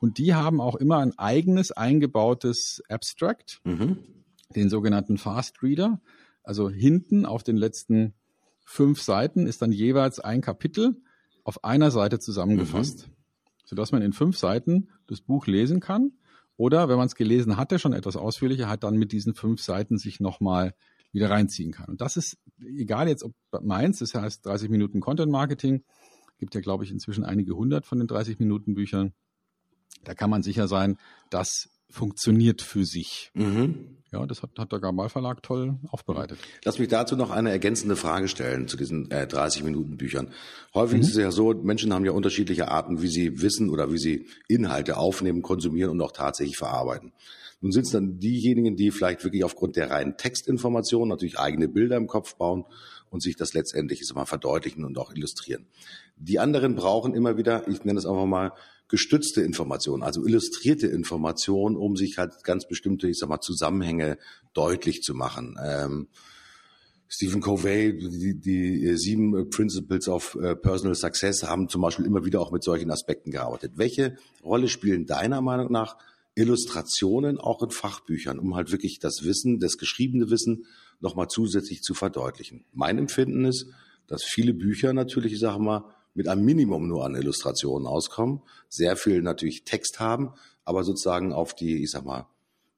Und 0.00 0.18
die 0.18 0.34
haben 0.34 0.60
auch 0.60 0.74
immer 0.74 0.98
ein 0.98 1.16
eigenes 1.16 1.70
eingebautes 1.70 2.82
Abstract, 2.88 3.60
mhm. 3.62 3.98
den 4.54 4.68
sogenannten 4.68 5.16
Fast 5.16 5.62
Reader. 5.62 6.00
Also 6.42 6.68
hinten 6.70 7.26
auf 7.26 7.42
den 7.42 7.56
letzten 7.56 8.14
fünf 8.64 9.00
Seiten 9.02 9.46
ist 9.46 9.62
dann 9.62 9.72
jeweils 9.72 10.20
ein 10.20 10.40
Kapitel 10.40 11.02
auf 11.44 11.64
einer 11.64 11.90
Seite 11.90 12.18
zusammengefasst, 12.18 13.08
mhm. 13.08 13.12
sodass 13.64 13.92
man 13.92 14.02
in 14.02 14.12
fünf 14.12 14.38
Seiten 14.38 14.88
das 15.06 15.20
Buch 15.20 15.46
lesen 15.46 15.80
kann. 15.80 16.12
Oder 16.56 16.88
wenn 16.88 16.96
man 16.96 17.06
es 17.06 17.14
gelesen 17.14 17.56
hatte, 17.56 17.78
schon 17.78 17.92
etwas 17.92 18.16
ausführlicher, 18.16 18.68
hat 18.68 18.84
dann 18.84 18.96
mit 18.96 19.12
diesen 19.12 19.34
fünf 19.34 19.60
Seiten 19.60 19.98
sich 19.98 20.20
nochmal 20.20 20.74
wieder 21.10 21.30
reinziehen 21.30 21.72
kann. 21.72 21.86
Und 21.86 22.00
das 22.00 22.16
ist 22.16 22.38
egal 22.60 23.08
jetzt, 23.08 23.22
ob 23.24 23.34
meins, 23.62 23.98
das 23.98 24.14
heißt 24.14 24.46
30 24.46 24.70
Minuten 24.70 25.00
Content 25.00 25.30
Marketing, 25.30 25.84
gibt 26.38 26.54
ja, 26.54 26.60
glaube 26.60 26.84
ich, 26.84 26.90
inzwischen 26.90 27.24
einige 27.24 27.54
hundert 27.54 27.86
von 27.86 27.98
den 27.98 28.08
30 28.08 28.38
Minuten 28.38 28.74
Büchern. 28.74 29.12
Da 30.04 30.14
kann 30.14 30.30
man 30.30 30.42
sicher 30.42 30.68
sein, 30.68 30.98
das 31.30 31.70
funktioniert 31.92 32.62
für 32.62 32.84
sich. 32.84 33.30
Mhm. 33.34 33.98
Ja, 34.12 34.26
das 34.26 34.42
hat, 34.42 34.50
hat 34.58 34.70
der 34.70 34.78
Gabal 34.78 35.08
Verlag 35.08 35.42
toll 35.42 35.78
aufbereitet. 35.88 36.38
Lass 36.64 36.78
mich 36.78 36.88
dazu 36.88 37.16
noch 37.16 37.30
eine 37.30 37.50
ergänzende 37.50 37.96
Frage 37.96 38.28
stellen 38.28 38.68
zu 38.68 38.76
diesen 38.76 39.10
äh, 39.10 39.26
30 39.26 39.64
Minuten 39.64 39.96
Büchern. 39.96 40.28
Häufig 40.74 40.96
mhm. 40.96 41.02
ist 41.02 41.10
es 41.10 41.16
ja 41.16 41.30
so, 41.30 41.54
Menschen 41.54 41.94
haben 41.94 42.04
ja 42.04 42.12
unterschiedliche 42.12 42.68
Arten, 42.68 43.00
wie 43.00 43.08
sie 43.08 43.40
wissen 43.40 43.70
oder 43.70 43.90
wie 43.90 43.98
sie 43.98 44.26
Inhalte 44.48 44.98
aufnehmen, 44.98 45.40
konsumieren 45.40 45.90
und 45.90 46.00
auch 46.02 46.12
tatsächlich 46.12 46.58
verarbeiten. 46.58 47.12
Nun 47.62 47.72
sind 47.72 47.86
es 47.86 47.92
dann 47.92 48.18
diejenigen, 48.18 48.76
die 48.76 48.90
vielleicht 48.90 49.24
wirklich 49.24 49.44
aufgrund 49.44 49.76
der 49.76 49.90
reinen 49.90 50.16
Textinformation 50.16 51.08
natürlich 51.08 51.38
eigene 51.38 51.68
Bilder 51.68 51.96
im 51.96 52.08
Kopf 52.08 52.34
bauen 52.34 52.64
und 53.08 53.22
sich 53.22 53.36
das 53.36 53.54
letztendlich 53.54 54.00
ist 54.00 54.14
mal 54.14 54.26
verdeutlichen 54.26 54.84
und 54.84 54.98
auch 54.98 55.14
illustrieren. 55.14 55.66
Die 56.16 56.38
anderen 56.38 56.74
brauchen 56.74 57.14
immer 57.14 57.38
wieder, 57.38 57.66
ich 57.68 57.84
nenne 57.84 57.98
es 57.98 58.06
einfach 58.06 58.26
mal, 58.26 58.52
gestützte 58.92 59.40
Informationen, 59.40 60.02
also 60.02 60.22
illustrierte 60.26 60.86
Informationen, 60.86 61.76
um 61.76 61.96
sich 61.96 62.18
halt 62.18 62.44
ganz 62.44 62.68
bestimmte, 62.68 63.08
ich 63.08 63.18
sag 63.18 63.30
mal, 63.30 63.40
Zusammenhänge 63.40 64.18
deutlich 64.52 65.02
zu 65.02 65.14
machen. 65.14 65.58
Ähm, 65.64 66.08
Stephen 67.08 67.40
Covey, 67.40 67.96
die, 67.96 68.38
die 68.38 68.96
sieben 68.98 69.48
Principles 69.48 70.08
of 70.08 70.34
äh, 70.34 70.54
Personal 70.54 70.94
Success 70.94 71.42
haben 71.42 71.70
zum 71.70 71.80
Beispiel 71.80 72.04
immer 72.04 72.26
wieder 72.26 72.42
auch 72.42 72.52
mit 72.52 72.62
solchen 72.62 72.90
Aspekten 72.90 73.30
gearbeitet. 73.30 73.72
Welche 73.76 74.18
Rolle 74.44 74.68
spielen 74.68 75.06
deiner 75.06 75.40
Meinung 75.40 75.72
nach 75.72 75.96
Illustrationen 76.34 77.38
auch 77.38 77.62
in 77.62 77.70
Fachbüchern, 77.70 78.38
um 78.38 78.54
halt 78.56 78.72
wirklich 78.72 78.98
das 78.98 79.24
Wissen, 79.24 79.58
das 79.58 79.78
geschriebene 79.78 80.28
Wissen 80.28 80.66
nochmal 81.00 81.28
zusätzlich 81.28 81.80
zu 81.80 81.94
verdeutlichen? 81.94 82.66
Mein 82.74 82.98
Empfinden 82.98 83.46
ist, 83.46 83.68
dass 84.06 84.22
viele 84.22 84.52
Bücher 84.52 84.92
natürlich, 84.92 85.32
ich 85.32 85.40
sage 85.40 85.62
mal, 85.62 85.84
mit 86.14 86.28
einem 86.28 86.44
Minimum 86.44 86.88
nur 86.88 87.04
an 87.04 87.14
Illustrationen 87.14 87.86
auskommen, 87.86 88.42
sehr 88.68 88.96
viel 88.96 89.22
natürlich 89.22 89.64
Text 89.64 90.00
haben, 90.00 90.32
aber 90.64 90.84
sozusagen 90.84 91.32
auf 91.32 91.54
die, 91.54 91.82
ich 91.82 91.90
sag 91.90 92.04
mal, 92.04 92.26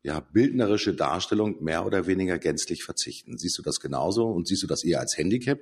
ja, 0.03 0.21
bildnerische 0.21 0.95
Darstellung 0.95 1.63
mehr 1.63 1.87
oder 1.87 2.07
weniger 2.07 2.39
gänzlich 2.39 2.85
verzichten. 2.85 3.39
Siehst 3.39 3.57
du 3.57 3.63
das 3.63 3.81
genauso 3.81 4.27
und 4.29 4.47
siehst 4.47 4.63
du 4.63 4.67
das 4.67 4.85
eher 4.85 5.01
als 5.01 5.17
Handicap? 5.17 5.61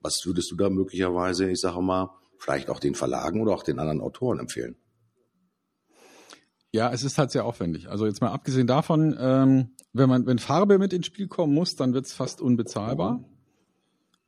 Was 0.00 0.24
würdest 0.24 0.50
du 0.50 0.56
da 0.56 0.70
möglicherweise, 0.70 1.50
ich 1.50 1.60
sage 1.60 1.82
mal, 1.82 2.10
vielleicht 2.38 2.70
auch 2.70 2.78
den 2.78 2.94
Verlagen 2.94 3.40
oder 3.42 3.52
auch 3.52 3.64
den 3.64 3.78
anderen 3.78 4.00
Autoren 4.00 4.38
empfehlen? 4.38 4.76
Ja, 6.72 6.92
es 6.92 7.02
ist 7.02 7.18
halt 7.18 7.32
sehr 7.32 7.44
aufwendig. 7.44 7.88
Also 7.88 8.06
jetzt 8.06 8.20
mal 8.20 8.30
abgesehen 8.30 8.68
davon, 8.68 9.16
ähm, 9.18 9.70
wenn 9.92 10.08
man, 10.08 10.24
wenn 10.24 10.38
Farbe 10.38 10.78
mit 10.78 10.92
ins 10.92 11.06
Spiel 11.06 11.26
kommen 11.26 11.52
muss, 11.52 11.74
dann 11.74 11.92
wird 11.92 12.06
es 12.06 12.12
fast 12.12 12.40
unbezahlbar 12.40 13.24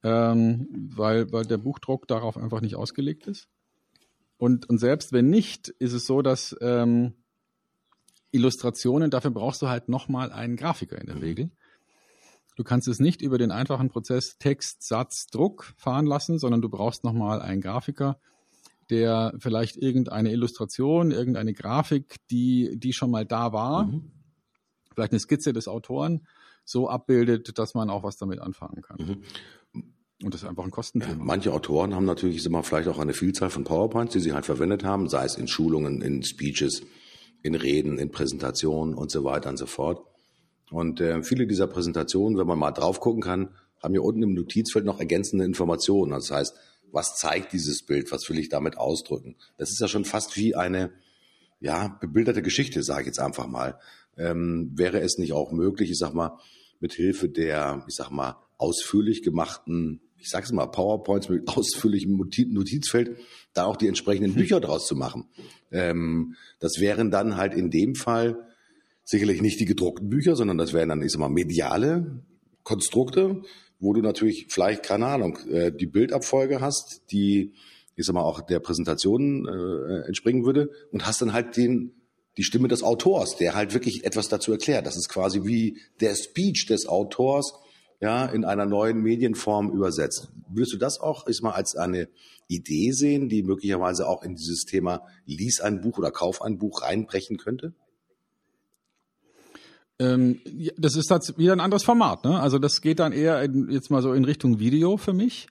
ähm, 0.03 0.69
weil, 0.95 1.33
weil 1.33 1.45
der 1.45 1.59
Buchdruck 1.59 2.09
darauf 2.09 2.37
einfach 2.37 2.61
nicht 2.61 2.77
ausgelegt 2.77 3.27
ist. 3.27 3.49
Und, 4.37 4.69
und 4.69 4.79
selbst 4.79 5.13
wenn 5.13 5.31
nicht, 5.31 5.69
ist 5.69 5.93
es 5.93 6.07
so, 6.07 6.23
dass 6.23 6.57
ähm, 6.61 7.15
Illustrationen, 8.33 9.11
dafür 9.11 9.31
brauchst 9.31 9.63
du 9.63 9.69
halt 9.69 9.89
nochmal 9.89 10.33
einen 10.33 10.57
Grafiker 10.57 10.99
in 10.99 11.07
der. 11.07 11.23
Regel. 11.23 11.51
Du 12.57 12.65
kannst 12.65 12.89
es 12.89 12.99
nicht 12.99 13.23
über 13.23 13.39
den 13.39 13.51
einfachen 13.51 13.89
Prozess 13.89 14.39
Text, 14.39 14.83
Satz, 14.83 15.27
Druck 15.27 15.73
fahren 15.77 16.07
lassen, 16.07 16.39
sondern 16.39 16.61
du 16.61 16.69
brauchst 16.69 17.05
nochmal 17.05 17.41
einen 17.41 17.61
Grafiker, 17.61 18.19
der 18.91 19.33
vielleicht 19.39 19.77
irgendeine 19.77 20.33
Illustration, 20.33 21.13
irgendeine 21.13 21.55
Grafik, 21.55 22.17
die, 22.31 22.79
die 22.79 22.93
schon 22.93 23.11
mal 23.11 23.25
da 23.25 23.53
war, 23.53 23.85
mhm. 23.85 24.11
vielleicht 24.95 25.13
eine 25.13 25.21
Skizze 25.21 25.53
des 25.53 25.69
Autoren, 25.69 26.27
so 26.65 26.89
abbildet, 26.89 27.59
dass 27.59 27.75
man 27.75 27.91
auch 27.91 28.03
was 28.03 28.17
damit 28.17 28.41
anfangen 28.41 28.83
kann. 28.83 28.97
Mhm. 28.99 29.23
Und 30.23 30.35
das 30.35 30.43
ist 30.43 30.49
einfach 30.49 30.65
ein 30.65 30.71
Kostenthema. 30.71 31.15
Ja, 31.15 31.25
manche 31.25 31.53
Autoren 31.53 31.95
haben 31.95 32.05
natürlich 32.05 32.47
immer 32.47 32.63
vielleicht 32.63 32.89
auch 32.89 32.99
eine 32.99 33.13
Vielzahl 33.13 33.51
von 33.51 33.65
PowerPoints, 33.65 34.13
die 34.13 34.21
sie 34.21 34.33
halt 34.33 34.47
verwendet 34.47 34.85
haben, 34.85 35.09
sei 35.09 35.25
es 35.25 35.37
in 35.37 35.49
Schulungen, 35.49 36.01
in 36.01 36.23
Speeches, 36.23 36.83
in 37.43 37.57
Reden, 37.57 37.99
in 37.99 38.11
Präsentationen 38.11 38.95
und 38.95 39.11
so 39.11 39.25
weiter 39.25 39.51
und 39.51 39.57
so 39.57 39.67
fort. 39.67 40.07
Und 40.71 41.01
äh, 41.01 41.23
viele 41.23 41.47
dieser 41.47 41.67
Präsentationen, 41.67 42.39
wenn 42.39 42.47
man 42.47 42.59
mal 42.59 42.71
drauf 42.71 43.01
gucken 43.01 43.21
kann, 43.21 43.51
haben 43.83 43.93
hier 43.93 44.05
unten 44.05 44.23
im 44.23 44.35
Notizfeld 44.35 44.85
noch 44.85 45.01
ergänzende 45.01 45.45
Informationen. 45.45 46.13
Das 46.13 46.31
heißt, 46.31 46.57
was 46.93 47.17
zeigt 47.17 47.53
dieses 47.53 47.85
Bild? 47.85 48.13
Was 48.13 48.29
will 48.29 48.39
ich 48.39 48.49
damit 48.49 48.79
ausdrücken? 48.79 49.37
Das 49.59 49.71
ist 49.71 49.81
ja 49.81 49.89
schon 49.89 50.05
fast 50.05 50.37
wie 50.37 50.55
eine 50.55 50.93
ja, 51.61 51.89
bebilderte 52.01 52.43
Geschichte, 52.43 52.83
sage 52.83 53.03
ich 53.03 53.07
jetzt 53.09 53.21
einfach 53.21 53.47
mal. 53.47 53.79
Ähm, 54.17 54.71
wäre 54.75 55.01
es 55.01 55.19
nicht 55.19 55.33
auch 55.33 55.53
möglich, 55.53 55.91
ich 55.91 55.99
sag 55.99 56.15
mal, 56.15 56.39
mit 56.81 56.93
Hilfe 56.93 57.29
der, 57.29 57.85
ich 57.89 57.95
sag 57.95 58.11
mal, 58.11 58.37
ausführlich 58.59 59.23
gemachten 59.23 60.01
ich 60.23 60.31
sage 60.31 60.45
es 60.45 60.53
mal, 60.53 60.67
PowerPoints 60.67 61.29
mit 61.29 61.49
ausführlichem 61.57 62.17
Notizfeld, 62.17 63.19
da 63.53 63.65
auch 63.65 63.77
die 63.77 63.89
entsprechenden 63.89 64.35
Bücher 64.37 64.61
draus 64.61 64.87
zu 64.87 64.97
machen. 64.97 65.29
Ähm, 65.71 66.37
das 66.61 66.81
wären 66.81 67.11
dann 67.11 67.37
halt 67.37 67.55
in 67.55 67.71
dem 67.71 67.95
Fall 67.95 68.47
sicherlich 69.05 69.43
nicht 69.43 69.59
die 69.59 69.65
gedruckten 69.65 70.09
Bücher, 70.09 70.37
sondern 70.37 70.59
das 70.59 70.73
wären 70.73 70.89
dann, 70.89 71.03
ich 71.03 71.11
sag 71.11 71.19
mal, 71.19 71.29
mediale 71.29 72.23
Konstrukte, 72.63 73.43
wo 73.81 73.93
du 73.93 74.01
natürlich 74.01 74.47
vielleicht, 74.49 74.85
keine 74.85 75.07
Ahnung, 75.07 75.39
äh, 75.51 75.73
die 75.73 75.87
Bildabfolge 75.87 76.61
hast, 76.61 77.03
die, 77.11 77.53
ich 77.97 78.07
sag 78.07 78.15
mal, 78.15 78.23
auch 78.23 78.41
der 78.41 78.61
Präsentation 78.61 79.49
äh, 79.49 80.07
entspringen 80.07 80.45
würde 80.45 80.71
und 80.93 81.05
hast 81.05 81.21
dann 81.21 81.33
halt 81.33 81.57
den, 81.57 81.93
die 82.37 82.45
Stimme 82.45 82.69
des 82.69 82.83
Autors, 82.83 83.37
der 83.37 83.55
halt 83.55 83.75
wirklich 83.75 84.05
etwas 84.05 84.29
dazu 84.29 84.53
erklärt. 84.53 84.87
Das 84.87 84.97
ist 84.97 85.09
quasi 85.09 85.45
wie 85.45 85.79
der 86.01 86.15
Speech 86.15 86.67
des 86.67 86.87
Autors, 86.87 87.55
ja, 88.01 88.27
in 88.27 88.45
einer 88.45 88.67
neuen 88.67 89.01
Medienform 89.01 89.71
übersetzt. 89.71 90.29
Würdest 90.49 90.73
du 90.73 90.79
das 90.79 90.99
auch 90.99 91.27
ist 91.27 91.43
mal 91.43 91.53
als 91.53 91.77
eine 91.77 92.09
Idee 92.49 92.91
sehen, 92.93 93.29
die 93.29 93.43
möglicherweise 93.43 94.09
auch 94.09 94.23
in 94.23 94.35
dieses 94.35 94.65
Thema 94.65 95.07
Lies 95.25 95.61
ein 95.61 95.81
Buch 95.81 95.99
oder 95.99 96.11
Kauf 96.11 96.43
ein 96.43 96.59
Buch 96.59 96.83
reinbrechen 96.83 97.37
könnte? 97.37 97.75
Ähm, 99.99 100.41
das 100.77 100.97
ist 100.97 101.11
jetzt 101.11 101.39
wieder 101.39 101.53
ein 101.53 101.61
anderes 101.61 101.85
Format. 101.85 102.25
Ne? 102.25 102.41
Also 102.41 102.59
das 102.59 102.81
geht 102.81 102.99
dann 102.99 103.13
eher 103.13 103.41
in, 103.43 103.71
jetzt 103.71 103.91
mal 103.91 104.03
so 104.03 104.13
in 104.15 104.25
Richtung 104.25 104.59
Video 104.59 104.97
für 104.97 105.13
mich. 105.13 105.47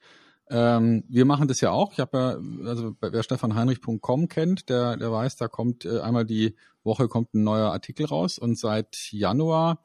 Ähm, 0.49 1.05
wir 1.07 1.23
machen 1.23 1.47
das 1.47 1.61
ja 1.61 1.71
auch. 1.71 1.93
Ich 1.93 1.99
habe 1.99 2.17
ja, 2.17 2.67
also 2.67 2.95
wer 2.99 3.23
stefanheinrich.com 3.23 4.27
kennt, 4.27 4.67
der, 4.67 4.97
der 4.97 5.11
weiß, 5.11 5.37
da 5.37 5.47
kommt 5.47 5.85
äh, 5.85 5.99
einmal 6.01 6.25
die 6.25 6.55
Woche 6.83 7.07
kommt 7.07 7.33
ein 7.33 7.43
neuer 7.43 7.71
Artikel 7.71 8.05
raus 8.05 8.37
und 8.37 8.57
seit 8.57 9.11
Januar 9.11 9.83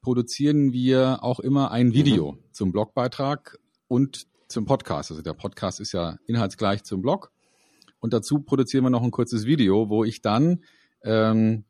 produzieren 0.00 0.72
wir 0.72 1.22
auch 1.22 1.40
immer 1.40 1.70
ein 1.70 1.94
Video 1.94 2.32
mhm. 2.32 2.38
zum 2.52 2.72
Blogbeitrag 2.72 3.58
und 3.88 4.26
zum 4.48 4.64
Podcast. 4.64 5.10
Also 5.10 5.22
der 5.22 5.34
Podcast 5.34 5.80
ist 5.80 5.92
ja 5.92 6.18
inhaltsgleich 6.26 6.84
zum 6.84 7.02
Blog. 7.02 7.30
Und 8.00 8.12
dazu 8.12 8.40
produzieren 8.40 8.84
wir 8.84 8.90
noch 8.90 9.02
ein 9.02 9.12
kurzes 9.12 9.46
Video, 9.46 9.88
wo 9.88 10.04
ich 10.04 10.22
dann 10.22 10.64
ähm, 11.04 11.64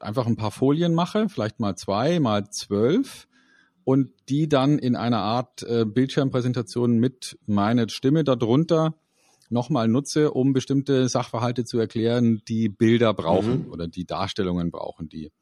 einfach 0.00 0.26
ein 0.26 0.36
paar 0.36 0.50
Folien 0.50 0.94
mache, 0.94 1.28
vielleicht 1.28 1.60
mal 1.60 1.76
zwei, 1.76 2.18
mal 2.20 2.50
zwölf 2.50 3.28
und 3.84 4.10
die 4.28 4.48
dann 4.48 4.78
in 4.78 4.96
einer 4.96 5.20
Art 5.20 5.62
äh, 5.62 5.84
Bildschirmpräsentation 5.84 6.98
mit 6.98 7.38
meiner 7.46 7.88
Stimme 7.88 8.24
darunter 8.24 8.94
nochmal 9.50 9.88
nutze, 9.88 10.30
um 10.32 10.52
bestimmte 10.52 11.08
Sachverhalte 11.08 11.64
zu 11.64 11.78
erklären, 11.78 12.42
die 12.48 12.68
Bilder 12.68 13.14
brauchen 13.14 13.66
mhm. 13.66 13.72
oder 13.72 13.88
die 13.88 14.04
Darstellungen 14.04 14.70
brauchen, 14.70 15.08
die 15.08 15.32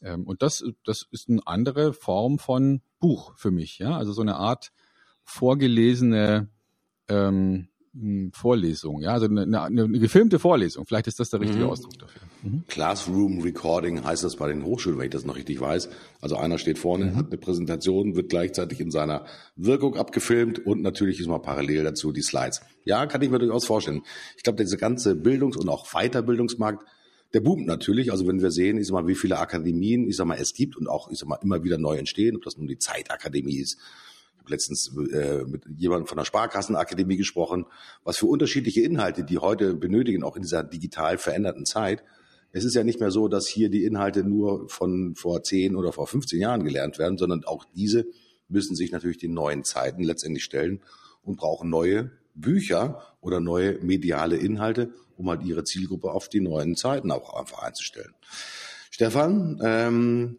ähm, 0.00 0.26
und 0.26 0.42
das, 0.42 0.64
das 0.84 1.06
ist 1.10 1.28
eine 1.28 1.46
andere 1.46 1.92
Form 1.92 2.38
von 2.38 2.82
Buch 2.98 3.34
für 3.36 3.50
mich, 3.50 3.78
ja, 3.78 3.96
also 3.96 4.12
so 4.12 4.22
eine 4.22 4.36
Art 4.36 4.72
vorgelesene 5.24 6.48
ähm, 7.08 7.68
Vorlesung, 8.32 9.02
ja, 9.02 9.12
also 9.12 9.26
eine, 9.26 9.42
eine, 9.42 9.62
eine, 9.62 9.98
gefilmte 9.98 10.38
Vorlesung. 10.38 10.86
Vielleicht 10.86 11.08
ist 11.08 11.20
das 11.20 11.28
der 11.28 11.40
richtige 11.40 11.64
mhm. 11.64 11.70
Ausdruck 11.70 11.98
dafür. 11.98 12.22
Mhm. 12.42 12.64
Classroom 12.68 13.40
Recording 13.40 14.04
heißt 14.04 14.24
das 14.24 14.36
bei 14.36 14.48
den 14.48 14.64
Hochschulen, 14.64 14.98
wenn 14.98 15.06
ich 15.06 15.12
das 15.12 15.24
noch 15.24 15.36
richtig 15.36 15.60
weiß. 15.60 15.88
Also 16.20 16.36
einer 16.36 16.58
steht 16.58 16.78
vorne, 16.78 17.06
mhm. 17.06 17.16
hat 17.16 17.26
eine 17.26 17.38
Präsentation, 17.38 18.16
wird 18.16 18.30
gleichzeitig 18.30 18.80
in 18.80 18.90
seiner 18.90 19.26
Wirkung 19.56 19.96
abgefilmt 19.96 20.64
und 20.66 20.82
natürlich 20.82 21.20
ist 21.20 21.28
mal 21.28 21.38
parallel 21.38 21.84
dazu 21.84 22.12
die 22.12 22.22
Slides. 22.22 22.62
Ja, 22.84 23.06
kann 23.06 23.22
ich 23.22 23.30
mir 23.30 23.38
durchaus 23.38 23.64
vorstellen. 23.64 24.02
Ich 24.36 24.42
glaube, 24.42 24.62
dieser 24.62 24.76
ganze 24.76 25.14
Bildungs- 25.14 25.56
und 25.56 25.68
auch 25.68 25.86
Weiterbildungsmarkt, 25.92 26.84
der 27.32 27.40
boomt 27.40 27.66
natürlich. 27.66 28.10
Also 28.10 28.26
wenn 28.26 28.42
wir 28.42 28.50
sehen, 28.50 28.78
ich 28.78 28.88
sag 28.88 28.94
mal, 28.94 29.06
wie 29.06 29.14
viele 29.14 29.38
Akademien, 29.38 30.08
ich 30.08 30.16
sag 30.16 30.26
mal, 30.26 30.38
es 30.38 30.52
gibt 30.52 30.76
und 30.76 30.88
auch, 30.88 31.10
ich 31.10 31.18
sag 31.18 31.28
mal, 31.28 31.38
immer 31.42 31.62
wieder 31.62 31.78
neu 31.78 31.96
entstehen, 31.96 32.36
ob 32.36 32.42
das 32.42 32.56
nun 32.56 32.66
die 32.66 32.78
Zeitakademie 32.78 33.58
ist, 33.58 33.78
habe 34.38 34.50
letztens 34.50 34.92
äh, 35.12 35.44
mit 35.44 35.62
jemandem 35.76 36.06
von 36.06 36.18
der 36.18 36.24
Sparkassenakademie 36.24 37.16
gesprochen, 37.16 37.66
was 38.04 38.18
für 38.18 38.26
unterschiedliche 38.26 38.82
Inhalte 38.82 39.24
die 39.24 39.38
heute 39.38 39.74
benötigen, 39.74 40.24
auch 40.24 40.36
in 40.36 40.42
dieser 40.42 40.64
digital 40.64 41.16
veränderten 41.16 41.64
Zeit. 41.64 42.02
Es 42.52 42.64
ist 42.64 42.74
ja 42.74 42.84
nicht 42.84 43.00
mehr 43.00 43.10
so, 43.10 43.28
dass 43.28 43.48
hier 43.48 43.70
die 43.70 43.84
Inhalte 43.84 44.24
nur 44.24 44.68
von 44.68 45.14
vor 45.14 45.42
10 45.42 45.74
oder 45.74 45.92
vor 45.92 46.06
15 46.06 46.38
Jahren 46.38 46.64
gelernt 46.64 46.98
werden, 46.98 47.18
sondern 47.18 47.44
auch 47.44 47.64
diese 47.74 48.06
müssen 48.48 48.76
sich 48.76 48.92
natürlich 48.92 49.18
den 49.18 49.32
neuen 49.32 49.64
Zeiten 49.64 50.02
letztendlich 50.02 50.44
stellen 50.44 50.80
und 51.22 51.36
brauchen 51.36 51.70
neue 51.70 52.10
Bücher 52.34 53.02
oder 53.20 53.40
neue 53.40 53.78
mediale 53.82 54.36
Inhalte, 54.36 54.92
um 55.16 55.30
halt 55.30 55.42
ihre 55.42 55.64
Zielgruppe 55.64 56.10
auf 56.10 56.28
die 56.28 56.40
neuen 56.40 56.76
Zeiten 56.76 57.10
auch 57.10 57.34
einfach 57.34 57.62
einzustellen. 57.62 58.14
Stefan, 58.90 59.60
ähm, 59.64 60.38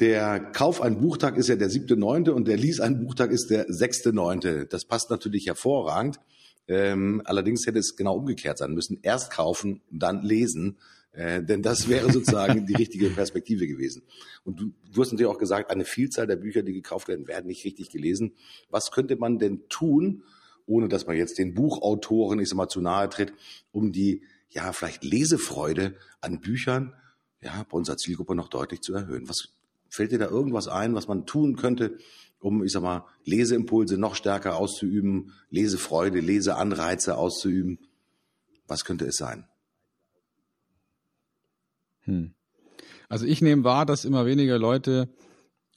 der 0.00 0.40
Kauf 0.40 0.80
ein 0.80 1.00
Buchtag 1.00 1.36
ist 1.36 1.48
ja 1.48 1.56
der 1.56 1.70
siebte, 1.70 1.96
neunte 1.96 2.34
und 2.34 2.48
der 2.48 2.56
Lies 2.56 2.80
ein 2.80 3.04
Buchtag 3.04 3.30
ist 3.30 3.50
der 3.50 3.66
sechste, 3.68 4.12
neunte. 4.12 4.66
Das 4.66 4.84
passt 4.84 5.10
natürlich 5.10 5.46
hervorragend. 5.46 6.18
Ähm, 6.66 7.22
allerdings 7.24 7.66
hätte 7.66 7.78
es 7.78 7.94
genau 7.94 8.16
umgekehrt 8.16 8.58
sein 8.58 8.72
müssen. 8.72 8.98
Erst 9.02 9.30
kaufen, 9.30 9.82
dann 9.90 10.22
lesen. 10.22 10.78
Äh, 11.14 11.42
denn 11.42 11.62
das 11.62 11.88
wäre 11.88 12.12
sozusagen 12.12 12.66
die 12.66 12.74
richtige 12.74 13.08
Perspektive 13.10 13.66
gewesen. 13.66 14.02
Und 14.44 14.60
du, 14.60 14.72
du 14.92 15.00
hast 15.00 15.12
natürlich 15.12 15.32
auch 15.32 15.38
gesagt, 15.38 15.70
eine 15.70 15.84
Vielzahl 15.84 16.26
der 16.26 16.36
Bücher, 16.36 16.62
die 16.62 16.72
gekauft 16.72 17.08
werden, 17.08 17.26
werden 17.26 17.46
nicht 17.46 17.64
richtig 17.64 17.90
gelesen. 17.90 18.32
Was 18.68 18.90
könnte 18.90 19.16
man 19.16 19.38
denn 19.38 19.68
tun, 19.68 20.24
ohne 20.66 20.88
dass 20.88 21.06
man 21.06 21.16
jetzt 21.16 21.38
den 21.38 21.54
Buchautoren, 21.54 22.40
ich 22.40 22.48
sag 22.48 22.56
mal, 22.56 22.68
zu 22.68 22.80
nahe 22.80 23.08
tritt, 23.08 23.32
um 23.70 23.92
die, 23.92 24.22
ja, 24.50 24.72
vielleicht 24.72 25.04
Lesefreude 25.04 25.94
an 26.20 26.40
Büchern, 26.40 26.94
ja, 27.40 27.64
bei 27.70 27.76
unserer 27.76 27.96
Zielgruppe 27.96 28.34
noch 28.34 28.48
deutlich 28.48 28.80
zu 28.80 28.94
erhöhen? 28.94 29.28
Was, 29.28 29.54
Fällt 29.94 30.10
dir 30.10 30.18
da 30.18 30.26
irgendwas 30.26 30.66
ein, 30.66 30.96
was 30.96 31.06
man 31.06 31.24
tun 31.24 31.54
könnte, 31.54 31.98
um, 32.40 32.64
ich 32.64 32.72
sag 32.72 32.82
mal, 32.82 33.06
Leseimpulse 33.26 33.96
noch 33.96 34.16
stärker 34.16 34.56
auszuüben, 34.56 35.32
Lesefreude, 35.50 36.18
Leseanreize 36.18 37.16
auszuüben? 37.16 37.78
Was 38.66 38.84
könnte 38.84 39.06
es 39.06 39.16
sein? 39.16 39.46
Hm. 42.04 42.34
Also 43.08 43.26
ich 43.26 43.42
nehme 43.42 43.64
wahr, 43.64 43.86
dass 43.86 44.04
immer 44.04 44.26
weniger 44.26 44.58
Leute 44.58 45.08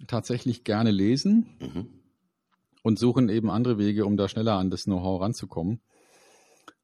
tatsächlich 0.08 0.64
gerne 0.64 0.92
lesen 0.92 1.48
mhm. 1.60 1.88
und 2.84 3.00
suchen 3.00 3.30
eben 3.30 3.50
andere 3.50 3.78
Wege, 3.78 4.06
um 4.06 4.18
da 4.18 4.28
schneller 4.28 4.54
an 4.54 4.70
das 4.70 4.86
Know-how 4.86 5.22
ranzukommen. 5.22 5.82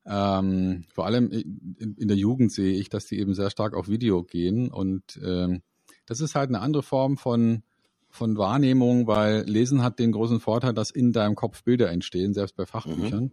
Ähm, 0.06 0.84
vor 0.94 1.06
allem 1.06 1.32
in, 1.32 2.08
der 2.08 2.18
Jugend 2.18 2.52
sehe 2.52 2.74
ich, 2.74 2.90
dass 2.90 3.06
die 3.06 3.20
eben 3.20 3.34
sehr 3.34 3.50
stark 3.50 3.74
auf 3.74 3.88
Video 3.88 4.24
gehen 4.24 4.70
und 4.70 5.20
ähm, 5.24 5.62
das 6.06 6.20
ist 6.20 6.36
halt 6.36 6.50
eine 6.50 6.60
andere 6.60 6.84
Form 6.84 7.18
von, 7.18 7.64
von 8.10 8.38
Wahrnehmung, 8.38 9.08
weil 9.08 9.44
Lesen 9.48 9.82
hat 9.82 10.00
den 10.00 10.12
großen 10.12 10.40
Vorteil, 10.40 10.74
dass 10.74 10.92
in 10.92 11.14
deinem 11.14 11.36
Kopf 11.36 11.64
Bilder 11.64 11.90
entstehen, 11.90 12.34
selbst 12.34 12.56
bei 12.56 12.66
Fachbüchern. 12.66 13.24
Mhm. 13.24 13.32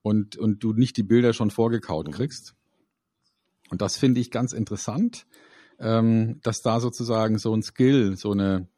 Und, 0.00 0.36
und 0.36 0.64
du 0.64 0.72
nicht 0.72 0.96
die 0.96 1.04
Bilder 1.04 1.32
schon 1.32 1.50
vorgekaut 1.50 2.08
mhm. 2.08 2.12
kriegst. 2.12 2.56
Und 3.72 3.80
das 3.80 3.96
finde 3.96 4.20
ich 4.20 4.30
ganz 4.30 4.52
interessant, 4.52 5.24
ähm, 5.80 6.40
dass 6.42 6.60
da 6.60 6.78
sozusagen 6.78 7.38
so 7.38 7.54
ein 7.56 7.62
Skill, 7.62 8.18
so 8.18 8.32
eine, 8.32 8.68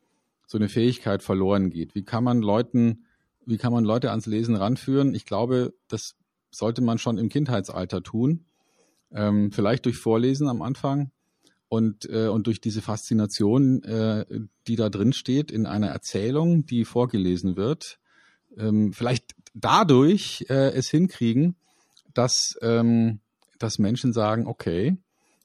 so 0.47 0.57
eine 0.57 0.69
Fähigkeit 0.69 1.25
verloren 1.25 1.71
geht. 1.71 1.97
Wie 1.97 2.05
kann 2.05 2.23
man 2.23 2.41
Leuten, 2.41 3.05
wie 3.45 3.59
kann 3.59 3.73
man 3.73 3.85
Leute 3.85 4.11
ans 4.11 4.27
Lesen 4.27 4.55
ranführen? 4.55 5.13
Ich 5.13 5.27
glaube, 5.27 5.75
das 5.89 6.15
sollte 6.53 6.81
man 6.81 6.99
schon 6.99 7.19
im 7.19 7.29
Kindheitsalter 7.29 8.05
tun. 8.05 8.45
Ähm, 9.11 9.51
vielleicht 9.51 9.85
durch 9.87 9.97
Vorlesen 9.97 10.49
am 10.49 10.63
Anfang, 10.63 11.11
und, 11.69 12.09
äh, 12.09 12.29
und 12.29 12.47
durch 12.47 12.61
diese 12.61 12.81
Faszination, 12.81 13.83
äh, 13.83 14.25
die 14.69 14.77
da 14.77 14.91
drin 14.91 15.13
steht, 15.13 15.51
in 15.51 15.67
einer 15.67 15.89
Erzählung, 15.89 16.67
die 16.67 16.85
vorgelesen 16.85 17.57
wird, 17.57 17.99
ähm, 18.57 18.93
vielleicht 18.93 19.35
dadurch 19.55 20.47
äh, 20.51 20.71
es 20.71 20.89
hinkriegen, 20.89 21.57
dass, 22.13 22.57
ähm, 22.63 23.19
dass 23.59 23.79
Menschen 23.79 24.13
sagen, 24.13 24.47
okay, 24.47 24.97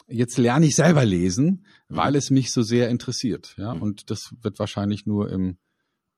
jetzt 0.07 0.37
lerne 0.37 0.65
ich 0.65 0.75
selber 0.75 1.05
lesen, 1.05 1.65
mhm. 1.87 1.95
weil 1.95 2.15
es 2.15 2.29
mich 2.29 2.51
so 2.51 2.61
sehr 2.61 2.89
interessiert. 2.89 3.55
Ja? 3.57 3.73
Mhm. 3.73 3.81
Und 3.81 4.09
das 4.09 4.33
wird 4.41 4.59
wahrscheinlich 4.59 5.05
nur 5.05 5.31
im, 5.31 5.57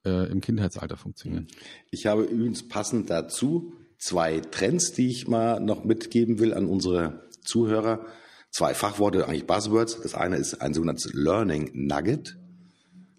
äh, 0.05 0.31
im 0.31 0.41
Kindheitsalter 0.41 0.97
funktionieren. 0.97 1.47
Ich 1.89 2.05
habe 2.05 2.23
übrigens 2.23 2.67
passend 2.67 3.09
dazu 3.09 3.73
zwei 3.97 4.39
Trends, 4.39 4.93
die 4.93 5.07
ich 5.07 5.27
mal 5.27 5.59
noch 5.59 5.83
mitgeben 5.83 6.39
will 6.39 6.53
an 6.53 6.65
unsere 6.65 7.27
Zuhörer 7.43 8.05
zwei 8.51 8.73
Fachworte, 8.73 9.27
eigentlich 9.27 9.47
Buzzwords. 9.47 10.01
Das 10.01 10.13
eine 10.15 10.37
ist 10.37 10.61
ein 10.61 10.73
sogenanntes 10.73 11.13
Learning 11.13 11.71
Nugget. 11.73 12.37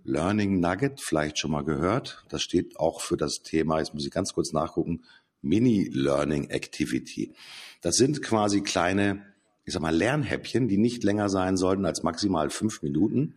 Learning 0.05 0.61
Nugget, 0.61 1.01
vielleicht 1.01 1.39
schon 1.39 1.53
mal 1.53 1.65
gehört. 1.65 2.25
Das 2.29 2.43
steht 2.43 2.77
auch 2.77 3.01
für 3.01 3.17
das 3.17 3.43
Thema, 3.43 3.79
jetzt 3.79 3.95
muss 3.95 4.05
ich 4.05 4.11
ganz 4.11 4.33
kurz 4.35 4.53
nachgucken, 4.53 5.03
Mini 5.43 5.91
Learning 5.93 6.51
Activity. 6.51 7.35
Das 7.81 7.97
sind 7.97 8.23
quasi 8.23 8.63
kleine, 8.63 9.23
ich 9.65 9.75
sag 9.75 9.83
mal, 9.83 9.95
Lernhäppchen, 9.95 10.69
die 10.69 10.79
nicht 10.79 11.05
länger 11.05 11.29
sein 11.29 11.57
sollten 11.57 11.85
als 11.85 12.03
maximal 12.03 12.51
fünf 12.51 12.83
Minuten. 12.83 13.35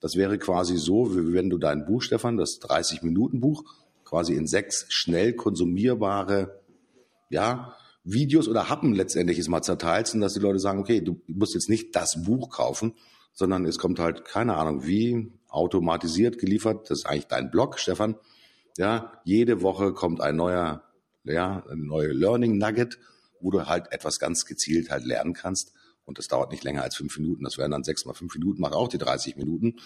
Das 0.00 0.14
wäre 0.16 0.38
quasi 0.38 0.76
so, 0.76 1.16
wie 1.16 1.32
wenn 1.32 1.50
du 1.50 1.58
dein 1.58 1.84
Buch, 1.84 2.02
Stefan, 2.02 2.36
das 2.36 2.60
30-Minuten-Buch, 2.60 3.64
quasi 4.04 4.34
in 4.34 4.46
sechs 4.46 4.86
schnell 4.88 5.34
konsumierbare, 5.34 6.60
ja, 7.30 7.76
Videos 8.04 8.48
oder 8.48 8.70
Happen 8.70 8.94
letztendlich 8.94 9.38
ist 9.38 9.48
mal 9.48 9.60
zerteilt 9.62 10.14
und 10.14 10.20
dass 10.20 10.32
die 10.32 10.40
Leute 10.40 10.58
sagen, 10.60 10.78
okay, 10.78 11.02
du 11.02 11.20
musst 11.26 11.54
jetzt 11.54 11.68
nicht 11.68 11.94
das 11.94 12.22
Buch 12.24 12.48
kaufen, 12.48 12.94
sondern 13.34 13.66
es 13.66 13.78
kommt 13.78 13.98
halt, 13.98 14.24
keine 14.24 14.56
Ahnung, 14.56 14.86
wie 14.86 15.30
automatisiert 15.48 16.38
geliefert. 16.38 16.90
Das 16.90 17.00
ist 17.00 17.06
eigentlich 17.06 17.26
dein 17.26 17.50
Blog, 17.50 17.78
Stefan. 17.78 18.16
Ja, 18.78 19.12
jede 19.24 19.60
Woche 19.60 19.92
kommt 19.92 20.20
ein 20.20 20.36
neuer, 20.36 20.82
ja, 21.32 21.64
ein 21.70 21.86
neuer 21.86 22.12
Learning 22.12 22.58
Nugget, 22.58 22.98
wo 23.40 23.50
du 23.50 23.66
halt 23.66 23.92
etwas 23.92 24.18
ganz 24.18 24.44
gezielt 24.44 24.90
halt 24.90 25.04
lernen 25.04 25.32
kannst. 25.32 25.72
Und 26.04 26.18
das 26.18 26.28
dauert 26.28 26.50
nicht 26.50 26.64
länger 26.64 26.82
als 26.82 26.96
fünf 26.96 27.18
Minuten. 27.18 27.44
Das 27.44 27.58
wären 27.58 27.70
dann 27.70 27.84
sechs 27.84 28.06
mal 28.06 28.14
fünf 28.14 28.34
Minuten, 28.34 28.60
macht 28.60 28.72
auch 28.72 28.88
die 28.88 28.98
30 28.98 29.36
Minuten. 29.36 29.76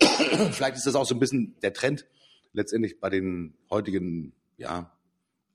Vielleicht 0.52 0.76
ist 0.76 0.86
das 0.86 0.94
auch 0.94 1.06
so 1.06 1.14
ein 1.14 1.18
bisschen 1.18 1.56
der 1.60 1.72
Trend 1.72 2.06
letztendlich 2.52 3.00
bei 3.00 3.10
den 3.10 3.54
heutigen, 3.70 4.32
ja, 4.56 4.92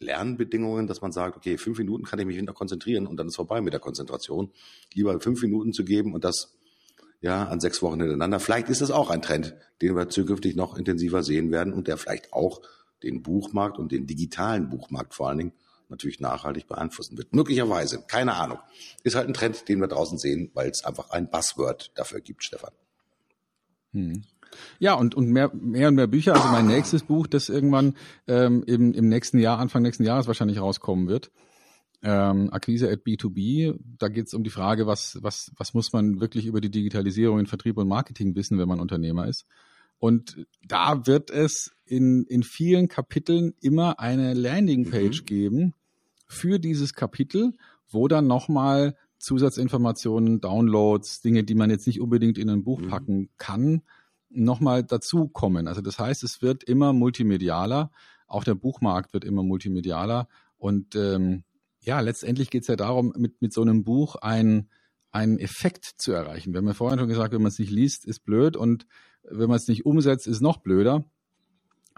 Lernbedingungen, 0.01 0.87
dass 0.87 1.01
man 1.01 1.11
sagt, 1.11 1.37
okay, 1.37 1.57
fünf 1.57 1.77
Minuten 1.77 2.03
kann 2.03 2.19
ich 2.19 2.25
mich 2.25 2.35
hinter 2.35 2.53
konzentrieren 2.53 3.07
und 3.07 3.17
dann 3.17 3.27
ist 3.27 3.35
vorbei 3.35 3.61
mit 3.61 3.73
der 3.73 3.79
Konzentration. 3.79 4.51
Lieber 4.93 5.19
fünf 5.21 5.41
Minuten 5.41 5.73
zu 5.73 5.85
geben 5.85 6.13
und 6.13 6.23
das 6.23 6.57
ja 7.21 7.45
an 7.45 7.59
sechs 7.59 7.81
Wochen 7.81 7.99
hintereinander. 7.99 8.39
Vielleicht 8.39 8.69
ist 8.69 8.81
das 8.81 8.91
auch 8.91 9.09
ein 9.09 9.21
Trend, 9.21 9.55
den 9.81 9.95
wir 9.95 10.09
zukünftig 10.09 10.55
noch 10.55 10.75
intensiver 10.75 11.23
sehen 11.23 11.51
werden 11.51 11.71
und 11.71 11.87
der 11.87 11.97
vielleicht 11.97 12.33
auch 12.33 12.61
den 13.03 13.21
Buchmarkt 13.21 13.77
und 13.77 13.91
den 13.91 14.07
digitalen 14.07 14.69
Buchmarkt 14.69 15.13
vor 15.13 15.29
allen 15.29 15.37
Dingen 15.37 15.53
natürlich 15.89 16.19
nachhaltig 16.19 16.67
beeinflussen 16.67 17.17
wird. 17.17 17.35
Möglicherweise, 17.35 18.03
keine 18.07 18.35
Ahnung. 18.35 18.59
Ist 19.03 19.15
halt 19.15 19.27
ein 19.27 19.33
Trend, 19.33 19.67
den 19.67 19.79
wir 19.79 19.87
draußen 19.87 20.17
sehen, 20.17 20.49
weil 20.53 20.69
es 20.69 20.83
einfach 20.83 21.11
ein 21.11 21.29
Buzzword 21.29 21.91
dafür 21.95 22.21
gibt, 22.21 22.43
Stefan. 22.43 22.71
Hm. 23.91 24.23
Ja, 24.79 24.95
und, 24.95 25.15
und 25.15 25.29
mehr, 25.29 25.51
mehr 25.53 25.89
und 25.89 25.95
mehr 25.95 26.07
Bücher. 26.07 26.33
Also 26.33 26.47
mein 26.49 26.67
nächstes 26.67 27.03
Buch, 27.03 27.27
das 27.27 27.49
irgendwann 27.49 27.95
ähm, 28.27 28.63
im, 28.65 28.93
im 28.93 29.07
nächsten 29.07 29.39
Jahr, 29.39 29.59
Anfang 29.59 29.83
nächsten 29.83 30.03
Jahres 30.03 30.27
wahrscheinlich 30.27 30.59
rauskommen 30.59 31.07
wird. 31.07 31.31
Ähm, 32.03 32.51
Akquise 32.51 32.89
at 32.89 33.01
B2B, 33.05 33.77
da 33.99 34.07
geht 34.07 34.27
es 34.27 34.33
um 34.33 34.43
die 34.43 34.49
Frage, 34.49 34.87
was, 34.87 35.19
was, 35.21 35.51
was 35.55 35.73
muss 35.73 35.93
man 35.93 36.19
wirklich 36.19 36.47
über 36.47 36.59
die 36.59 36.71
Digitalisierung 36.71 37.39
in 37.39 37.45
Vertrieb 37.45 37.77
und 37.77 37.87
Marketing 37.87 38.35
wissen, 38.35 38.57
wenn 38.57 38.67
man 38.67 38.79
Unternehmer 38.79 39.27
ist. 39.27 39.45
Und 40.01 40.47
da 40.67 41.05
wird 41.05 41.29
es 41.29 41.73
in, 41.85 42.23
in 42.23 42.41
vielen 42.41 42.87
Kapiteln 42.87 43.53
immer 43.61 43.99
eine 43.99 44.33
Landingpage 44.33 45.21
mhm. 45.21 45.25
geben 45.27 45.73
für 46.27 46.57
dieses 46.57 46.95
Kapitel, 46.95 47.53
wo 47.87 48.07
dann 48.07 48.25
nochmal 48.25 48.97
Zusatzinformationen, 49.19 50.41
Downloads, 50.41 51.21
Dinge, 51.21 51.43
die 51.43 51.53
man 51.53 51.69
jetzt 51.69 51.85
nicht 51.85 52.01
unbedingt 52.01 52.39
in 52.39 52.49
ein 52.49 52.63
Buch 52.63 52.81
mhm. 52.81 52.87
packen 52.87 53.29
kann, 53.37 53.83
nochmal 54.31 54.83
dazukommen. 54.83 55.67
Also 55.67 55.81
das 55.81 55.99
heißt, 55.99 56.23
es 56.23 56.41
wird 56.41 56.63
immer 56.63 56.93
multimedialer, 56.93 57.91
auch 58.25 58.43
der 58.43 58.55
Buchmarkt 58.55 59.13
wird 59.13 59.23
immer 59.23 59.43
multimedialer 59.43 60.27
und 60.57 60.95
ähm, 60.95 61.43
ja, 61.79 61.99
letztendlich 61.99 62.49
geht 62.49 62.63
es 62.63 62.69
ja 62.69 62.75
darum, 62.75 63.13
mit, 63.15 63.39
mit 63.39 63.53
so 63.53 63.61
einem 63.61 63.83
Buch 63.83 64.15
ein, 64.15 64.67
einen 65.11 65.37
Effekt 65.37 65.85
zu 65.97 66.11
erreichen. 66.11 66.53
Wir 66.53 66.57
haben 66.57 66.67
ja 66.67 66.73
vorhin 66.73 66.97
schon 66.97 67.07
gesagt, 67.07 67.35
wenn 67.35 67.43
man 67.43 67.51
es 67.51 67.59
nicht 67.59 67.71
liest, 67.71 68.03
ist 68.03 68.23
blöd 68.23 68.57
und 68.57 68.87
wenn 69.23 69.47
man 69.47 69.57
es 69.57 69.67
nicht 69.67 69.85
umsetzt, 69.85 70.27
ist 70.27 70.41
noch 70.41 70.57
blöder, 70.57 71.05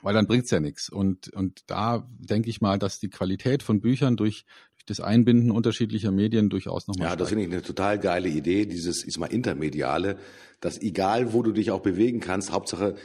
weil 0.02 0.14
dann 0.14 0.28
bringt 0.28 0.46
es 0.46 0.52
ja 0.52 0.60
nichts. 0.60 0.90
Und, 0.90 1.34
und 1.34 1.62
da 1.68 2.08
denke 2.20 2.50
ich 2.50 2.62
mal, 2.62 2.78
dass 2.78 3.00
die 3.00 3.10
Qualität 3.10 3.64
von 3.64 3.82
Büchern 3.82 4.18
durch, 4.18 4.46
durch 4.76 4.86
das 4.86 5.00
Einbinden 5.00 5.52
unterschiedlicher 5.52 6.12
Medien 6.12 6.50
durchaus 6.50 6.88
nochmal. 6.88 7.06
Ja, 7.06 7.10
steigt. 7.10 7.22
das 7.22 7.30
finde 7.30 7.46
ich 7.46 7.52
eine 7.52 7.62
total 7.62 8.00
geile 8.00 8.30
Idee, 8.30 8.66
dieses 8.66 9.04
ist 9.04 9.18
mal 9.18 9.28
intermediale, 9.28 10.18
dass 10.60 10.82
egal 10.82 11.34
wo 11.34 11.44
du 11.44 11.52
dich 11.52 11.72
auch 11.72 11.82
bewegen 11.82 12.20
kannst, 12.20 12.52
Hauptsache 12.52 12.96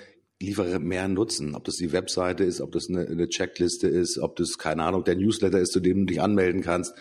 liefere 0.40 0.78
mehr 0.78 1.08
Nutzen. 1.08 1.54
Ob 1.54 1.64
das 1.64 1.76
die 1.76 1.92
Webseite 1.92 2.44
ist, 2.44 2.60
ob 2.60 2.72
das 2.72 2.88
eine, 2.88 3.06
eine 3.06 3.28
Checkliste 3.28 3.88
ist, 3.88 4.18
ob 4.18 4.36
das, 4.36 4.58
keine 4.58 4.84
Ahnung, 4.84 5.04
der 5.04 5.16
Newsletter 5.16 5.60
ist, 5.60 5.72
zu 5.72 5.80
dem 5.80 6.00
du 6.00 6.06
dich 6.06 6.20
anmelden 6.20 6.62
kannst. 6.62 6.94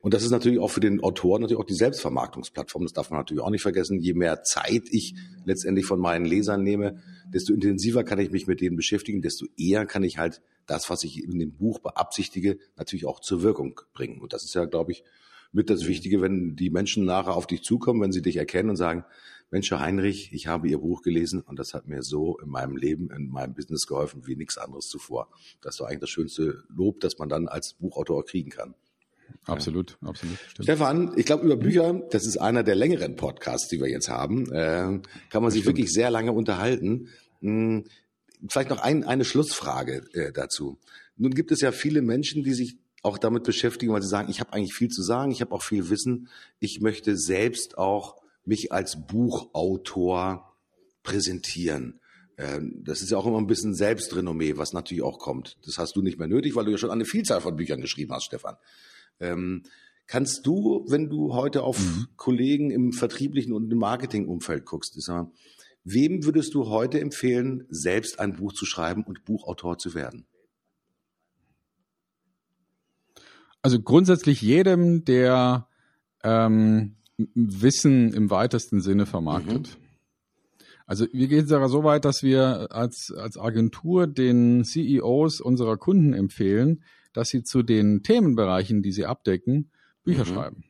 Und 0.00 0.14
das 0.14 0.22
ist 0.22 0.30
natürlich 0.30 0.60
auch 0.60 0.70
für 0.70 0.80
den 0.80 1.00
Autor 1.00 1.38
natürlich 1.38 1.60
auch 1.60 1.66
die 1.66 1.74
Selbstvermarktungsplattform. 1.74 2.84
Das 2.84 2.92
darf 2.92 3.10
man 3.10 3.18
natürlich 3.18 3.42
auch 3.42 3.50
nicht 3.50 3.62
vergessen. 3.62 4.00
Je 4.00 4.14
mehr 4.14 4.42
Zeit 4.42 4.84
ich 4.90 5.14
letztendlich 5.44 5.86
von 5.86 5.98
meinen 5.98 6.24
Lesern 6.24 6.62
nehme, 6.62 7.02
desto 7.32 7.52
intensiver 7.52 8.04
kann 8.04 8.20
ich 8.20 8.30
mich 8.30 8.46
mit 8.46 8.60
denen 8.60 8.76
beschäftigen, 8.76 9.22
desto 9.22 9.46
eher 9.56 9.86
kann 9.86 10.04
ich 10.04 10.18
halt 10.18 10.40
das, 10.66 10.88
was 10.88 11.02
ich 11.02 11.22
in 11.24 11.38
dem 11.38 11.52
Buch 11.56 11.80
beabsichtige, 11.80 12.58
natürlich 12.76 13.06
auch 13.06 13.20
zur 13.20 13.42
Wirkung 13.42 13.80
bringen. 13.92 14.20
Und 14.20 14.32
das 14.32 14.44
ist 14.44 14.54
ja, 14.54 14.66
glaube 14.66 14.92
ich, 14.92 15.02
mit 15.50 15.70
das 15.70 15.86
Wichtige, 15.86 16.20
wenn 16.20 16.56
die 16.56 16.70
Menschen 16.70 17.04
nachher 17.04 17.34
auf 17.34 17.46
dich 17.46 17.62
zukommen, 17.62 18.02
wenn 18.02 18.12
sie 18.12 18.22
dich 18.22 18.36
erkennen 18.36 18.70
und 18.70 18.76
sagen, 18.76 19.04
Mensch, 19.50 19.70
Heinrich, 19.70 20.30
ich 20.34 20.46
habe 20.46 20.68
Ihr 20.68 20.78
Buch 20.78 21.00
gelesen 21.00 21.40
und 21.40 21.58
das 21.58 21.72
hat 21.72 21.88
mir 21.88 22.02
so 22.02 22.36
in 22.38 22.50
meinem 22.50 22.76
Leben, 22.76 23.10
in 23.10 23.30
meinem 23.30 23.54
Business 23.54 23.86
geholfen 23.86 24.26
wie 24.26 24.36
nichts 24.36 24.58
anderes 24.58 24.88
zuvor. 24.88 25.30
Das 25.62 25.76
doch 25.76 25.86
eigentlich 25.86 26.00
das 26.00 26.10
schönste 26.10 26.64
Lob, 26.68 27.00
das 27.00 27.18
man 27.18 27.30
dann 27.30 27.48
als 27.48 27.72
Buchautor 27.72 28.26
kriegen 28.26 28.50
kann. 28.50 28.74
Absolut, 29.44 29.98
ja. 30.02 30.08
absolut. 30.08 30.38
Stimmt. 30.48 30.64
Stefan, 30.64 31.12
ich 31.16 31.26
glaube, 31.26 31.44
über 31.44 31.56
Bücher, 31.56 31.94
das 32.10 32.26
ist 32.26 32.36
einer 32.38 32.62
der 32.62 32.74
längeren 32.74 33.16
Podcasts, 33.16 33.68
die 33.68 33.80
wir 33.80 33.88
jetzt 33.88 34.08
haben, 34.08 34.50
äh, 34.52 35.00
kann 35.30 35.42
man 35.42 35.50
sich 35.50 35.62
stimmt. 35.62 35.78
wirklich 35.78 35.92
sehr 35.92 36.10
lange 36.10 36.32
unterhalten. 36.32 37.08
Hm, 37.40 37.84
vielleicht 38.48 38.70
noch 38.70 38.80
ein, 38.80 39.04
eine 39.04 39.24
Schlussfrage 39.24 40.04
äh, 40.12 40.32
dazu. 40.32 40.78
Nun 41.16 41.34
gibt 41.34 41.50
es 41.50 41.60
ja 41.60 41.72
viele 41.72 42.02
Menschen, 42.02 42.44
die 42.44 42.54
sich 42.54 42.76
auch 43.02 43.18
damit 43.18 43.44
beschäftigen, 43.44 43.92
weil 43.92 44.02
sie 44.02 44.08
sagen, 44.08 44.30
ich 44.30 44.40
habe 44.40 44.52
eigentlich 44.52 44.74
viel 44.74 44.88
zu 44.88 45.02
sagen, 45.02 45.30
ich 45.30 45.40
habe 45.40 45.52
auch 45.52 45.62
viel 45.62 45.88
Wissen, 45.88 46.28
ich 46.58 46.80
möchte 46.80 47.16
selbst 47.16 47.78
auch 47.78 48.16
mich 48.44 48.72
als 48.72 49.06
Buchautor 49.06 50.54
präsentieren. 51.02 52.00
Ähm, 52.36 52.82
das 52.84 53.02
ist 53.02 53.10
ja 53.10 53.18
auch 53.18 53.26
immer 53.26 53.38
ein 53.38 53.46
bisschen 53.46 53.74
Selbstrenommee, 53.74 54.56
was 54.56 54.72
natürlich 54.72 55.02
auch 55.02 55.18
kommt. 55.18 55.58
Das 55.64 55.78
hast 55.78 55.96
du 55.96 56.02
nicht 56.02 56.18
mehr 56.18 56.28
nötig, 56.28 56.54
weil 56.54 56.64
du 56.64 56.70
ja 56.70 56.78
schon 56.78 56.90
eine 56.90 57.04
Vielzahl 57.04 57.40
von 57.40 57.56
Büchern 57.56 57.80
geschrieben 57.80 58.12
hast, 58.12 58.24
Stefan. 58.24 58.56
Ähm, 59.20 59.62
kannst 60.06 60.46
du, 60.46 60.84
wenn 60.88 61.08
du 61.08 61.34
heute 61.34 61.62
auf 61.62 61.78
mhm. 61.78 62.06
Kollegen 62.16 62.70
im 62.70 62.92
vertrieblichen 62.92 63.52
und 63.52 63.70
im 63.70 63.78
Marketingumfeld 63.78 64.64
guckst, 64.64 64.96
ist 64.96 65.08
ja, 65.08 65.30
wem 65.84 66.24
würdest 66.24 66.54
du 66.54 66.68
heute 66.68 67.00
empfehlen, 67.00 67.66
selbst 67.70 68.18
ein 68.20 68.36
Buch 68.36 68.52
zu 68.52 68.66
schreiben 68.66 69.04
und 69.04 69.24
Buchautor 69.24 69.78
zu 69.78 69.94
werden? 69.94 70.26
Also 73.62 73.80
grundsätzlich 73.80 74.40
jedem, 74.40 75.04
der 75.04 75.68
ähm, 76.22 76.96
Wissen 77.34 78.12
im 78.12 78.30
weitesten 78.30 78.80
Sinne 78.80 79.06
vermarktet. 79.06 79.78
Mhm. 79.78 79.88
Also 80.86 81.06
wir 81.12 81.28
gehen 81.28 81.46
sogar 81.46 81.68
so 81.68 81.84
weit, 81.84 82.06
dass 82.06 82.22
wir 82.22 82.68
als, 82.70 83.12
als 83.14 83.36
Agentur 83.36 84.06
den 84.06 84.64
CEOs 84.64 85.42
unserer 85.42 85.76
Kunden 85.76 86.14
empfehlen, 86.14 86.82
dass 87.18 87.30
sie 87.30 87.42
zu 87.42 87.64
den 87.64 88.04
Themenbereichen, 88.04 88.80
die 88.80 88.92
sie 88.92 89.04
abdecken, 89.04 89.72
Bücher 90.04 90.24
mhm. 90.24 90.28
schreiben. 90.28 90.64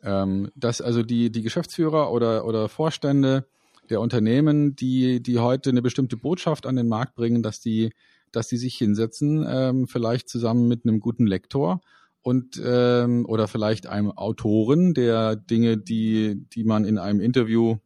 Ähm, 0.00 0.52
dass 0.54 0.80
also 0.80 1.02
die, 1.02 1.32
die 1.32 1.42
Geschäftsführer 1.42 2.12
oder, 2.12 2.44
oder 2.44 2.68
Vorstände 2.68 3.48
der 3.90 4.00
Unternehmen, 4.00 4.76
die, 4.76 5.20
die 5.20 5.40
heute 5.40 5.70
eine 5.70 5.82
bestimmte 5.82 6.16
Botschaft 6.16 6.66
an 6.66 6.76
den 6.76 6.86
Markt 6.86 7.16
bringen, 7.16 7.42
dass 7.42 7.58
die, 7.58 7.92
dass 8.30 8.46
die 8.46 8.58
sich 8.58 8.76
hinsetzen, 8.76 9.44
ähm, 9.48 9.88
vielleicht 9.88 10.28
zusammen 10.28 10.68
mit 10.68 10.86
einem 10.86 11.00
guten 11.00 11.26
Lektor 11.26 11.80
und 12.22 12.62
ähm, 12.64 13.26
oder 13.26 13.48
vielleicht 13.48 13.88
einem 13.88 14.12
Autoren, 14.12 14.94
der 14.94 15.34
Dinge, 15.34 15.78
die, 15.78 16.46
die 16.54 16.62
man 16.62 16.84
in 16.84 16.96
einem 16.96 17.18
Interview 17.18 17.78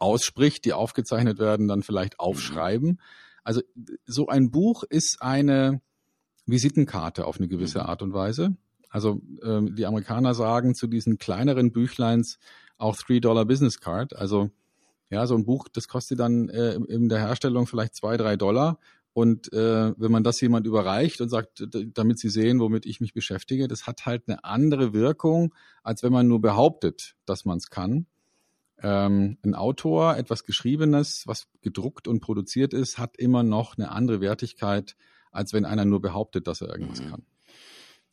ausspricht, 0.00 0.64
die 0.64 0.72
aufgezeichnet 0.72 1.38
werden, 1.38 1.68
dann 1.68 1.84
vielleicht 1.84 2.14
mhm. 2.14 2.24
aufschreiben. 2.24 3.00
Also 3.44 3.62
so 4.04 4.26
ein 4.26 4.50
Buch 4.50 4.82
ist 4.82 5.22
eine 5.22 5.80
Visitenkarte 6.50 7.26
auf 7.26 7.38
eine 7.38 7.48
gewisse 7.48 7.80
mhm. 7.80 7.86
Art 7.86 8.02
und 8.02 8.12
Weise. 8.12 8.56
Also 8.88 9.20
ähm, 9.42 9.74
die 9.76 9.86
Amerikaner 9.86 10.34
sagen 10.34 10.74
zu 10.74 10.86
diesen 10.86 11.18
kleineren 11.18 11.72
Büchleins 11.72 12.38
auch 12.76 12.96
Three-Dollar 12.96 13.44
Business 13.44 13.80
Card. 13.80 14.16
Also 14.16 14.50
ja, 15.10 15.26
so 15.26 15.34
ein 15.34 15.44
Buch, 15.44 15.68
das 15.68 15.88
kostet 15.88 16.20
dann 16.20 16.48
äh, 16.48 16.74
in 16.74 17.08
der 17.08 17.18
Herstellung 17.18 17.66
vielleicht 17.66 17.94
zwei, 17.94 18.16
drei 18.16 18.36
Dollar. 18.36 18.78
Und 19.12 19.52
äh, 19.52 19.92
wenn 19.98 20.12
man 20.12 20.22
das 20.22 20.40
jemand 20.40 20.66
überreicht 20.66 21.20
und 21.20 21.28
sagt, 21.28 21.66
damit 21.94 22.20
Sie 22.20 22.28
sehen, 22.28 22.60
womit 22.60 22.86
ich 22.86 23.00
mich 23.00 23.12
beschäftige, 23.12 23.66
das 23.66 23.86
hat 23.86 24.06
halt 24.06 24.28
eine 24.28 24.44
andere 24.44 24.92
Wirkung, 24.92 25.52
als 25.82 26.02
wenn 26.02 26.12
man 26.12 26.28
nur 26.28 26.40
behauptet, 26.40 27.16
dass 27.26 27.44
man 27.44 27.58
es 27.58 27.70
kann. 27.70 28.06
Ähm, 28.82 29.36
ein 29.44 29.54
Autor, 29.54 30.16
etwas 30.16 30.44
Geschriebenes, 30.44 31.24
was 31.26 31.48
gedruckt 31.60 32.06
und 32.06 32.20
produziert 32.20 32.72
ist, 32.72 32.98
hat 32.98 33.16
immer 33.16 33.42
noch 33.42 33.76
eine 33.76 33.90
andere 33.90 34.20
Wertigkeit, 34.20 34.96
als 35.30 35.52
wenn 35.52 35.64
einer 35.64 35.84
nur 35.84 36.00
behauptet, 36.00 36.46
dass 36.46 36.60
er 36.60 36.68
irgendwas 36.68 37.02
mhm. 37.02 37.10
kann. 37.10 37.22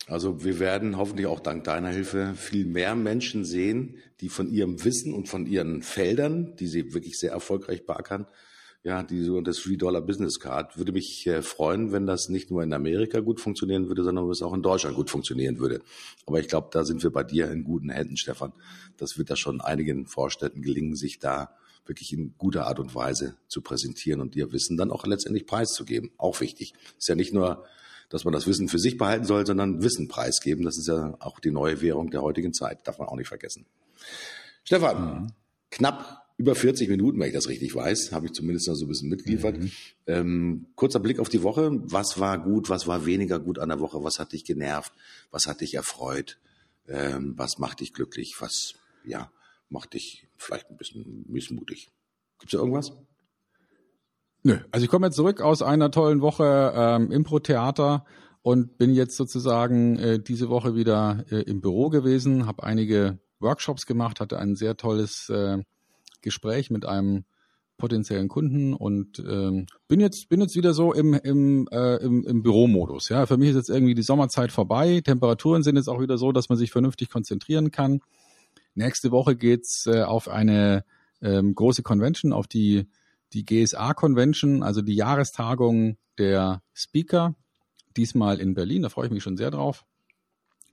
Also 0.07 0.43
wir 0.43 0.59
werden 0.59 0.97
hoffentlich 0.97 1.27
auch 1.27 1.41
dank 1.41 1.65
deiner 1.65 1.89
Hilfe 1.89 2.33
viel 2.35 2.65
mehr 2.65 2.95
Menschen 2.95 3.43
sehen, 3.43 3.97
die 4.21 4.29
von 4.29 4.49
ihrem 4.49 4.83
Wissen 4.85 5.13
und 5.13 5.27
von 5.27 5.45
ihren 5.45 5.81
Feldern, 5.81 6.55
die 6.55 6.67
sie 6.67 6.93
wirklich 6.93 7.19
sehr 7.19 7.31
erfolgreich 7.31 7.85
beackern, 7.85 8.25
ja, 8.83 9.03
die 9.03 9.21
sogenannte 9.21 9.51
Three-Dollar-Business 9.51 10.39
Card. 10.39 10.77
Würde 10.77 10.93
mich 10.93 11.27
äh, 11.27 11.41
freuen, 11.41 11.91
wenn 11.91 12.05
das 12.05 12.29
nicht 12.29 12.51
nur 12.51 12.63
in 12.63 12.71
Amerika 12.71 13.19
gut 13.19 13.41
funktionieren 13.41 13.89
würde, 13.89 14.03
sondern 14.03 14.29
es 14.29 14.41
auch 14.41 14.53
in 14.53 14.61
Deutschland 14.61 14.95
gut 14.95 15.09
funktionieren 15.09 15.59
würde. 15.59 15.81
Aber 16.25 16.39
ich 16.39 16.47
glaube, 16.47 16.69
da 16.71 16.85
sind 16.85 17.03
wir 17.03 17.09
bei 17.09 17.23
dir 17.23 17.51
in 17.51 17.65
guten 17.65 17.89
Händen, 17.89 18.15
Stefan. 18.15 18.53
Das 18.95 19.17
wird 19.17 19.29
da 19.29 19.35
schon 19.35 19.59
einigen 19.59 20.07
Vorstädten 20.07 20.61
gelingen, 20.61 20.95
sich 20.95 21.19
da 21.19 21.57
wirklich 21.85 22.13
in 22.13 22.35
guter 22.37 22.67
Art 22.67 22.79
und 22.79 22.93
Weise 22.95 23.37
zu 23.47 23.61
präsentieren 23.61 24.21
und 24.21 24.35
ihr 24.35 24.51
Wissen 24.51 24.77
dann 24.77 24.91
auch 24.91 25.05
letztendlich 25.05 25.45
preiszugeben. 25.45 26.11
Auch 26.17 26.41
wichtig. 26.41 26.73
Ist 26.97 27.07
ja 27.07 27.15
nicht 27.15 27.33
nur, 27.33 27.65
dass 28.09 28.23
man 28.23 28.33
das 28.33 28.47
Wissen 28.47 28.67
für 28.67 28.79
sich 28.79 28.97
behalten 28.97 29.25
soll, 29.25 29.45
sondern 29.45 29.83
Wissen 29.83 30.07
preisgeben. 30.07 30.63
Das 30.63 30.77
ist 30.77 30.87
ja 30.87 31.15
auch 31.19 31.39
die 31.39 31.51
neue 31.51 31.81
Währung 31.81 32.09
der 32.11 32.21
heutigen 32.21 32.53
Zeit. 32.53 32.87
Darf 32.87 32.99
man 32.99 33.07
auch 33.07 33.15
nicht 33.15 33.27
vergessen. 33.27 33.65
Stefan, 34.63 35.23
mhm. 35.23 35.27
knapp 35.71 36.27
über 36.37 36.53
40 36.53 36.87
Minuten, 36.89 37.19
wenn 37.19 37.27
ich 37.27 37.33
das 37.33 37.47
richtig 37.47 37.73
weiß, 37.73 38.11
habe 38.11 38.27
ich 38.27 38.33
zumindest 38.33 38.67
noch 38.67 38.75
so 38.75 38.85
ein 38.85 38.89
bisschen 38.89 39.09
mitgeliefert. 39.09 39.57
Mhm. 39.57 39.71
Ähm, 40.05 40.67
kurzer 40.75 40.99
Blick 40.99 41.19
auf 41.19 41.29
die 41.29 41.41
Woche. 41.41 41.71
Was 41.83 42.19
war 42.19 42.37
gut, 42.37 42.69
was 42.69 42.85
war 42.85 43.05
weniger 43.05 43.39
gut 43.39 43.57
an 43.57 43.69
der 43.69 43.79
Woche? 43.79 44.03
Was 44.03 44.19
hat 44.19 44.33
dich 44.33 44.45
genervt? 44.45 44.93
Was 45.31 45.47
hat 45.47 45.61
dich 45.61 45.73
erfreut? 45.73 46.37
Ähm, 46.87 47.33
was 47.37 47.57
macht 47.57 47.79
dich 47.79 47.91
glücklich? 47.91 48.35
Was, 48.39 48.75
ja, 49.03 49.31
macht 49.69 49.95
dich 49.95 50.26
vielleicht 50.37 50.69
ein 50.69 50.77
bisschen 50.77 51.25
missmutig? 51.27 51.89
Gibt's 52.39 52.53
da 52.53 52.59
irgendwas? 52.59 52.93
Nö, 54.43 54.57
also 54.71 54.83
ich 54.83 54.89
komme 54.89 55.07
jetzt 55.07 55.15
zurück 55.15 55.41
aus 55.41 55.61
einer 55.61 55.91
tollen 55.91 56.21
Woche 56.21 56.73
ähm, 56.75 57.11
Impro-Theater 57.11 58.05
und 58.41 58.77
bin 58.77 58.93
jetzt 58.93 59.17
sozusagen 59.17 59.97
äh, 59.97 60.19
diese 60.19 60.49
Woche 60.49 60.75
wieder 60.75 61.25
äh, 61.29 61.41
im 61.41 61.59
Büro 61.59 61.89
gewesen, 61.89 62.45
habe 62.45 62.63
einige 62.63 63.19
Workshops 63.39 63.85
gemacht, 63.85 64.19
hatte 64.19 64.39
ein 64.39 64.55
sehr 64.55 64.77
tolles 64.77 65.29
äh, 65.29 65.57
Gespräch 66.21 66.69
mit 66.69 66.85
einem 66.85 67.25
potenziellen 67.77 68.27
Kunden 68.27 68.73
und 68.73 69.19
ähm, 69.19 69.67
bin 69.87 69.99
jetzt 69.99 70.29
bin 70.29 70.41
jetzt 70.41 70.55
wieder 70.55 70.73
so 70.73 70.93
im 70.93 71.13
im, 71.13 71.67
äh, 71.71 71.97
im, 71.97 72.25
im 72.25 72.41
Büromodus. 72.41 73.09
Ja, 73.09 73.25
für 73.25 73.37
mich 73.37 73.49
ist 73.49 73.55
jetzt 73.55 73.69
irgendwie 73.69 73.93
die 73.93 74.01
Sommerzeit 74.01 74.51
vorbei. 74.51 75.01
Temperaturen 75.03 75.61
sind 75.61 75.75
jetzt 75.75 75.87
auch 75.87 76.01
wieder 76.01 76.17
so, 76.17 76.31
dass 76.31 76.49
man 76.49 76.57
sich 76.57 76.71
vernünftig 76.71 77.09
konzentrieren 77.09 77.69
kann. 77.69 78.01
Nächste 78.77 79.09
Woche 79.09 79.35
geht's 79.35 79.87
äh, 79.87 80.03
auf 80.03 80.29
eine 80.29 80.85
ähm, 81.19 81.55
große 81.55 81.81
Convention, 81.81 82.31
auf 82.31 82.45
die, 82.45 82.87
die 83.33 83.43
GSA-Convention, 83.43 84.61
also 84.61 84.83
die 84.83 84.93
Jahrestagung 84.93 85.97
der 86.19 86.61
Speaker, 86.75 87.35
diesmal 87.97 88.39
in 88.39 88.53
Berlin. 88.53 88.83
Da 88.83 88.89
freue 88.89 89.07
ich 89.07 89.11
mich 89.11 89.23
schon 89.23 89.35
sehr 89.35 89.49
drauf. 89.49 89.83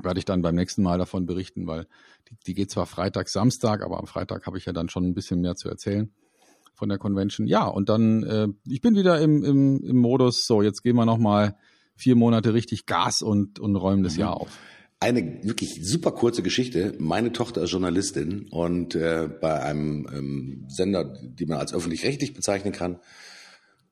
Werde 0.03 0.19
ich 0.19 0.27
dann 0.27 0.43
beim 0.43 0.55
nächsten 0.55 0.83
Mal 0.83 0.99
davon 0.99 1.25
berichten, 1.25 1.67
weil 1.67 1.87
die, 2.29 2.37
die 2.47 2.53
geht 2.55 2.71
zwar 2.71 2.85
Freitag, 2.85 3.31
Samstag, 3.31 3.83
aber 3.83 3.99
am 3.99 4.07
Freitag 4.07 4.47
habe 4.47 4.59
ich 4.59 4.67
ja 4.67 4.75
dann 4.75 4.91
schon 4.91 5.07
ein 5.07 5.15
bisschen 5.15 5.41
mehr 5.41 5.55
zu 5.55 5.71
erzählen 5.71 6.13
von 6.75 6.91
der 6.91 6.99
Convention. 6.99 7.47
Ja, 7.47 7.65
und 7.65 7.89
dann, 7.89 8.23
äh, 8.25 8.49
ich 8.67 8.83
bin 8.83 8.97
wieder 8.97 9.19
im, 9.23 9.43
im, 9.43 9.83
im 9.83 9.97
Modus, 9.97 10.47
so, 10.47 10.61
jetzt 10.61 10.83
gehen 10.83 10.97
wir 10.97 11.07
nochmal 11.07 11.57
vier 11.97 12.17
Monate 12.17 12.53
richtig 12.53 12.85
Gas 12.85 13.23
und, 13.23 13.59
und 13.61 13.77
räumen 13.77 14.03
das 14.03 14.15
mhm. 14.15 14.21
Jahr 14.21 14.37
auf. 14.39 14.59
Eine 15.01 15.45
wirklich 15.45 15.81
super 15.83 16.13
kurze 16.13 16.43
Geschichte. 16.43 16.95
Meine 16.99 17.33
Tochter 17.33 17.63
ist 17.63 17.73
Journalistin 17.73 18.49
und 18.51 18.95
äh, 18.95 19.29
bei 19.41 19.63
einem 19.63 20.09
ähm, 20.13 20.65
Sender, 20.69 21.19
die 21.23 21.47
man 21.47 21.59
als 21.59 21.75
öffentlich-rechtlich 21.75 22.33
bezeichnen 22.33 22.73
kann. 22.73 23.01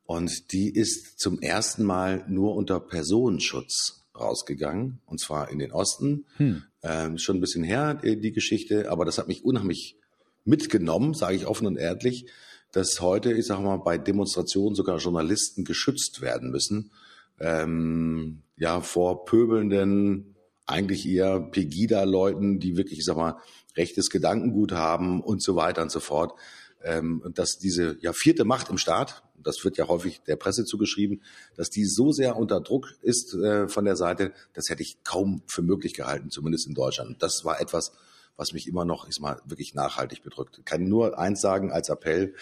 Und 0.05 0.53
die 0.53 0.70
ist 0.70 1.18
zum 1.18 1.40
ersten 1.40 1.84
Mal 1.84 2.24
nur 2.28 2.55
unter 2.55 2.80
Personenschutz 2.80 4.07
rausgegangen, 4.18 5.00
und 5.07 5.20
zwar 5.20 5.50
in 5.50 5.59
den 5.59 5.72
Osten. 5.72 6.26
Hm. 6.36 6.62
Ähm, 6.82 7.18
schon 7.18 7.36
ein 7.36 7.40
bisschen 7.40 7.64
her, 7.64 7.94
die, 7.94 8.18
die 8.20 8.32
Geschichte, 8.32 8.90
aber 8.90 9.05
das 9.05 9.18
hat 9.18 9.28
mich 9.28 9.44
unheimlich 9.44 9.96
mitgenommen, 10.44 11.14
sage 11.14 11.36
ich 11.36 11.46
offen 11.46 11.66
und 11.66 11.76
ehrlich, 11.76 12.26
dass 12.72 13.00
heute, 13.00 13.32
ich 13.32 13.46
sage 13.46 13.62
mal, 13.62 13.76
bei 13.76 13.98
Demonstrationen 13.98 14.74
sogar 14.74 14.98
Journalisten 14.98 15.64
geschützt 15.64 16.20
werden 16.20 16.50
müssen, 16.50 16.90
ähm, 17.38 18.42
ja, 18.57 18.80
vor 18.80 19.24
pöbelnden, 19.24 20.32
eigentlich 20.67 21.07
eher 21.09 21.41
Pegida-Leuten, 21.41 22.59
die 22.61 22.77
wirklich, 22.77 23.01
ich 23.01 23.05
sag 23.05 23.17
mal, 23.17 23.37
rechtes 23.77 24.11
Gedankengut 24.11 24.73
haben 24.73 25.21
und 25.23 25.43
so 25.43 25.57
weiter 25.57 25.83
und 25.83 25.91
so 25.91 26.01
fort. 26.01 26.39
Ähm, 26.85 27.23
dass 27.35 27.59
diese 27.59 27.97
ja, 28.01 28.13
vierte 28.13 28.45
Macht 28.45 28.69
im 28.69 28.79
Staat, 28.79 29.23
das 29.41 29.65
wird 29.65 29.77
ja 29.77 29.87
häufig 29.89 30.21
der 30.23 30.37
Presse 30.37 30.65
zugeschrieben, 30.65 31.23
dass 31.57 31.71
die 31.71 31.85
so 31.85 32.11
sehr 32.11 32.37
unter 32.37 32.61
Druck 32.61 32.95
ist 33.03 33.35
äh, 33.35 33.69
von 33.69 33.85
der 33.85 33.97
Seite, 33.97 34.33
das 34.55 34.69
hätte 34.69 34.83
ich 34.83 35.03
kaum 35.05 35.43
für 35.47 35.63
möglich 35.63 35.95
gehalten, 35.95 36.31
zumindest 36.31 36.67
in 36.67 36.75
Deutschland. 36.75 37.23
Das 37.23 37.45
war 37.45 37.61
etwas, 37.61 37.93
was 38.37 38.53
mich 38.53 38.67
immer 38.67 38.85
noch, 38.85 39.09
ist 39.09 39.21
mal 39.21 39.41
wirklich 39.45 39.75
nachhaltig 39.75 40.23
bedrückt. 40.23 40.59
Ich 40.59 40.65
kann 40.65 40.85
nur 40.85 41.19
eins 41.19 41.41
sagen 41.41 41.71
als 41.71 41.89
Appell, 41.89 42.35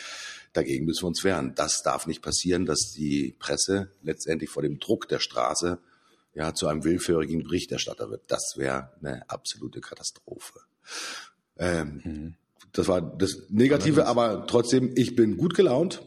dagegen 0.53 0.87
müssen 0.87 1.03
wir 1.03 1.09
uns 1.09 1.25
wehren. 1.25 1.53
Das 1.55 1.83
darf 1.83 2.07
nicht 2.07 2.23
passieren, 2.23 2.65
dass 2.65 2.93
die 2.93 3.35
Presse 3.39 3.91
letztendlich 4.03 4.51
vor 4.51 4.63
dem 4.63 4.79
Druck 4.79 5.09
der 5.09 5.19
Straße 5.19 5.79
ja 6.35 6.55
zu 6.55 6.69
einem 6.69 6.85
willfährigen 6.85 7.43
Berichterstatter 7.43 8.11
wird. 8.11 8.23
Das 8.29 8.55
wäre 8.57 8.93
eine 9.01 9.29
absolute 9.29 9.81
Katastrophe. 9.81 10.61
Ähm, 11.59 12.01
mhm. 12.05 12.35
Das 12.73 12.89
war 12.89 13.01
das 13.01 13.47
Negative, 13.49 14.07
aber 14.07 14.47
trotzdem, 14.47 14.93
ich 14.95 15.17
bin 15.17 15.37
gut 15.37 15.55
gelaunt, 15.55 16.03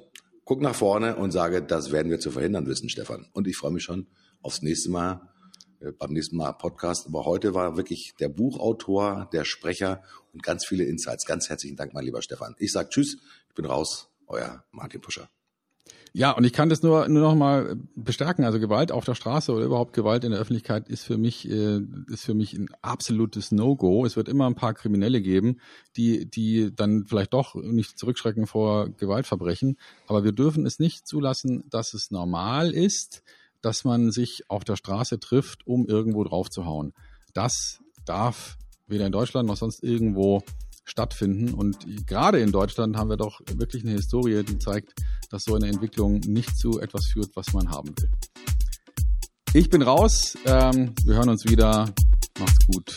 guck 0.45 0.61
nach 0.61 0.75
vorne 0.75 1.15
und 1.15 1.31
sage, 1.31 1.61
das 1.61 1.91
werden 1.91 2.09
wir 2.09 2.19
zu 2.19 2.31
verhindern 2.31 2.67
wissen, 2.67 2.89
Stefan. 2.89 3.27
Und 3.33 3.47
ich 3.47 3.57
freue 3.57 3.71
mich 3.71 3.83
schon 3.83 4.07
aufs 4.41 4.61
nächste 4.61 4.89
Mal 4.89 5.33
äh, 5.81 5.91
beim 5.91 6.11
nächsten 6.11 6.37
Mal 6.37 6.53
Podcast. 6.53 7.07
Aber 7.07 7.25
heute 7.25 7.53
war 7.53 7.75
wirklich 7.75 8.13
der 8.19 8.29
Buchautor, 8.29 9.29
der 9.33 9.45
Sprecher 9.45 10.03
und 10.31 10.41
ganz 10.43 10.65
viele 10.65 10.85
Insights. 10.85 11.25
Ganz 11.25 11.49
herzlichen 11.49 11.75
Dank, 11.75 11.93
mein 11.93 12.05
lieber 12.05 12.21
Stefan. 12.21 12.55
Ich 12.59 12.71
sage 12.71 12.89
Tschüss, 12.89 13.17
ich 13.49 13.55
bin 13.55 13.65
raus, 13.65 14.09
euer 14.27 14.63
Martin 14.71 15.01
Puscher. 15.01 15.29
Ja, 16.15 16.29
und 16.29 16.43
ich 16.43 16.53
kann 16.53 16.69
das 16.69 16.83
nur, 16.83 17.07
nur 17.09 17.23
noch 17.23 17.33
mal 17.33 17.75
bestärken. 17.95 18.45
Also 18.45 18.59
Gewalt 18.59 18.91
auf 18.91 19.03
der 19.03 19.15
Straße 19.15 19.51
oder 19.51 19.65
überhaupt 19.65 19.93
Gewalt 19.93 20.23
in 20.23 20.29
der 20.29 20.39
Öffentlichkeit 20.39 20.87
ist 20.87 21.03
für 21.03 21.17
mich, 21.17 21.49
äh, 21.49 21.79
ist 22.07 22.23
für 22.23 22.35
mich 22.35 22.53
ein 22.53 22.69
absolutes 22.83 23.51
No-Go. 23.51 24.05
Es 24.05 24.15
wird 24.15 24.29
immer 24.29 24.45
ein 24.45 24.53
paar 24.53 24.75
Kriminelle 24.75 25.23
geben, 25.23 25.59
die, 25.97 26.29
die 26.29 26.71
dann 26.75 27.05
vielleicht 27.07 27.33
doch 27.33 27.55
nicht 27.55 27.97
zurückschrecken 27.97 28.45
vor 28.45 28.89
Gewaltverbrechen. 28.89 29.77
Aber 30.05 30.23
wir 30.23 30.33
dürfen 30.33 30.67
es 30.67 30.77
nicht 30.77 31.07
zulassen, 31.07 31.63
dass 31.71 31.95
es 31.95 32.11
normal 32.11 32.69
ist, 32.69 33.23
dass 33.61 33.83
man 33.83 34.11
sich 34.11 34.43
auf 34.51 34.63
der 34.63 34.75
Straße 34.75 35.19
trifft, 35.19 35.65
um 35.65 35.87
irgendwo 35.87 36.23
drauf 36.23 36.51
zu 36.51 36.67
hauen. 36.67 36.93
Das 37.33 37.79
darf 38.05 38.57
weder 38.85 39.07
in 39.07 39.11
Deutschland 39.11 39.47
noch 39.47 39.57
sonst 39.57 39.81
irgendwo 39.81 40.43
stattfinden. 40.83 41.53
Und 41.53 42.07
gerade 42.07 42.39
in 42.39 42.51
Deutschland 42.51 42.97
haben 42.97 43.09
wir 43.09 43.17
doch 43.17 43.39
wirklich 43.55 43.83
eine 43.83 43.93
Historie, 43.93 44.43
die 44.43 44.57
zeigt, 44.57 44.93
dass 45.29 45.43
so 45.43 45.55
eine 45.55 45.67
Entwicklung 45.67 46.19
nicht 46.19 46.57
zu 46.57 46.79
etwas 46.79 47.07
führt, 47.07 47.35
was 47.35 47.53
man 47.53 47.69
haben 47.69 47.89
will. 47.89 48.09
Ich 49.53 49.69
bin 49.69 49.81
raus. 49.81 50.35
Ähm, 50.45 50.93
wir 51.05 51.15
hören 51.15 51.29
uns 51.29 51.45
wieder. 51.45 51.93
Macht's 52.39 52.65
gut. 52.65 52.95